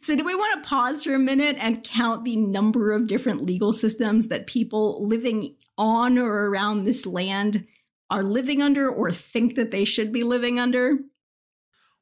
So, 0.00 0.14
do 0.14 0.22
we 0.22 0.34
want 0.36 0.62
to 0.62 0.68
pause 0.68 1.02
for 1.02 1.12
a 1.12 1.18
minute 1.18 1.56
and 1.58 1.82
count 1.82 2.24
the 2.24 2.36
number 2.36 2.92
of 2.92 3.08
different 3.08 3.42
legal 3.42 3.72
systems 3.72 4.28
that 4.28 4.46
people 4.46 5.04
living 5.04 5.56
on 5.76 6.18
or 6.18 6.48
around 6.48 6.84
this 6.84 7.04
land 7.04 7.66
are 8.10 8.22
living 8.22 8.62
under 8.62 8.88
or 8.88 9.12
think 9.12 9.54
that 9.56 9.70
they 9.70 9.84
should 9.84 10.12
be 10.12 10.22
living 10.22 10.58
under? 10.58 10.98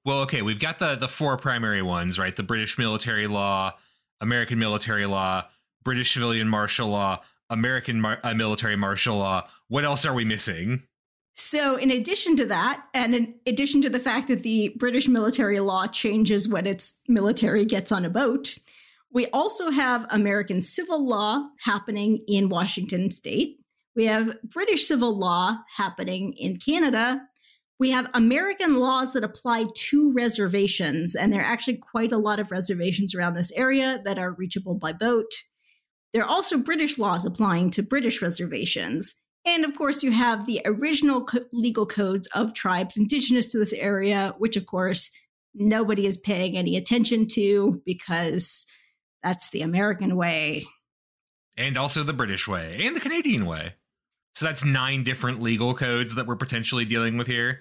Well, 0.04 0.20
okay, 0.20 0.42
we've 0.42 0.61
got 0.61 0.78
the 0.78 0.94
the 0.94 1.09
four 1.09 1.36
primary 1.36 1.82
ones, 1.82 2.18
right? 2.18 2.34
The 2.34 2.42
British 2.42 2.78
military 2.78 3.26
law, 3.26 3.74
American 4.20 4.59
military 4.59 5.07
law, 5.07 5.44
British 5.82 6.14
civilian 6.14 6.48
martial 6.48 6.88
law, 6.88 7.22
American 7.50 8.00
mar- 8.00 8.20
uh, 8.22 8.34
military 8.34 8.76
martial 8.76 9.18
law. 9.18 9.48
What 9.68 9.84
else 9.84 10.07
are 10.07 10.14
we 10.14 10.24
missing? 10.24 10.82
So, 11.34 11.76
in 11.76 11.90
addition 11.90 12.36
to 12.36 12.46
that, 12.46 12.86
and 12.94 13.14
in 13.14 13.34
addition 13.46 13.82
to 13.82 13.90
the 13.90 13.98
fact 13.98 14.28
that 14.28 14.42
the 14.42 14.74
British 14.78 15.07
military 15.07 15.61
law 15.61 15.86
changes 15.86 16.48
when 16.48 16.66
its 16.66 17.02
military 17.09 17.66
gets 17.66 17.92
on 17.92 18.07
a 18.07 18.11
boat, 18.11 18.59
we 19.12 19.26
also 19.28 19.70
have 19.70 20.07
American 20.11 20.61
civil 20.61 21.07
law 21.07 21.46
happening 21.61 22.24
in 22.26 22.48
Washington 22.48 23.11
state. 23.11 23.59
We 23.97 24.05
have 24.05 24.36
British 24.44 24.86
civil 24.86 25.18
law 25.18 25.57
happening 25.74 26.34
in 26.34 26.59
Canada. 26.59 27.22
We 27.80 27.90
have 27.90 28.11
American 28.12 28.78
laws 28.78 29.14
that 29.14 29.24
apply 29.24 29.64
to 29.74 30.12
reservations, 30.12 31.14
and 31.14 31.32
there 31.32 31.40
are 31.40 31.53
actually 31.53 31.78
quite 31.78 32.12
a 32.12 32.18
lot 32.18 32.38
of 32.38 32.51
reservations 32.51 33.14
around 33.14 33.34
this 33.34 33.53
area 33.53 34.01
that 34.05 34.18
are 34.18 34.32
reachable 34.32 34.74
by 34.74 34.92
boat. 34.92 35.30
There 36.12 36.22
are 36.22 36.28
also 36.28 36.59
British 36.59 36.99
laws 36.99 37.24
applying 37.24 37.70
to 37.70 37.82
British 37.82 38.20
reservations. 38.20 39.14
And 39.47 39.64
of 39.64 39.74
course, 39.74 40.03
you 40.03 40.11
have 40.12 40.47
the 40.47 40.61
original 40.66 41.24
co- 41.24 41.44
legal 41.53 41.86
codes 41.86 42.26
of 42.34 42.53
tribes 42.53 42.97
indigenous 42.97 43.49
to 43.49 43.59
this 43.59 43.72
area, 43.72 44.34
which 44.38 44.57
of 44.57 44.66
course 44.66 45.11
nobody 45.55 46.07
is 46.07 46.16
paying 46.18 46.57
any 46.57 46.76
attention 46.76 47.26
to 47.28 47.80
because 47.86 48.66
that's 49.22 49.51
the 49.51 49.62
American 49.62 50.16
way. 50.16 50.64
And 51.57 51.78
also 51.78 52.03
the 52.03 52.12
British 52.12 52.47
way 52.47 52.78
and 52.82 52.94
the 52.94 53.01
Canadian 53.01 53.47
way. 53.47 53.74
So 54.37 54.45
that's 54.45 54.66
nine 54.66 55.03
different 55.03 55.41
legal 55.41 55.72
codes 55.72 56.14
that 56.14 56.26
we're 56.26 56.37
potentially 56.37 56.84
dealing 56.84 57.16
with 57.16 57.26
here. 57.26 57.61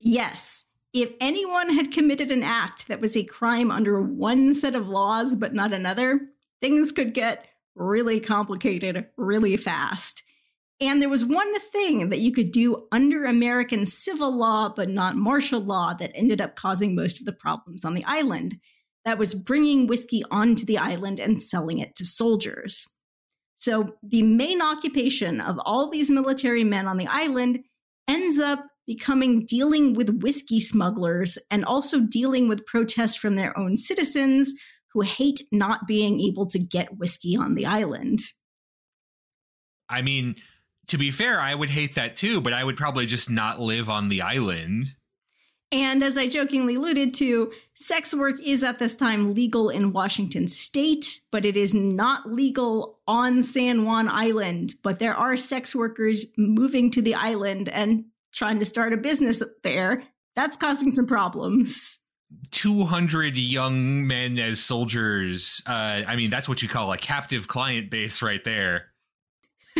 Yes. 0.00 0.64
If 0.92 1.12
anyone 1.20 1.72
had 1.72 1.92
committed 1.92 2.32
an 2.32 2.42
act 2.42 2.88
that 2.88 3.00
was 3.00 3.16
a 3.16 3.22
crime 3.22 3.70
under 3.70 4.02
one 4.02 4.52
set 4.52 4.74
of 4.74 4.88
laws 4.88 5.36
but 5.36 5.54
not 5.54 5.72
another, 5.72 6.22
things 6.60 6.90
could 6.90 7.14
get 7.14 7.46
really 7.76 8.18
complicated 8.18 9.06
really 9.16 9.56
fast. 9.56 10.24
And 10.80 11.00
there 11.00 11.08
was 11.08 11.24
one 11.24 11.60
thing 11.60 12.08
that 12.08 12.20
you 12.20 12.32
could 12.32 12.50
do 12.50 12.88
under 12.90 13.24
American 13.24 13.86
civil 13.86 14.36
law, 14.36 14.70
but 14.74 14.88
not 14.88 15.14
martial 15.14 15.60
law, 15.60 15.94
that 15.94 16.10
ended 16.16 16.40
up 16.40 16.56
causing 16.56 16.96
most 16.96 17.20
of 17.20 17.26
the 17.26 17.32
problems 17.32 17.84
on 17.84 17.94
the 17.94 18.04
island. 18.06 18.56
That 19.04 19.18
was 19.18 19.34
bringing 19.34 19.86
whiskey 19.86 20.24
onto 20.32 20.66
the 20.66 20.78
island 20.78 21.20
and 21.20 21.40
selling 21.40 21.78
it 21.78 21.94
to 21.94 22.04
soldiers. 22.04 22.92
So 23.62 23.94
the 24.02 24.24
main 24.24 24.60
occupation 24.60 25.40
of 25.40 25.56
all 25.64 25.88
these 25.88 26.10
military 26.10 26.64
men 26.64 26.88
on 26.88 26.96
the 26.96 27.06
island 27.06 27.60
ends 28.08 28.40
up 28.40 28.66
becoming 28.88 29.46
dealing 29.46 29.94
with 29.94 30.20
whiskey 30.20 30.58
smugglers 30.58 31.38
and 31.48 31.64
also 31.64 32.00
dealing 32.00 32.48
with 32.48 32.66
protests 32.66 33.14
from 33.14 33.36
their 33.36 33.56
own 33.56 33.76
citizens 33.76 34.52
who 34.92 35.02
hate 35.02 35.42
not 35.52 35.86
being 35.86 36.20
able 36.20 36.44
to 36.48 36.58
get 36.58 36.98
whiskey 36.98 37.36
on 37.36 37.54
the 37.54 37.64
island. 37.64 38.18
I 39.88 40.02
mean, 40.02 40.34
to 40.88 40.98
be 40.98 41.12
fair, 41.12 41.40
I 41.40 41.54
would 41.54 41.70
hate 41.70 41.94
that 41.94 42.16
too, 42.16 42.40
but 42.40 42.52
I 42.52 42.64
would 42.64 42.76
probably 42.76 43.06
just 43.06 43.30
not 43.30 43.60
live 43.60 43.88
on 43.88 44.08
the 44.08 44.22
island. 44.22 44.86
And 45.72 46.02
as 46.02 46.18
I 46.18 46.28
jokingly 46.28 46.74
alluded 46.74 47.14
to, 47.14 47.50
sex 47.74 48.12
work 48.12 48.38
is 48.40 48.62
at 48.62 48.78
this 48.78 48.94
time 48.94 49.32
legal 49.32 49.70
in 49.70 49.94
Washington 49.94 50.46
state, 50.46 51.20
but 51.30 51.46
it 51.46 51.56
is 51.56 51.72
not 51.72 52.30
legal 52.30 53.00
on 53.08 53.42
San 53.42 53.86
Juan 53.86 54.06
Island. 54.06 54.74
But 54.82 54.98
there 54.98 55.16
are 55.16 55.34
sex 55.38 55.74
workers 55.74 56.26
moving 56.36 56.90
to 56.90 57.00
the 57.00 57.14
island 57.14 57.70
and 57.70 58.04
trying 58.32 58.58
to 58.58 58.66
start 58.66 58.92
a 58.92 58.98
business 58.98 59.42
there. 59.62 60.02
That's 60.36 60.58
causing 60.58 60.90
some 60.90 61.06
problems. 61.06 62.00
200 62.50 63.38
young 63.38 64.06
men 64.06 64.38
as 64.38 64.60
soldiers. 64.60 65.62
Uh, 65.66 66.02
I 66.06 66.16
mean, 66.16 66.28
that's 66.28 66.50
what 66.50 66.62
you 66.62 66.68
call 66.68 66.92
a 66.92 66.98
captive 66.98 67.48
client 67.48 67.90
base 67.90 68.20
right 68.20 68.44
there. 68.44 68.92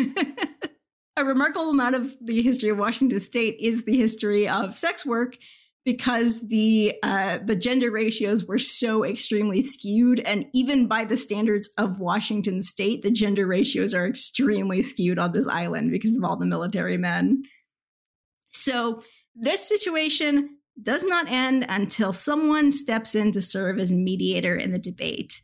a 1.17 1.25
remarkable 1.25 1.69
amount 1.69 1.97
of 1.97 2.17
the 2.23 2.41
history 2.41 2.71
of 2.71 2.79
Washington 2.79 3.21
State 3.21 3.59
is 3.61 3.85
the 3.85 3.97
history 3.97 4.49
of 4.49 4.77
sex 4.77 5.05
work 5.05 5.37
because 5.85 6.49
the 6.49 6.95
uh, 7.03 7.39
the 7.45 7.57
gender 7.57 7.91
ratios 7.91 8.47
were 8.47 8.59
so 8.59 9.05
extremely 9.05 9.61
skewed, 9.61 10.21
and 10.21 10.47
even 10.53 10.87
by 10.87 11.05
the 11.05 11.17
standards 11.17 11.69
of 11.79 12.01
Washington 12.01 12.63
State, 12.63 13.03
the 13.03 13.11
gender 13.11 13.47
ratios 13.47 13.93
are 13.93 14.07
extremely 14.07 14.83
skewed 14.83 15.19
on 15.19 15.33
this 15.33 15.47
island 15.49 15.91
because 15.91 16.17
of 16.17 16.25
all 16.25 16.37
the 16.37 16.47
military 16.47 16.97
men. 16.97 17.43
So 18.53 19.03
this 19.35 19.67
situation 19.69 20.59
does 20.81 21.05
not 21.05 21.31
end 21.31 21.67
until 21.69 22.13
someone 22.13 22.73
steps 22.73 23.15
in 23.15 23.33
to 23.33 23.43
serve 23.43 23.79
as 23.79 23.93
mediator 23.93 24.57
in 24.57 24.73
the 24.73 24.79
debate. 24.79 25.41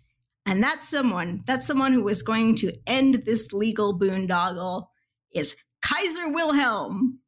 And 0.46 0.62
that 0.62 0.82
someone, 0.82 1.42
that 1.46 1.62
someone 1.62 1.92
who 1.92 2.08
is 2.08 2.22
going 2.22 2.56
to 2.56 2.72
end 2.86 3.22
this 3.26 3.52
legal 3.52 3.98
boondoggle 3.98 4.86
is 5.34 5.56
Kaiser 5.82 6.30
Wilhelm. 6.30 7.20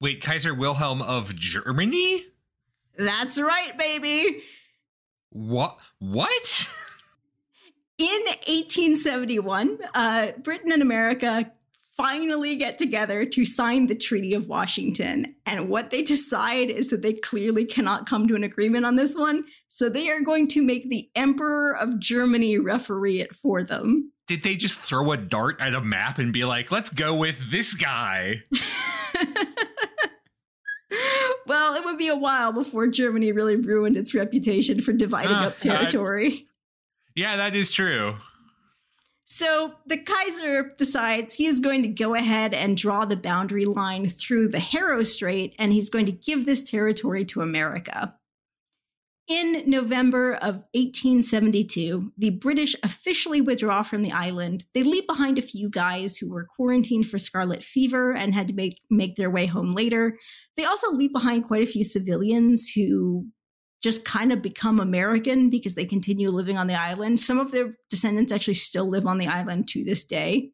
Wait, 0.00 0.22
Kaiser 0.22 0.54
Wilhelm 0.54 1.00
of 1.02 1.34
Germany? 1.34 2.24
That's 2.96 3.40
right, 3.40 3.76
baby. 3.78 4.42
What? 5.30 5.78
What? 5.98 6.68
In 7.98 8.22
1871, 8.46 9.78
uh, 9.94 10.32
Britain 10.42 10.72
and 10.72 10.82
America 10.82 11.50
finally 11.96 12.56
get 12.56 12.76
together 12.76 13.24
to 13.24 13.44
sign 13.44 13.86
the 13.86 13.94
Treaty 13.94 14.34
of 14.34 14.48
Washington. 14.48 15.34
And 15.46 15.68
what 15.68 15.90
they 15.90 16.02
decide 16.02 16.70
is 16.70 16.90
that 16.90 17.02
they 17.02 17.12
clearly 17.12 17.64
cannot 17.64 18.06
come 18.06 18.26
to 18.26 18.34
an 18.34 18.42
agreement 18.42 18.84
on 18.84 18.96
this 18.96 19.14
one. 19.14 19.44
So 19.68 19.88
they 19.88 20.10
are 20.10 20.20
going 20.20 20.48
to 20.48 20.62
make 20.62 20.90
the 20.90 21.08
Emperor 21.14 21.76
of 21.76 22.00
Germany 22.00 22.58
referee 22.58 23.20
it 23.20 23.34
for 23.34 23.62
them 23.62 24.12
did 24.26 24.42
they 24.42 24.56
just 24.56 24.80
throw 24.80 25.12
a 25.12 25.16
dart 25.16 25.60
at 25.60 25.74
a 25.74 25.80
map 25.80 26.18
and 26.18 26.32
be 26.32 26.44
like, 26.44 26.70
let's 26.70 26.90
go 26.90 27.14
with 27.14 27.50
this 27.50 27.74
guy? 27.74 28.42
well, 31.46 31.74
it 31.74 31.84
would 31.84 31.98
be 31.98 32.08
a 32.08 32.16
while 32.16 32.52
before 32.52 32.86
Germany 32.86 33.32
really 33.32 33.56
ruined 33.56 33.96
its 33.96 34.14
reputation 34.14 34.80
for 34.80 34.92
dividing 34.92 35.36
uh, 35.36 35.48
up 35.48 35.58
territory. 35.58 36.46
yeah, 37.14 37.36
that 37.36 37.54
is 37.54 37.72
true. 37.72 38.16
So 39.26 39.74
the 39.86 39.96
Kaiser 39.96 40.74
decides 40.78 41.34
he 41.34 41.46
is 41.46 41.58
going 41.58 41.82
to 41.82 41.88
go 41.88 42.14
ahead 42.14 42.54
and 42.54 42.76
draw 42.76 43.04
the 43.04 43.16
boundary 43.16 43.64
line 43.64 44.08
through 44.08 44.48
the 44.48 44.60
Haro 44.60 45.02
Strait, 45.02 45.54
and 45.58 45.72
he's 45.72 45.90
going 45.90 46.06
to 46.06 46.12
give 46.12 46.46
this 46.46 46.62
territory 46.62 47.24
to 47.26 47.40
America. 47.40 48.14
In 49.26 49.62
November 49.70 50.34
of 50.34 50.56
1872, 50.74 52.12
the 52.18 52.30
British 52.30 52.76
officially 52.82 53.40
withdraw 53.40 53.82
from 53.82 54.02
the 54.02 54.12
island. 54.12 54.66
They 54.74 54.82
leave 54.82 55.06
behind 55.06 55.38
a 55.38 55.42
few 55.42 55.70
guys 55.70 56.18
who 56.18 56.30
were 56.30 56.44
quarantined 56.44 57.06
for 57.06 57.16
scarlet 57.16 57.64
fever 57.64 58.12
and 58.12 58.34
had 58.34 58.48
to 58.48 58.54
make, 58.54 58.80
make 58.90 59.16
their 59.16 59.30
way 59.30 59.46
home 59.46 59.74
later. 59.74 60.18
They 60.58 60.64
also 60.64 60.92
leave 60.92 61.12
behind 61.12 61.44
quite 61.44 61.62
a 61.62 61.70
few 61.70 61.84
civilians 61.84 62.70
who 62.70 63.26
just 63.82 64.04
kind 64.04 64.30
of 64.30 64.42
become 64.42 64.78
American 64.78 65.48
because 65.48 65.74
they 65.74 65.86
continue 65.86 66.28
living 66.28 66.58
on 66.58 66.66
the 66.66 66.78
island. 66.78 67.18
Some 67.18 67.38
of 67.38 67.50
their 67.50 67.74
descendants 67.88 68.30
actually 68.30 68.54
still 68.54 68.90
live 68.90 69.06
on 69.06 69.16
the 69.16 69.26
island 69.26 69.68
to 69.68 69.84
this 69.84 70.04
day. 70.04 70.50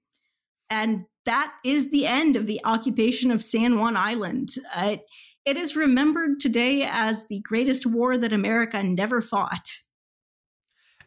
And 0.69 1.07
that 1.27 1.53
is 1.65 1.91
the 1.91 2.07
end 2.07 2.37
of 2.37 2.47
the 2.47 2.61
occupation 2.65 3.31
of 3.31 3.43
San 3.43 3.79
Juan 3.79 3.97
Island. 3.97 4.51
Uh, 4.75 4.97
it 5.45 5.57
is 5.57 5.77
remembered 5.77 6.41
today 6.41 6.87
as 6.89 7.27
the 7.29 7.41
greatest 7.41 7.87
war 7.87 8.19
that 8.19 8.33
America 8.33 8.83
never 8.83 9.21
fought. 9.21 9.69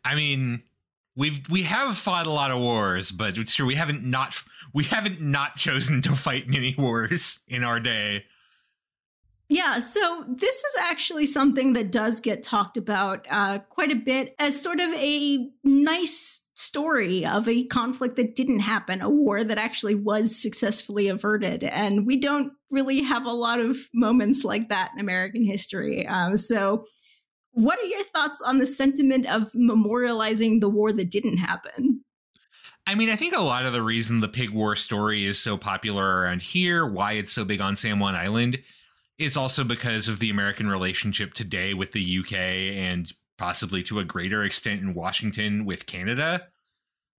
I 0.03 0.15
mean, 0.15 0.63
we've 1.15 1.47
we 1.49 1.63
have 1.63 1.97
fought 1.97 2.27
a 2.27 2.31
lot 2.31 2.51
of 2.51 2.59
wars, 2.59 3.11
but 3.11 3.37
it's 3.37 3.55
true 3.55 3.65
we 3.65 3.75
haven't 3.75 4.03
not 4.03 4.35
we 4.73 4.83
haven't 4.83 5.21
not 5.21 5.55
chosen 5.57 6.01
to 6.03 6.15
fight 6.15 6.47
many 6.47 6.75
wars 6.77 7.43
in 7.47 7.63
our 7.63 7.79
day. 7.79 8.25
Yeah, 9.49 9.79
so 9.79 10.25
this 10.27 10.55
is 10.55 10.75
actually 10.79 11.25
something 11.25 11.73
that 11.73 11.91
does 11.91 12.19
get 12.21 12.43
talked 12.43 12.77
about 12.77 13.27
uh, 13.29 13.59
quite 13.69 13.91
a 13.91 13.95
bit 13.95 14.33
as 14.39 14.59
sort 14.59 14.79
of 14.79 14.89
a 14.93 15.49
nice 15.63 16.47
story 16.55 17.25
of 17.25 17.47
a 17.47 17.65
conflict 17.65 18.15
that 18.15 18.35
didn't 18.35 18.61
happen, 18.61 19.01
a 19.01 19.09
war 19.09 19.43
that 19.43 19.57
actually 19.57 19.95
was 19.95 20.35
successfully 20.41 21.07
averted. 21.07 21.63
And 21.63 22.07
we 22.07 22.17
don't 22.17 22.53
really 22.71 23.03
have 23.03 23.25
a 23.25 23.31
lot 23.31 23.59
of 23.59 23.77
moments 23.93 24.43
like 24.43 24.69
that 24.69 24.91
in 24.93 24.99
American 24.99 25.45
history. 25.45 26.07
Um, 26.07 26.37
so, 26.37 26.85
what 27.51 27.77
are 27.79 27.85
your 27.85 28.03
thoughts 28.05 28.41
on 28.41 28.57
the 28.57 28.65
sentiment 28.65 29.27
of 29.27 29.51
memorializing 29.51 30.59
the 30.59 30.69
war 30.69 30.91
that 30.91 31.11
didn't 31.11 31.37
happen? 31.37 32.03
I 32.87 32.95
mean, 32.95 33.09
I 33.09 33.15
think 33.15 33.35
a 33.35 33.41
lot 33.41 33.65
of 33.65 33.73
the 33.73 33.83
reason 33.83 34.19
the 34.19 34.27
pig 34.27 34.49
war 34.49 34.75
story 34.75 35.25
is 35.25 35.37
so 35.37 35.57
popular 35.57 36.21
around 36.21 36.41
here, 36.41 36.85
why 36.87 37.13
it's 37.13 37.31
so 37.31 37.45
big 37.45 37.61
on 37.61 37.75
San 37.75 37.99
Juan 37.99 38.15
Island, 38.15 38.57
is 39.17 39.37
also 39.37 39.63
because 39.63 40.07
of 40.07 40.19
the 40.19 40.29
American 40.29 40.67
relationship 40.67 41.33
today 41.33 41.73
with 41.73 41.91
the 41.91 42.19
UK 42.19 42.33
and 42.33 43.11
possibly 43.37 43.83
to 43.83 43.99
a 43.99 44.03
greater 44.03 44.43
extent 44.43 44.81
in 44.81 44.93
Washington 44.93 45.65
with 45.65 45.85
Canada. 45.85 46.47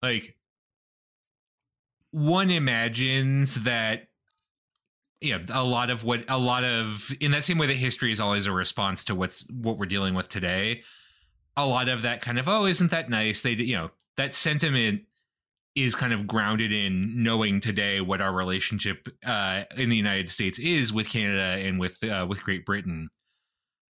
Like, 0.02 0.36
one 2.12 2.52
imagines 2.52 3.64
that 3.64 4.08
yeah 5.20 5.39
a 5.50 5.64
lot 5.64 5.89
of 5.89 6.04
what 6.04 6.24
a 6.28 6.38
lot 6.38 6.64
of 6.64 7.12
in 7.20 7.32
that 7.32 7.44
same 7.44 7.58
way 7.58 7.66
that 7.66 7.76
history 7.76 8.12
is 8.12 8.20
always 8.20 8.46
a 8.46 8.52
response 8.52 9.06
to 9.06 9.16
what's 9.16 9.50
what 9.50 9.80
we're 9.80 9.88
dealing 9.88 10.14
with 10.14 10.30
today 10.30 10.84
a 11.58 11.66
lot 11.66 11.89
of 11.89 12.04
that 12.04 12.22
kind 12.22 12.38
of 12.38 12.48
oh 12.48 12.66
isn't 12.66 12.91
that 12.91 13.10
nice 13.10 13.41
they 13.41 13.54
you 13.54 13.76
know 13.76 13.89
that 14.18 14.36
sentiment 14.36 15.02
is 15.76 15.95
kind 15.95 16.13
of 16.13 16.28
grounded 16.28 16.71
in 16.71 17.24
knowing 17.24 17.59
today 17.59 17.99
what 17.99 18.21
our 18.21 18.34
relationship 18.34 19.07
uh, 19.26 19.63
in 19.76 19.89
the 19.89 19.95
United 19.95 20.30
States 20.30 20.59
is 20.59 20.93
with 20.93 21.09
Canada 21.09 21.65
and 21.65 21.80
with 21.80 22.01
uh, 22.03 22.26
with 22.28 22.43
Great 22.43 22.65
Britain. 22.65 23.09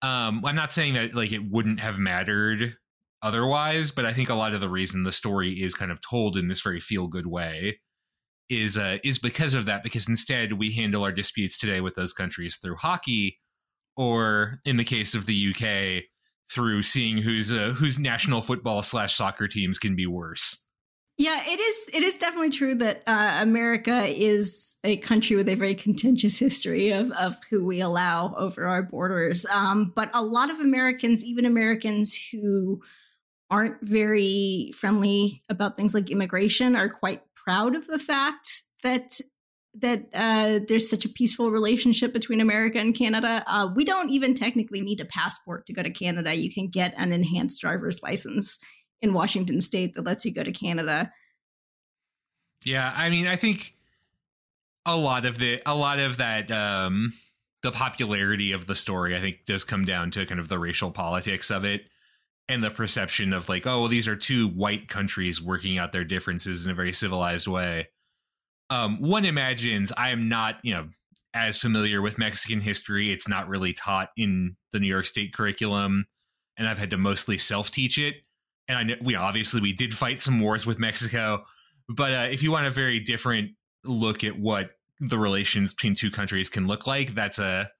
Um, 0.02 0.42
I'm 0.44 0.56
not 0.56 0.72
saying 0.72 0.94
that 0.94 1.14
like 1.14 1.32
it 1.32 1.50
wouldn't 1.50 1.80
have 1.80 1.98
mattered 1.98 2.76
otherwise, 3.22 3.90
but 3.90 4.06
I 4.06 4.12
think 4.12 4.28
a 4.28 4.34
lot 4.34 4.54
of 4.54 4.60
the 4.60 4.68
reason 4.68 5.02
the 5.02 5.12
story 5.12 5.52
is 5.52 5.74
kind 5.74 5.90
of 5.90 6.00
told 6.00 6.36
in 6.36 6.48
this 6.48 6.62
very 6.62 6.80
feel 6.80 7.08
good 7.08 7.26
way 7.26 7.78
is 8.48 8.78
uh, 8.78 8.98
is 9.04 9.18
because 9.18 9.54
of 9.54 9.66
that. 9.66 9.82
Because 9.82 10.08
instead 10.08 10.54
we 10.54 10.72
handle 10.72 11.02
our 11.02 11.12
disputes 11.12 11.58
today 11.58 11.80
with 11.80 11.94
those 11.94 12.12
countries 12.12 12.56
through 12.56 12.76
hockey, 12.76 13.38
or 13.96 14.60
in 14.64 14.76
the 14.76 14.84
case 14.84 15.14
of 15.14 15.26
the 15.26 15.54
UK, 15.54 16.04
through 16.52 16.82
seeing 16.82 17.18
whose 17.18 17.52
uh, 17.52 17.74
whose 17.76 17.98
national 17.98 18.42
football 18.42 18.82
slash 18.82 19.14
soccer 19.14 19.48
teams 19.48 19.78
can 19.78 19.96
be 19.96 20.06
worse. 20.06 20.65
Yeah, 21.18 21.42
it 21.46 21.58
is. 21.58 21.90
It 21.94 22.02
is 22.02 22.16
definitely 22.16 22.50
true 22.50 22.74
that 22.74 23.02
uh, 23.06 23.38
America 23.40 24.04
is 24.04 24.76
a 24.84 24.98
country 24.98 25.34
with 25.34 25.48
a 25.48 25.54
very 25.54 25.74
contentious 25.74 26.38
history 26.38 26.90
of 26.92 27.10
of 27.12 27.36
who 27.48 27.64
we 27.64 27.80
allow 27.80 28.34
over 28.36 28.66
our 28.66 28.82
borders. 28.82 29.46
Um, 29.46 29.92
but 29.94 30.10
a 30.12 30.22
lot 30.22 30.50
of 30.50 30.60
Americans, 30.60 31.24
even 31.24 31.46
Americans 31.46 32.18
who 32.30 32.82
aren't 33.50 33.80
very 33.82 34.72
friendly 34.74 35.42
about 35.48 35.74
things 35.76 35.94
like 35.94 36.10
immigration, 36.10 36.76
are 36.76 36.90
quite 36.90 37.22
proud 37.34 37.74
of 37.76 37.86
the 37.86 37.98
fact 37.98 38.64
that 38.82 39.18
that 39.78 40.06
uh, 40.14 40.60
there's 40.68 40.88
such 40.88 41.04
a 41.06 41.08
peaceful 41.08 41.50
relationship 41.50 42.12
between 42.12 42.40
America 42.42 42.78
and 42.78 42.94
Canada. 42.94 43.42
Uh, 43.46 43.68
we 43.74 43.84
don't 43.84 44.10
even 44.10 44.34
technically 44.34 44.80
need 44.80 45.00
a 45.00 45.04
passport 45.06 45.66
to 45.66 45.72
go 45.72 45.82
to 45.82 45.90
Canada. 45.90 46.34
You 46.34 46.52
can 46.52 46.68
get 46.68 46.94
an 46.96 47.12
enhanced 47.12 47.60
driver's 47.60 48.02
license 48.02 48.58
in 49.02 49.12
Washington 49.12 49.60
state 49.60 49.94
that 49.94 50.04
lets 50.04 50.24
you 50.24 50.32
go 50.32 50.42
to 50.42 50.52
Canada. 50.52 51.12
Yeah, 52.64 52.92
I 52.96 53.10
mean, 53.10 53.26
I 53.26 53.36
think 53.36 53.74
a 54.84 54.96
lot 54.96 55.24
of 55.24 55.38
the 55.38 55.60
a 55.66 55.74
lot 55.74 55.98
of 55.98 56.18
that 56.18 56.50
um 56.50 57.12
the 57.62 57.72
popularity 57.72 58.52
of 58.52 58.66
the 58.66 58.74
story 58.74 59.16
I 59.16 59.20
think 59.20 59.44
does 59.46 59.64
come 59.64 59.84
down 59.84 60.10
to 60.12 60.24
kind 60.26 60.38
of 60.38 60.48
the 60.48 60.58
racial 60.58 60.90
politics 60.90 61.50
of 61.50 61.64
it 61.64 61.82
and 62.48 62.62
the 62.62 62.70
perception 62.70 63.32
of 63.32 63.48
like, 63.48 63.66
oh, 63.66 63.80
well, 63.80 63.88
these 63.88 64.06
are 64.06 64.14
two 64.14 64.48
white 64.48 64.88
countries 64.88 65.42
working 65.42 65.78
out 65.78 65.92
their 65.92 66.04
differences 66.04 66.64
in 66.64 66.70
a 66.70 66.76
very 66.76 66.92
civilized 66.92 67.48
way. 67.48 67.88
Um, 68.70 69.00
one 69.00 69.24
imagines 69.24 69.92
I 69.96 70.10
am 70.10 70.28
not, 70.28 70.58
you 70.62 70.74
know, 70.74 70.88
as 71.34 71.58
familiar 71.58 72.00
with 72.00 72.18
Mexican 72.18 72.60
history. 72.60 73.10
It's 73.10 73.28
not 73.28 73.48
really 73.48 73.72
taught 73.72 74.10
in 74.16 74.56
the 74.72 74.78
New 74.78 74.86
York 74.86 75.06
State 75.06 75.32
curriculum, 75.32 76.06
and 76.56 76.68
I've 76.68 76.78
had 76.78 76.90
to 76.90 76.96
mostly 76.96 77.38
self 77.38 77.70
teach 77.70 77.98
it 77.98 78.25
and 78.68 78.78
I 78.78 78.82
know 78.82 78.94
we 79.00 79.14
obviously 79.14 79.60
we 79.60 79.72
did 79.72 79.94
fight 79.94 80.20
some 80.20 80.40
wars 80.40 80.66
with 80.66 80.78
Mexico, 80.78 81.44
but 81.88 82.12
uh, 82.12 82.28
if 82.30 82.42
you 82.42 82.50
want 82.50 82.66
a 82.66 82.70
very 82.70 83.00
different 83.00 83.52
look 83.84 84.24
at 84.24 84.38
what 84.38 84.70
the 85.00 85.18
relations 85.18 85.74
between 85.74 85.94
two 85.94 86.10
countries 86.10 86.48
can 86.48 86.66
look 86.66 86.86
like, 86.86 87.14
that's 87.14 87.38
a 87.38 87.70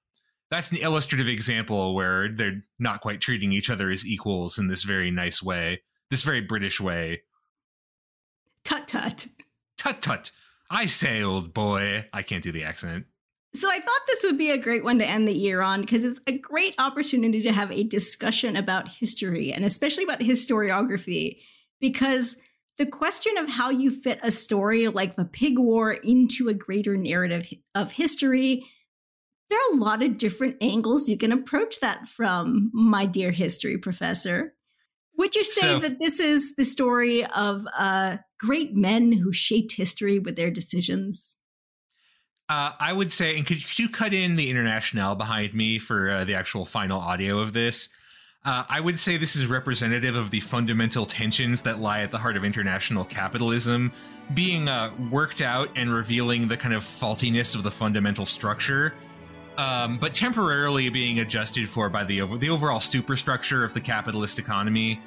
that's 0.49 0.71
an 0.71 0.77
illustrative 0.77 1.27
example 1.27 1.93
where 1.93 2.29
they're 2.31 2.63
not 2.79 3.01
quite 3.01 3.19
treating 3.19 3.51
each 3.51 3.69
other 3.69 3.89
as 3.89 4.07
equals 4.07 4.57
in 4.57 4.67
this 4.67 4.83
very 4.83 5.11
nice 5.11 5.43
way, 5.43 5.81
this 6.09 6.23
very 6.23 6.41
British 6.41 6.79
way. 6.79 7.21
Tut 8.63 8.87
tut. 8.87 9.27
Tut 9.77 10.01
tut. 10.01 10.31
I 10.69 10.85
say, 10.85 11.23
old 11.23 11.53
boy. 11.53 12.05
I 12.11 12.23
can't 12.23 12.43
do 12.43 12.51
the 12.51 12.63
accent. 12.63 13.05
So 13.57 13.71
I 13.71 13.79
thought 13.79 14.01
this 14.05 14.23
would 14.23 14.37
be 14.37 14.51
a 14.51 14.57
great 14.57 14.83
one 14.83 14.99
to 14.99 15.05
end 15.05 15.27
the 15.27 15.33
year 15.33 15.63
on 15.63 15.81
because 15.81 16.03
it's 16.03 16.19
a 16.27 16.37
great 16.37 16.75
opportunity 16.77 17.41
to 17.41 17.51
have 17.51 17.71
a 17.71 17.83
discussion 17.83 18.55
about 18.55 18.87
history 18.87 19.51
and 19.51 19.65
especially 19.65 20.03
about 20.03 20.19
historiography 20.19 21.39
because 21.81 22.39
the 22.77 22.85
question 22.85 23.35
of 23.39 23.49
how 23.49 23.71
you 23.71 23.89
fit 23.89 24.19
a 24.21 24.29
story 24.29 24.87
like 24.89 25.15
the 25.15 25.25
pig 25.25 25.57
war 25.57 25.91
into 25.91 26.49
a 26.49 26.53
greater 26.53 26.95
narrative 26.95 27.51
of 27.73 27.91
history 27.91 28.63
there 29.49 29.57
are 29.57 29.73
a 29.73 29.79
lot 29.79 30.03
of 30.03 30.17
different 30.17 30.57
angles 30.61 31.09
you 31.09 31.17
can 31.17 31.31
approach 31.31 31.79
that 31.79 32.07
from 32.07 32.69
my 32.73 33.05
dear 33.05 33.31
history 33.31 33.77
professor. 33.77 34.53
Would 35.17 35.35
you 35.35 35.43
say 35.43 35.61
so, 35.61 35.79
that 35.79 35.99
this 35.99 36.19
is 36.19 36.55
the 36.55 36.65
story 36.65 37.25
of 37.25 37.65
uh, 37.75 38.17
great 38.39 38.75
men 38.75 39.13
who 39.13 39.33
shaped 39.33 39.73
history 39.73 40.19
with 40.19 40.35
their 40.35 40.51
decisions 40.51 41.37
uh, 42.49 42.71
I 42.79 42.93
would 42.93 43.11
say, 43.11 43.37
and 43.37 43.45
could, 43.45 43.65
could, 43.65 43.77
you 43.77 43.89
cut 43.89 44.13
in 44.13 44.35
the 44.37 44.49
Internationale 44.49 45.15
behind 45.15 45.53
me 45.53 45.79
for 45.79 46.09
uh, 46.09 46.23
the 46.23 46.35
actual 46.35 46.65
final 46.65 46.99
audio 46.99 47.39
of 47.39 47.53
this? 47.53 47.93
Uh, 48.45 48.63
I 48.69 48.79
would 48.79 48.97
say 48.97 49.17
this 49.17 49.35
is 49.35 49.47
representative 49.47 50.15
of 50.15 50.31
the 50.31 50.39
fundamental 50.39 51.05
tensions 51.05 51.61
that 51.63 51.81
lie 51.81 51.99
at 52.01 52.11
the 52.11 52.17
heart 52.17 52.37
of 52.37 52.45
international 52.45 53.03
capitalism, 53.03 53.91
being 54.33 54.69
uh, 54.69 54.91
worked 55.11 55.41
out 55.41 55.69
and 55.75 55.93
revealing 55.93 56.47
the 56.47 56.55
kind 56.55 56.73
of 56.73 56.83
faultiness 56.83 57.55
of 57.55 57.63
the 57.63 57.71
fundamental 57.71 58.25
structure, 58.25 58.93
um, 59.57 59.97
but 59.97 60.13
temporarily 60.13 60.87
being 60.87 61.19
adjusted 61.19 61.67
for 61.67 61.89
by 61.89 62.05
the 62.05 62.21
over- 62.21 62.37
the 62.37 62.49
overall 62.49 62.79
superstructure 62.79 63.65
of 63.65 63.73
the 63.73 63.81
capitalist 63.81 64.39
economy. 64.39 65.01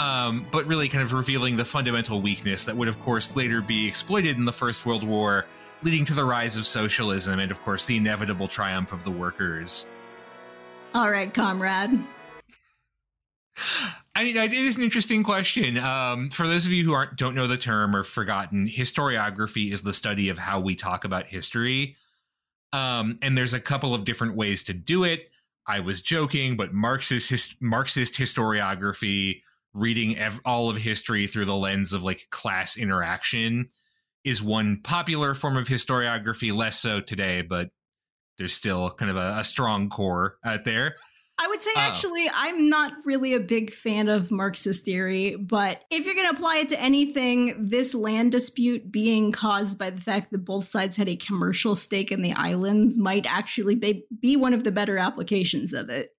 Um, 0.00 0.46
but 0.50 0.66
really, 0.66 0.88
kind 0.88 1.04
of 1.04 1.12
revealing 1.12 1.56
the 1.56 1.64
fundamental 1.64 2.20
weakness 2.20 2.64
that 2.64 2.76
would, 2.76 2.88
of 2.88 2.98
course, 2.98 3.36
later 3.36 3.60
be 3.60 3.86
exploited 3.86 4.36
in 4.36 4.44
the 4.44 4.52
First 4.52 4.84
World 4.84 5.04
War 5.04 5.46
leading 5.82 6.04
to 6.06 6.14
the 6.14 6.24
rise 6.24 6.56
of 6.56 6.66
socialism 6.66 7.38
and, 7.40 7.50
of 7.50 7.60
course, 7.62 7.86
the 7.86 7.96
inevitable 7.96 8.48
triumph 8.48 8.92
of 8.92 9.04
the 9.04 9.10
workers. 9.10 9.90
All 10.94 11.10
right, 11.10 11.32
comrade. 11.32 11.98
I 14.14 14.24
mean, 14.24 14.36
it 14.36 14.52
is 14.52 14.76
an 14.76 14.82
interesting 14.82 15.22
question. 15.22 15.78
Um, 15.78 16.30
for 16.30 16.46
those 16.46 16.66
of 16.66 16.72
you 16.72 16.84
who 16.84 16.92
aren't 16.92 17.16
don't 17.16 17.34
know 17.34 17.46
the 17.46 17.56
term 17.56 17.96
or 17.96 18.02
forgotten, 18.02 18.68
historiography 18.68 19.72
is 19.72 19.82
the 19.82 19.94
study 19.94 20.28
of 20.28 20.38
how 20.38 20.60
we 20.60 20.74
talk 20.74 21.04
about 21.04 21.26
history. 21.26 21.96
Um, 22.72 23.18
and 23.22 23.36
there's 23.36 23.54
a 23.54 23.60
couple 23.60 23.94
of 23.94 24.04
different 24.04 24.36
ways 24.36 24.64
to 24.64 24.74
do 24.74 25.04
it. 25.04 25.30
I 25.66 25.80
was 25.80 26.02
joking, 26.02 26.56
but 26.56 26.74
Marxist 26.74 27.30
his, 27.30 27.54
Marxist 27.60 28.14
historiography, 28.14 29.42
reading 29.74 30.18
ev- 30.18 30.40
all 30.44 30.68
of 30.68 30.76
history 30.76 31.26
through 31.26 31.46
the 31.46 31.54
lens 31.54 31.92
of 31.92 32.02
like 32.02 32.26
class 32.30 32.76
interaction, 32.76 33.68
is 34.24 34.42
one 34.42 34.80
popular 34.82 35.34
form 35.34 35.56
of 35.56 35.68
historiography, 35.68 36.54
less 36.54 36.78
so 36.78 37.00
today, 37.00 37.42
but 37.42 37.68
there's 38.38 38.54
still 38.54 38.90
kind 38.90 39.10
of 39.10 39.16
a, 39.16 39.38
a 39.38 39.44
strong 39.44 39.88
core 39.88 40.36
out 40.44 40.64
there. 40.64 40.96
I 41.38 41.48
would 41.48 41.62
say 41.62 41.72
uh, 41.74 41.80
actually, 41.80 42.28
I'm 42.32 42.68
not 42.68 42.92
really 43.04 43.34
a 43.34 43.40
big 43.40 43.72
fan 43.72 44.08
of 44.08 44.30
Marxist 44.30 44.84
theory, 44.84 45.34
but 45.34 45.82
if 45.90 46.04
you're 46.04 46.14
going 46.14 46.28
to 46.28 46.36
apply 46.36 46.58
it 46.58 46.68
to 46.68 46.80
anything, 46.80 47.68
this 47.68 47.94
land 47.94 48.32
dispute 48.32 48.92
being 48.92 49.32
caused 49.32 49.78
by 49.78 49.90
the 49.90 50.00
fact 50.00 50.30
that 50.30 50.44
both 50.44 50.66
sides 50.66 50.96
had 50.96 51.08
a 51.08 51.16
commercial 51.16 51.74
stake 51.74 52.12
in 52.12 52.22
the 52.22 52.34
islands 52.34 52.98
might 52.98 53.26
actually 53.26 53.74
be, 53.74 54.04
be 54.20 54.36
one 54.36 54.54
of 54.54 54.62
the 54.62 54.70
better 54.70 54.98
applications 54.98 55.72
of 55.72 55.88
it. 55.90 56.10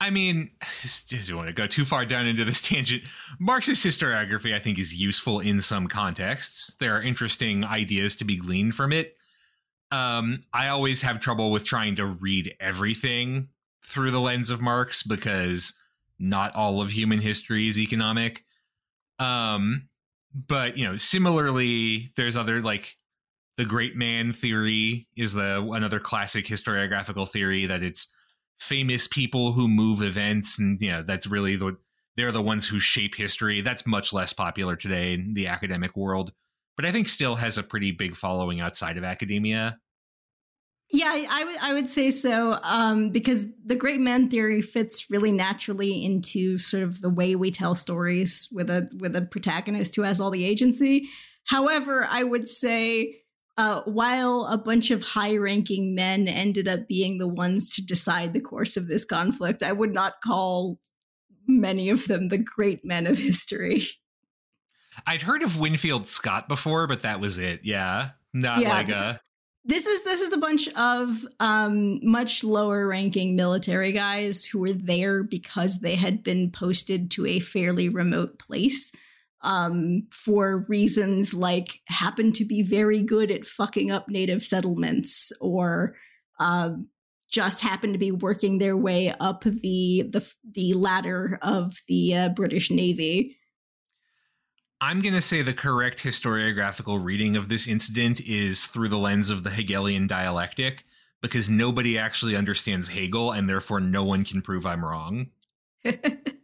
I 0.00 0.10
mean, 0.10 0.50
just 0.82 1.08
don't 1.08 1.36
want 1.36 1.48
to 1.48 1.54
go 1.54 1.66
too 1.66 1.84
far 1.84 2.04
down 2.04 2.26
into 2.26 2.44
this 2.44 2.62
tangent. 2.68 3.02
Marxist 3.38 3.84
historiography, 3.84 4.54
I 4.54 4.58
think, 4.58 4.78
is 4.78 4.94
useful 4.94 5.40
in 5.40 5.62
some 5.62 5.86
contexts. 5.86 6.74
There 6.74 6.96
are 6.96 7.02
interesting 7.02 7.64
ideas 7.64 8.16
to 8.16 8.24
be 8.24 8.36
gleaned 8.36 8.74
from 8.74 8.92
it. 8.92 9.16
Um, 9.90 10.42
I 10.52 10.68
always 10.68 11.02
have 11.02 11.20
trouble 11.20 11.50
with 11.50 11.64
trying 11.64 11.96
to 11.96 12.06
read 12.06 12.54
everything 12.60 13.48
through 13.84 14.10
the 14.10 14.20
lens 14.20 14.50
of 14.50 14.60
Marx 14.60 15.02
because 15.02 15.80
not 16.18 16.54
all 16.54 16.80
of 16.80 16.90
human 16.90 17.20
history 17.20 17.68
is 17.68 17.78
economic. 17.78 18.44
Um, 19.18 19.88
but 20.34 20.76
you 20.76 20.84
know, 20.84 20.96
similarly, 20.96 22.12
there's 22.16 22.36
other 22.36 22.60
like 22.60 22.96
the 23.56 23.64
great 23.64 23.96
man 23.96 24.32
theory 24.32 25.06
is 25.16 25.32
the 25.32 25.62
another 25.62 26.00
classic 26.00 26.46
historiographical 26.46 27.28
theory 27.28 27.66
that 27.66 27.82
it's 27.82 28.14
famous 28.60 29.06
people 29.06 29.52
who 29.52 29.68
move 29.68 30.02
events 30.02 30.58
and 30.58 30.80
you 30.80 30.90
know 30.90 31.02
that's 31.02 31.26
really 31.26 31.56
the 31.56 31.76
they're 32.16 32.32
the 32.32 32.42
ones 32.42 32.66
who 32.66 32.80
shape 32.80 33.14
history. 33.14 33.60
That's 33.60 33.86
much 33.86 34.10
less 34.10 34.32
popular 34.32 34.74
today 34.74 35.12
in 35.12 35.34
the 35.34 35.48
academic 35.48 35.96
world 35.96 36.32
but 36.76 36.84
i 36.84 36.92
think 36.92 37.08
still 37.08 37.34
has 37.34 37.58
a 37.58 37.62
pretty 37.62 37.90
big 37.90 38.14
following 38.14 38.60
outside 38.60 38.96
of 38.96 39.04
academia. 39.04 39.78
Yeah 40.90 41.24
i, 41.28 41.44
would 41.44 41.56
i 41.60 41.74
would 41.74 41.90
say 41.90 42.10
so 42.10 42.60
um, 42.62 43.10
because 43.10 43.48
the 43.64 43.74
great 43.74 44.00
man 44.00 44.28
theory 44.28 44.62
fits 44.62 45.10
really 45.10 45.32
naturally 45.32 46.04
into 46.04 46.58
sort 46.58 46.84
of 46.84 47.00
the 47.00 47.10
way 47.10 47.34
we 47.34 47.50
tell 47.50 47.74
stories 47.74 48.48
with 48.52 48.70
a 48.70 48.88
with 48.98 49.16
a 49.16 49.22
protagonist 49.22 49.96
who 49.96 50.02
has 50.02 50.20
all 50.20 50.30
the 50.30 50.44
agency. 50.44 51.08
However 51.46 52.06
i 52.08 52.22
would 52.22 52.46
say 52.46 53.16
uh, 53.56 53.82
while 53.82 54.46
a 54.50 54.58
bunch 54.58 54.90
of 54.90 55.02
high 55.02 55.36
ranking 55.36 55.94
men 55.94 56.28
ended 56.28 56.68
up 56.68 56.86
being 56.86 57.18
the 57.18 57.28
ones 57.28 57.74
to 57.74 57.84
decide 57.84 58.32
the 58.32 58.40
course 58.40 58.76
of 58.76 58.88
this 58.88 59.04
conflict, 59.04 59.62
I 59.62 59.72
would 59.72 59.92
not 59.92 60.20
call 60.22 60.78
many 61.46 61.88
of 61.90 62.06
them 62.06 62.28
the 62.28 62.38
great 62.38 62.84
men 62.84 63.06
of 63.06 63.18
history. 63.18 63.86
I'd 65.06 65.22
heard 65.22 65.42
of 65.42 65.58
Winfield 65.58 66.08
Scott 66.08 66.48
before, 66.48 66.86
but 66.86 67.02
that 67.02 67.20
was 67.20 67.38
it. 67.38 67.60
Yeah. 67.64 68.10
Not 68.32 68.60
yeah. 68.60 68.68
like 68.68 68.88
a 68.88 69.20
this 69.66 69.86
is 69.88 70.04
this 70.04 70.20
is 70.20 70.32
a 70.32 70.38
bunch 70.38 70.68
of 70.74 71.26
um, 71.40 71.98
much 72.08 72.44
lower 72.44 72.86
ranking 72.86 73.34
military 73.34 73.92
guys 73.92 74.44
who 74.44 74.60
were 74.60 74.72
there 74.72 75.24
because 75.24 75.80
they 75.80 75.96
had 75.96 76.22
been 76.22 76.52
posted 76.52 77.10
to 77.12 77.26
a 77.26 77.40
fairly 77.40 77.88
remote 77.88 78.38
place 78.38 78.92
um, 79.42 80.06
for 80.10 80.64
reasons 80.68 81.34
like 81.34 81.80
happen 81.86 82.32
to 82.32 82.44
be 82.44 82.62
very 82.62 83.02
good 83.02 83.30
at 83.30 83.44
fucking 83.44 83.90
up 83.90 84.08
native 84.08 84.42
settlements 84.42 85.32
or 85.40 85.94
uh, 86.40 86.70
just 87.30 87.60
happen 87.60 87.92
to 87.92 87.98
be 87.98 88.10
working 88.10 88.58
their 88.58 88.76
way 88.76 89.12
up 89.20 89.42
the 89.44 90.04
the 90.10 90.34
the 90.52 90.74
ladder 90.74 91.38
of 91.42 91.74
the 91.88 92.14
uh, 92.14 92.28
British 92.30 92.70
Navy. 92.70 93.36
I'm 94.80 95.00
going 95.00 95.14
to 95.14 95.22
say 95.22 95.40
the 95.40 95.54
correct 95.54 96.02
historiographical 96.02 97.02
reading 97.02 97.36
of 97.36 97.48
this 97.48 97.66
incident 97.66 98.20
is 98.20 98.66
through 98.66 98.90
the 98.90 98.98
lens 98.98 99.30
of 99.30 99.42
the 99.42 99.50
Hegelian 99.50 100.06
dialectic 100.06 100.84
because 101.22 101.48
nobody 101.48 101.98
actually 101.98 102.36
understands 102.36 102.88
Hegel 102.88 103.32
and 103.32 103.48
therefore 103.48 103.80
no 103.80 104.04
one 104.04 104.22
can 104.24 104.42
prove 104.42 104.66
I'm 104.66 104.84
wrong. 104.84 105.28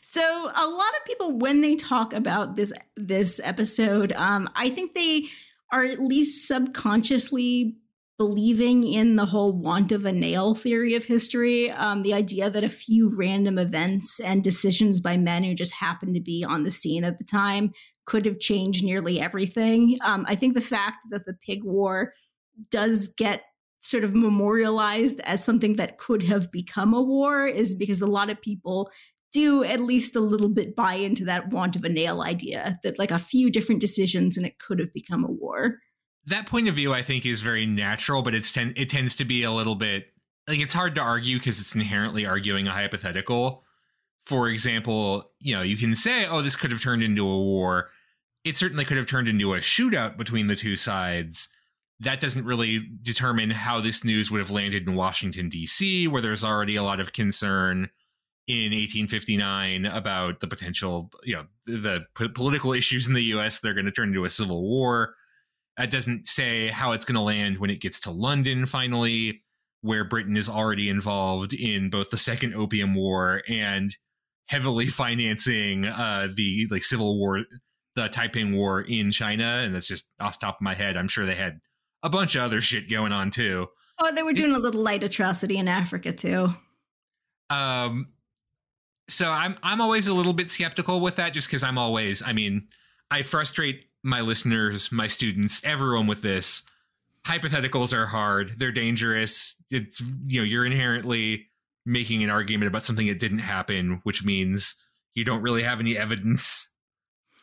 so 0.00 0.50
a 0.54 0.66
lot 0.66 0.88
of 0.98 1.04
people 1.06 1.38
when 1.38 1.60
they 1.60 1.76
talk 1.76 2.12
about 2.12 2.56
this 2.56 2.72
this 2.96 3.40
episode 3.42 4.12
um, 4.12 4.48
I 4.54 4.70
think 4.70 4.94
they 4.94 5.26
are 5.72 5.84
at 5.84 6.00
least 6.00 6.46
subconsciously 6.46 7.76
believing 8.20 8.84
in 8.86 9.16
the 9.16 9.24
whole 9.24 9.50
want 9.50 9.92
of 9.92 10.04
a 10.04 10.12
nail 10.12 10.54
theory 10.54 10.94
of 10.94 11.06
history, 11.06 11.70
um, 11.70 12.02
the 12.02 12.12
idea 12.12 12.50
that 12.50 12.62
a 12.62 12.68
few 12.68 13.16
random 13.16 13.58
events 13.58 14.20
and 14.20 14.44
decisions 14.44 15.00
by 15.00 15.16
men 15.16 15.42
who 15.42 15.54
just 15.54 15.72
happened 15.72 16.14
to 16.14 16.20
be 16.20 16.44
on 16.46 16.60
the 16.60 16.70
scene 16.70 17.02
at 17.02 17.16
the 17.16 17.24
time 17.24 17.72
could 18.04 18.26
have 18.26 18.38
changed 18.38 18.84
nearly 18.84 19.18
everything. 19.18 19.96
Um, 20.04 20.26
I 20.28 20.34
think 20.34 20.52
the 20.52 20.60
fact 20.60 20.96
that 21.08 21.24
the 21.24 21.32
pig 21.32 21.64
war 21.64 22.12
does 22.70 23.08
get 23.08 23.44
sort 23.78 24.04
of 24.04 24.14
memorialized 24.14 25.20
as 25.20 25.42
something 25.42 25.76
that 25.76 25.96
could 25.96 26.22
have 26.22 26.52
become 26.52 26.92
a 26.92 27.00
war 27.00 27.46
is 27.46 27.74
because 27.74 28.02
a 28.02 28.06
lot 28.06 28.28
of 28.28 28.42
people 28.42 28.90
do 29.32 29.64
at 29.64 29.80
least 29.80 30.16
a 30.16 30.20
little 30.20 30.48
bit 30.48 30.74
buy 30.74 30.94
into 30.94 31.24
that 31.24 31.48
want 31.50 31.76
of 31.76 31.84
a 31.84 31.88
nail 31.88 32.22
idea 32.22 32.78
that 32.82 32.98
like 32.98 33.10
a 33.10 33.18
few 33.18 33.50
different 33.50 33.80
decisions 33.80 34.36
and 34.36 34.46
it 34.46 34.58
could 34.58 34.78
have 34.78 34.92
become 34.92 35.24
a 35.24 35.30
war 35.30 35.78
that 36.26 36.46
point 36.46 36.68
of 36.68 36.74
view 36.74 36.92
I 36.92 37.02
think 37.02 37.26
is 37.26 37.40
very 37.40 37.66
natural, 37.66 38.22
but 38.22 38.34
it's 38.34 38.52
ten- 38.52 38.74
it 38.76 38.88
tends 38.88 39.16
to 39.16 39.24
be 39.24 39.42
a 39.42 39.52
little 39.52 39.74
bit 39.74 40.12
like 40.48 40.60
it's 40.60 40.74
hard 40.74 40.94
to 40.96 41.00
argue 41.00 41.38
because 41.38 41.60
it's 41.60 41.74
inherently 41.74 42.26
arguing 42.26 42.66
a 42.66 42.72
hypothetical. 42.72 43.64
For 44.26 44.48
example, 44.48 45.32
you 45.38 45.54
know, 45.54 45.62
you 45.62 45.76
can 45.76 45.94
say, 45.94 46.26
"Oh, 46.26 46.42
this 46.42 46.56
could 46.56 46.70
have 46.70 46.82
turned 46.82 47.02
into 47.02 47.26
a 47.26 47.38
war." 47.38 47.90
It 48.44 48.56
certainly 48.56 48.84
could 48.84 48.96
have 48.96 49.06
turned 49.06 49.28
into 49.28 49.54
a 49.54 49.58
shootout 49.58 50.16
between 50.16 50.46
the 50.46 50.56
two 50.56 50.76
sides. 50.76 51.48
That 52.00 52.20
doesn't 52.20 52.46
really 52.46 52.88
determine 53.02 53.50
how 53.50 53.80
this 53.80 54.04
news 54.04 54.30
would 54.30 54.40
have 54.40 54.50
landed 54.50 54.86
in 54.88 54.94
Washington 54.94 55.50
D.C., 55.50 56.08
where 56.08 56.22
there's 56.22 56.44
already 56.44 56.76
a 56.76 56.82
lot 56.82 57.00
of 57.00 57.12
concern 57.12 57.90
in 58.50 58.72
1859 58.72 59.86
about 59.86 60.40
the 60.40 60.48
potential, 60.48 61.10
you 61.22 61.36
know, 61.36 61.46
the 61.66 62.04
p- 62.16 62.28
political 62.28 62.72
issues 62.72 63.06
in 63.06 63.14
the 63.14 63.22
U.S. 63.24 63.60
They're 63.60 63.74
going 63.74 63.86
to 63.86 63.92
turn 63.92 64.08
into 64.08 64.24
a 64.24 64.30
civil 64.30 64.62
war 64.62 65.14
that 65.80 65.90
doesn't 65.90 66.26
say 66.26 66.68
how 66.68 66.92
it's 66.92 67.06
going 67.06 67.14
to 67.14 67.22
land 67.22 67.58
when 67.58 67.70
it 67.70 67.80
gets 67.80 68.00
to 68.00 68.10
London 68.10 68.66
finally, 68.66 69.42
where 69.80 70.04
Britain 70.04 70.36
is 70.36 70.48
already 70.48 70.90
involved 70.90 71.54
in 71.54 71.88
both 71.88 72.10
the 72.10 72.18
Second 72.18 72.54
Opium 72.54 72.94
War 72.94 73.42
and 73.48 73.90
heavily 74.46 74.86
financing 74.88 75.86
uh, 75.86 76.28
the 76.34 76.66
like 76.70 76.84
Civil 76.84 77.18
War, 77.18 77.44
the 77.96 78.08
Taiping 78.08 78.54
War 78.54 78.82
in 78.82 79.10
China. 79.10 79.44
And 79.44 79.74
that's 79.74 79.88
just 79.88 80.12
off 80.20 80.38
top 80.38 80.56
of 80.56 80.62
my 80.62 80.74
head. 80.74 80.98
I'm 80.98 81.08
sure 81.08 81.24
they 81.24 81.34
had 81.34 81.60
a 82.02 82.10
bunch 82.10 82.34
of 82.34 82.42
other 82.42 82.60
shit 82.60 82.90
going 82.90 83.12
on 83.12 83.30
too. 83.30 83.68
Oh, 83.98 84.12
they 84.12 84.22
were 84.22 84.32
doing 84.32 84.54
a 84.54 84.58
little 84.58 84.82
light 84.82 85.02
atrocity 85.02 85.56
in 85.56 85.68
Africa 85.68 86.12
too. 86.12 86.54
Um, 87.48 88.08
so 89.10 89.30
I'm 89.30 89.56
I'm 89.62 89.80
always 89.80 90.06
a 90.06 90.14
little 90.14 90.32
bit 90.32 90.50
skeptical 90.50 91.00
with 91.00 91.16
that, 91.16 91.32
just 91.32 91.48
because 91.48 91.62
I'm 91.62 91.78
always, 91.78 92.22
I 92.22 92.32
mean, 92.32 92.68
I 93.10 93.22
frustrate 93.22 93.86
my 94.02 94.20
listeners, 94.20 94.90
my 94.92 95.08
students, 95.08 95.64
everyone 95.64 96.06
with 96.06 96.22
this. 96.22 96.66
Hypotheticals 97.26 97.92
are 97.92 98.06
hard. 98.06 98.54
They're 98.58 98.72
dangerous. 98.72 99.62
It's 99.70 100.00
you 100.26 100.40
know, 100.40 100.44
you're 100.44 100.64
inherently 100.64 101.48
making 101.84 102.22
an 102.22 102.30
argument 102.30 102.68
about 102.68 102.84
something 102.84 103.06
that 103.08 103.18
didn't 103.18 103.40
happen, 103.40 104.00
which 104.04 104.24
means 104.24 104.82
you 105.14 105.24
don't 105.24 105.42
really 105.42 105.62
have 105.62 105.80
any 105.80 105.96
evidence. 105.96 106.72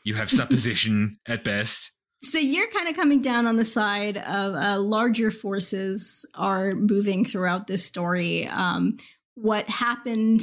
You 0.04 0.16
have 0.16 0.32
supposition 0.32 1.20
at 1.28 1.44
best. 1.44 1.92
So 2.24 2.40
you're 2.40 2.70
kind 2.70 2.88
of 2.88 2.96
coming 2.96 3.22
down 3.22 3.46
on 3.46 3.58
the 3.58 3.64
side 3.64 4.18
of 4.18 4.56
uh, 4.56 4.80
larger 4.80 5.30
forces 5.30 6.26
are 6.34 6.74
moving 6.74 7.24
throughout 7.24 7.68
this 7.68 7.86
story. 7.86 8.48
Um, 8.48 8.98
what 9.36 9.70
happened 9.70 10.42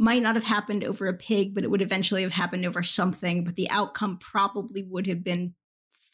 might 0.00 0.22
not 0.22 0.34
have 0.34 0.44
happened 0.44 0.82
over 0.82 1.06
a 1.06 1.12
pig, 1.12 1.54
but 1.54 1.62
it 1.62 1.70
would 1.70 1.82
eventually 1.82 2.22
have 2.22 2.32
happened 2.32 2.64
over 2.64 2.82
something. 2.82 3.44
But 3.44 3.56
the 3.56 3.68
outcome 3.70 4.16
probably 4.16 4.82
would 4.82 5.06
have 5.06 5.22
been 5.22 5.54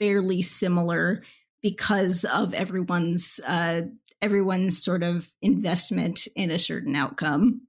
fairly 0.01 0.43
similar 0.43 1.23
because 1.63 2.25
of 2.25 2.53
everyone's 2.53 3.41
uh, 3.47 3.83
everyone's 4.21 4.83
sort 4.83 5.05
of 5.05 5.29
investment 5.41 6.27
in 6.35 6.51
a 6.51 6.59
certain 6.59 6.97
outcome. 6.97 7.63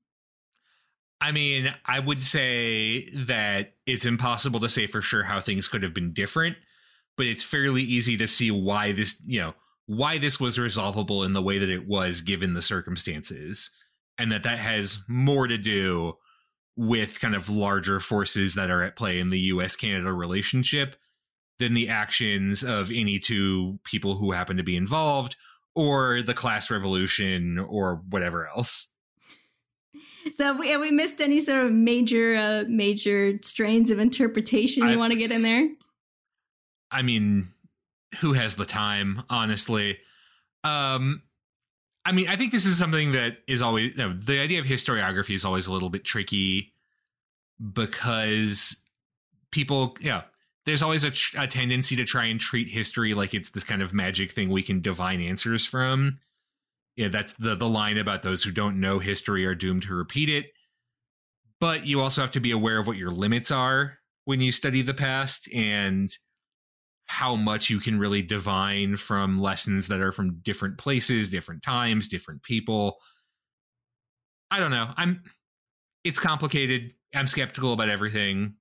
I 1.22 1.32
mean, 1.32 1.74
I 1.86 1.99
would 1.99 2.24
say 2.24 3.09
that 3.11 3.76
it's 3.86 4.05
impossible 4.05 4.59
to 4.61 4.70
say 4.70 4.88
for 4.88 5.03
sure 5.03 5.24
how 5.24 5.39
things 5.39 5.68
could 5.68 5.84
have 5.84 5.93
been 5.93 6.13
different, 6.13 6.57
but 7.15 7.28
it's 7.28 7.43
fairly 7.43 7.84
easy 7.84 8.18
to 8.18 8.28
see 8.28 8.49
why 8.49 8.91
this, 8.91 9.22
you 9.26 9.39
know, 9.39 9.53
why 9.86 10.18
this 10.18 10.39
was 10.39 10.57
resolvable 10.57 11.24
in 11.24 11.34
the 11.34 11.41
way 11.41 11.59
that 11.59 11.70
it 11.70 11.88
was 11.88 12.22
given 12.22 12.55
the 12.55 12.61
circumstances 12.61 13.72
and 14.18 14.32
that 14.32 14.43
that 14.43 14.59
has 14.59 15.03
more 15.07 15.47
to 15.47 15.57
do 15.57 16.13
with 16.76 17.20
kind 17.20 17.36
of 17.36 17.49
larger 17.49 17.99
forces 17.99 18.55
that 18.55 18.70
are 18.70 18.84
at 18.84 18.95
play 18.95 19.20
in 19.20 19.32
the 19.32 19.39
US 19.39 19.76
Canada 19.76 20.13
relationship 20.13 20.95
than 21.59 21.74
the 21.74 21.89
actions 21.89 22.63
of 22.63 22.91
any 22.91 23.18
two 23.18 23.80
people 23.84 24.15
who 24.15 24.32
happen 24.32 24.57
to 24.57 24.63
be 24.63 24.78
involved 24.78 25.36
or 25.76 26.22
the 26.22 26.34
class 26.34 26.70
revolution 26.70 27.57
or 27.59 28.01
whatever 28.09 28.47
else. 28.47 28.91
So 30.34 30.43
have 30.43 30.59
we, 30.59 30.70
have 30.70 30.82
we 30.82 30.91
missed 30.91 31.22
any 31.22 31.39
sort 31.39 31.63
of 31.63 31.72
major 31.72 32.36
uh, 32.36 32.63
major 32.68 33.39
strains 33.41 33.89
of 33.89 33.97
interpretation 33.97 34.88
you 34.88 34.99
want 34.99 35.13
to 35.13 35.20
get 35.20 35.32
in 35.32 35.41
there? 35.41 35.70
I 36.91 37.01
mean, 37.01 37.49
who 38.20 38.34
has 38.34 38.55
the 38.55 38.65
time, 38.65 39.24
honestly? 39.30 39.97
Um 40.63 41.24
I 42.07 42.13
mean, 42.13 42.29
I 42.29 42.37
think 42.37 42.53
this 42.53 42.65
is 42.65 42.79
something 42.79 43.11
that 43.11 43.39
is 43.47 43.61
always 43.61 43.91
you 43.91 43.97
know, 43.97 44.13
the 44.13 44.39
idea 44.39 44.59
of 44.59 44.65
historiography 44.65 45.35
is 45.35 45.43
always 45.43 45.67
a 45.67 45.73
little 45.73 45.89
bit 45.89 46.05
tricky 46.05 46.71
because 47.73 48.81
people, 49.51 49.97
yeah, 49.99 50.21
there's 50.65 50.81
always 50.81 51.03
a, 51.03 51.11
a, 51.38 51.47
tendency 51.47 51.97
to 51.97 52.05
try 52.05 52.23
and 52.23 52.39
treat 52.39 52.69
history 52.69 53.13
like 53.13 53.34
it's 53.34 53.49
this 53.49 53.65
kind 53.65 53.81
of 53.81 53.93
magic 53.93 54.31
thing 54.31 54.49
we 54.49 54.63
can 54.63 54.81
divine 54.81 55.19
answers 55.19 55.65
from. 55.65 56.17
Yeah, 56.95 57.09
that's 57.09 57.34
the 57.34 57.55
the 57.55 57.67
line 57.67 57.97
about 57.97 58.23
those 58.23 58.41
who 58.41 58.51
don't 58.51 58.79
know 58.79 58.99
history 58.99 59.45
are 59.45 59.53
doomed 59.53 59.84
to 59.84 59.93
repeat 59.93 60.29
it. 60.29 60.45
But 61.59 61.85
you 61.85 61.99
also 61.99 62.21
have 62.21 62.31
to 62.31 62.39
be 62.39 62.51
aware 62.51 62.79
of 62.79 62.88
what 62.88 62.95
your 62.95 63.11
limits 63.11 63.51
are 63.51 63.97
when 64.23 64.39
you 64.39 64.53
study 64.53 64.81
the 64.81 64.93
past 64.93 65.53
and 65.53 66.09
how 67.07 67.35
much 67.35 67.69
you 67.69 67.79
can 67.79 67.97
really 67.97 68.21
divine 68.21 68.97
from 68.97 69.41
lessons 69.41 69.88
that 69.88 70.01
are 70.01 70.11
from 70.11 70.39
different 70.41 70.77
places, 70.77 71.31
different 71.31 71.63
times, 71.63 72.07
different 72.07 72.43
people. 72.43 72.97
I 74.51 74.59
don't 74.59 74.71
know. 74.71 74.89
I'm 74.95 75.23
it's 76.03 76.19
complicated. 76.19 76.93
I'm 77.15 77.27
skeptical 77.27 77.73
about 77.73 77.89
everything. 77.89 78.55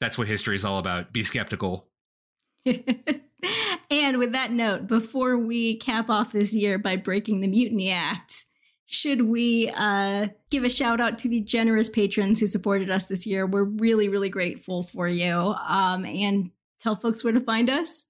That's 0.00 0.16
what 0.16 0.26
history 0.26 0.56
is 0.56 0.64
all 0.64 0.78
about. 0.78 1.12
Be 1.12 1.24
skeptical. 1.24 1.88
and 2.64 4.18
with 4.18 4.32
that 4.32 4.52
note, 4.52 4.86
before 4.86 5.36
we 5.36 5.76
cap 5.76 6.08
off 6.08 6.32
this 6.32 6.54
year 6.54 6.78
by 6.78 6.96
breaking 6.96 7.40
the 7.40 7.48
Mutiny 7.48 7.90
Act, 7.90 8.44
should 8.86 9.22
we 9.22 9.70
uh, 9.76 10.28
give 10.50 10.64
a 10.64 10.70
shout 10.70 11.00
out 11.00 11.18
to 11.20 11.28
the 11.28 11.40
generous 11.40 11.88
patrons 11.88 12.40
who 12.40 12.46
supported 12.46 12.90
us 12.90 13.06
this 13.06 13.26
year? 13.26 13.46
We're 13.46 13.64
really, 13.64 14.08
really 14.08 14.28
grateful 14.28 14.82
for 14.82 15.08
you. 15.08 15.54
Um, 15.66 16.04
and 16.04 16.50
tell 16.82 16.96
folks 16.96 17.22
where 17.22 17.32
to 17.32 17.40
find 17.40 17.70
us? 17.70 18.04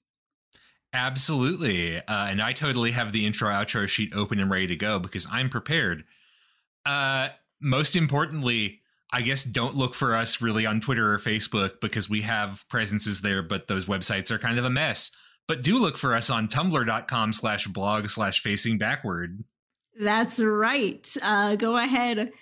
Absolutely. 0.94 1.96
Uh, 1.98 2.02
and 2.08 2.42
I 2.42 2.52
totally 2.52 2.90
have 2.90 3.12
the 3.12 3.24
intro 3.24 3.48
outro 3.48 3.88
sheet 3.88 4.14
open 4.14 4.38
and 4.38 4.50
ready 4.50 4.66
to 4.68 4.76
go 4.76 4.98
because 4.98 5.26
I'm 5.30 5.48
prepared. 5.48 6.04
Uh, 6.84 7.28
most 7.60 7.96
importantly, 7.96 8.80
I 9.12 9.22
guess 9.22 9.44
don't 9.44 9.76
look 9.76 9.94
for 9.94 10.14
us 10.14 10.40
really 10.40 10.66
on 10.66 10.80
Twitter 10.80 11.14
or 11.14 11.18
Facebook 11.18 11.80
because 11.80 12.10
we 12.10 12.22
have 12.22 12.64
presences 12.68 13.20
there, 13.20 13.42
but 13.42 13.68
those 13.68 13.86
websites 13.86 14.30
are 14.30 14.38
kind 14.38 14.58
of 14.58 14.64
a 14.64 14.70
mess. 14.70 15.12
But 15.48 15.62
do 15.62 15.78
look 15.78 15.98
for 15.98 16.14
us 16.14 16.30
on 16.30 16.48
tumblr.com 16.48 17.32
slash 17.32 17.66
blog 17.66 18.08
slash 18.08 18.40
facing 18.40 18.78
backward. 18.78 19.44
That's 19.98 20.40
right. 20.42 21.06
Uh, 21.22 21.56
go 21.56 21.76
ahead, 21.76 22.32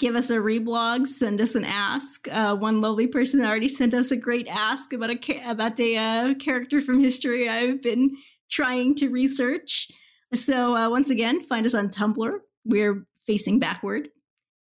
give 0.00 0.16
us 0.16 0.30
a 0.30 0.38
reblog, 0.38 1.06
send 1.06 1.40
us 1.40 1.54
an 1.54 1.64
ask. 1.64 2.26
Uh, 2.32 2.56
one 2.56 2.80
lovely 2.80 3.06
person 3.06 3.44
already 3.44 3.68
sent 3.68 3.94
us 3.94 4.10
a 4.10 4.16
great 4.16 4.48
ask 4.48 4.92
about 4.92 5.10
a 5.10 5.50
about 5.50 5.78
a 5.78 5.96
uh, 5.96 6.34
character 6.34 6.80
from 6.80 6.98
history 6.98 7.48
I've 7.48 7.80
been 7.80 8.16
trying 8.50 8.96
to 8.96 9.10
research. 9.10 9.88
So 10.34 10.74
uh, 10.74 10.90
once 10.90 11.10
again, 11.10 11.40
find 11.40 11.66
us 11.66 11.74
on 11.74 11.88
Tumblr. 11.90 12.32
We're 12.64 13.06
facing 13.26 13.60
backward. 13.60 14.08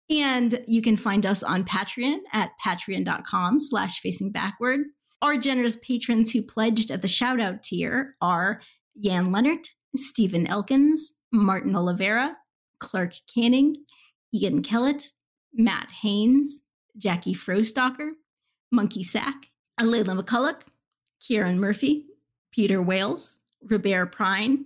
And 0.08 0.62
you 0.66 0.82
can 0.82 0.96
find 0.96 1.26
us 1.26 1.42
on 1.42 1.64
Patreon 1.64 2.18
at 2.32 2.50
patreon.com 2.64 3.60
slash 3.60 4.00
facing 4.00 4.32
backward. 4.32 4.80
Our 5.22 5.36
generous 5.38 5.76
patrons 5.76 6.32
who 6.32 6.42
pledged 6.42 6.90
at 6.90 7.02
the 7.02 7.08
shout 7.08 7.40
out 7.40 7.62
tier 7.62 8.14
are 8.20 8.60
Jan 9.02 9.32
Leonard, 9.32 9.66
Stephen 9.96 10.46
Elkins, 10.46 11.16
Martin 11.32 11.74
Oliveira, 11.74 12.34
Clark 12.78 13.14
Canning, 13.34 13.76
Ian 14.34 14.62
Kellett, 14.62 15.08
Matt 15.54 15.90
Haynes, 16.02 16.60
Jackie 16.96 17.34
Frostocker, 17.34 18.10
Monkey 18.70 19.02
Sack, 19.02 19.50
Alayla 19.80 20.20
McCulloch, 20.20 20.62
Kieran 21.20 21.58
Murphy, 21.58 22.06
Peter 22.52 22.82
Wales, 22.82 23.40
Robert 23.62 24.14
Prine, 24.14 24.64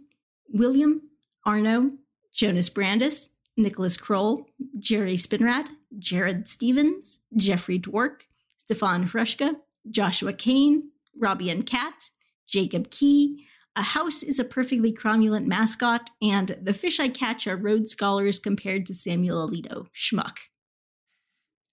William, 0.49 1.03
Arno, 1.45 1.91
Jonas 2.33 2.69
Brandis, 2.69 3.31
Nicholas 3.57 3.97
Kroll, 3.97 4.49
Jerry 4.79 5.17
Spinrad, 5.17 5.69
Jared 5.99 6.47
Stevens, 6.47 7.21
Jeffrey 7.37 7.79
Dwork, 7.79 8.23
Stefan 8.59 9.07
Frushka, 9.07 9.55
Joshua 9.91 10.33
Kane, 10.33 10.91
Robbie 11.19 11.51
and 11.51 11.67
Cat, 11.67 12.11
Jacob 12.47 12.91
Key, 12.91 13.45
A 13.77 13.83
House 13.83 14.23
is 14.23 14.39
a 14.39 14.45
Perfectly 14.45 14.93
Cromulent 14.93 15.47
Mascot, 15.47 16.11
and 16.23 16.57
The 16.63 16.73
Fish 16.73 17.01
I 17.01 17.09
Catch 17.09 17.47
are 17.47 17.57
Rhodes 17.57 17.93
Scholars 17.93 18.39
compared 18.39 18.87
to 18.87 18.95
Samuel 18.95 19.49
Alito, 19.49 19.87
Schmuck. 19.95 20.37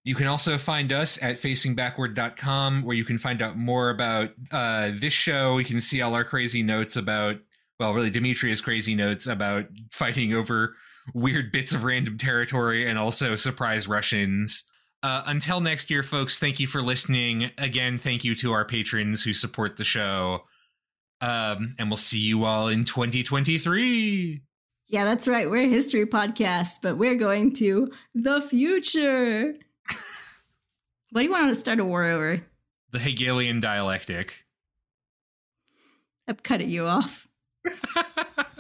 You 0.06 0.14
can 0.14 0.27
also 0.27 0.60
find 0.60 0.94
us 0.94 1.22
at 1.22 1.38
facingbackward.com 1.38 2.84
where 2.84 2.95
you 2.95 3.03
can 3.03 3.18
find 3.18 3.41
out 3.41 3.57
more 3.57 3.90
about 3.90 4.30
uh, 4.52 4.91
this 4.94 5.14
show. 5.14 5.57
You 5.57 5.65
can 5.65 5.82
see 5.82 6.02
all 6.03 6.14
our 6.14 6.23
crazy 6.23 6.61
notes 6.61 6.95
about, 6.95 7.38
well, 7.80 7.91
really, 7.91 8.11
Demetria's 8.11 8.61
crazy 8.61 8.94
notes 8.94 9.26
about 9.26 9.65
fighting 9.91 10.32
over 10.32 10.76
weird 11.15 11.52
bits 11.52 11.73
of 11.73 11.84
random 11.84 12.19
territory 12.19 12.88
and 12.88 12.99
also 12.99 13.36
surprise 13.36 13.88
Russians. 13.88 14.69
Uh, 15.02 15.23
until 15.26 15.60
next 15.60 15.90
year, 15.90 16.03
folks, 16.03 16.38
thank 16.38 16.60
you 16.60 16.68
for 16.68 16.84
listening. 16.84 17.49
Again, 17.57 17.98
thank 17.98 18.23
you 18.23 18.36
to 18.36 18.52
our 18.52 18.64
patrons 18.64 19.23
who 19.23 19.34
support 19.34 19.76
the 19.77 19.84
show. 19.84 20.44
Um, 21.19 21.76
and 21.80 21.90
we'll 21.90 21.98
see 21.98 22.19
you 22.19 22.45
all 22.45 22.68
in 22.68 22.86
2023. 22.86 24.41
Yeah, 24.88 25.03
that's 25.03 25.27
right. 25.27 25.49
We're 25.49 25.65
a 25.65 25.69
history 25.69 26.06
podcast, 26.06 26.82
but 26.84 26.98
we're 26.98 27.15
going 27.15 27.53
to 27.56 27.91
the 28.14 28.40
future. 28.40 29.56
What 31.16 31.22
do 31.22 31.28
you 31.28 31.32
want 31.32 31.48
to 31.48 31.56
start 31.56 31.80
a 31.80 31.86
war 31.86 32.04
over? 32.04 32.42
The 32.92 33.00
Hegelian 33.00 33.62
dialectic. 33.62 34.44
I'm 36.28 36.36
cutting 36.36 36.70
you 36.70 36.88
off. 36.88 37.30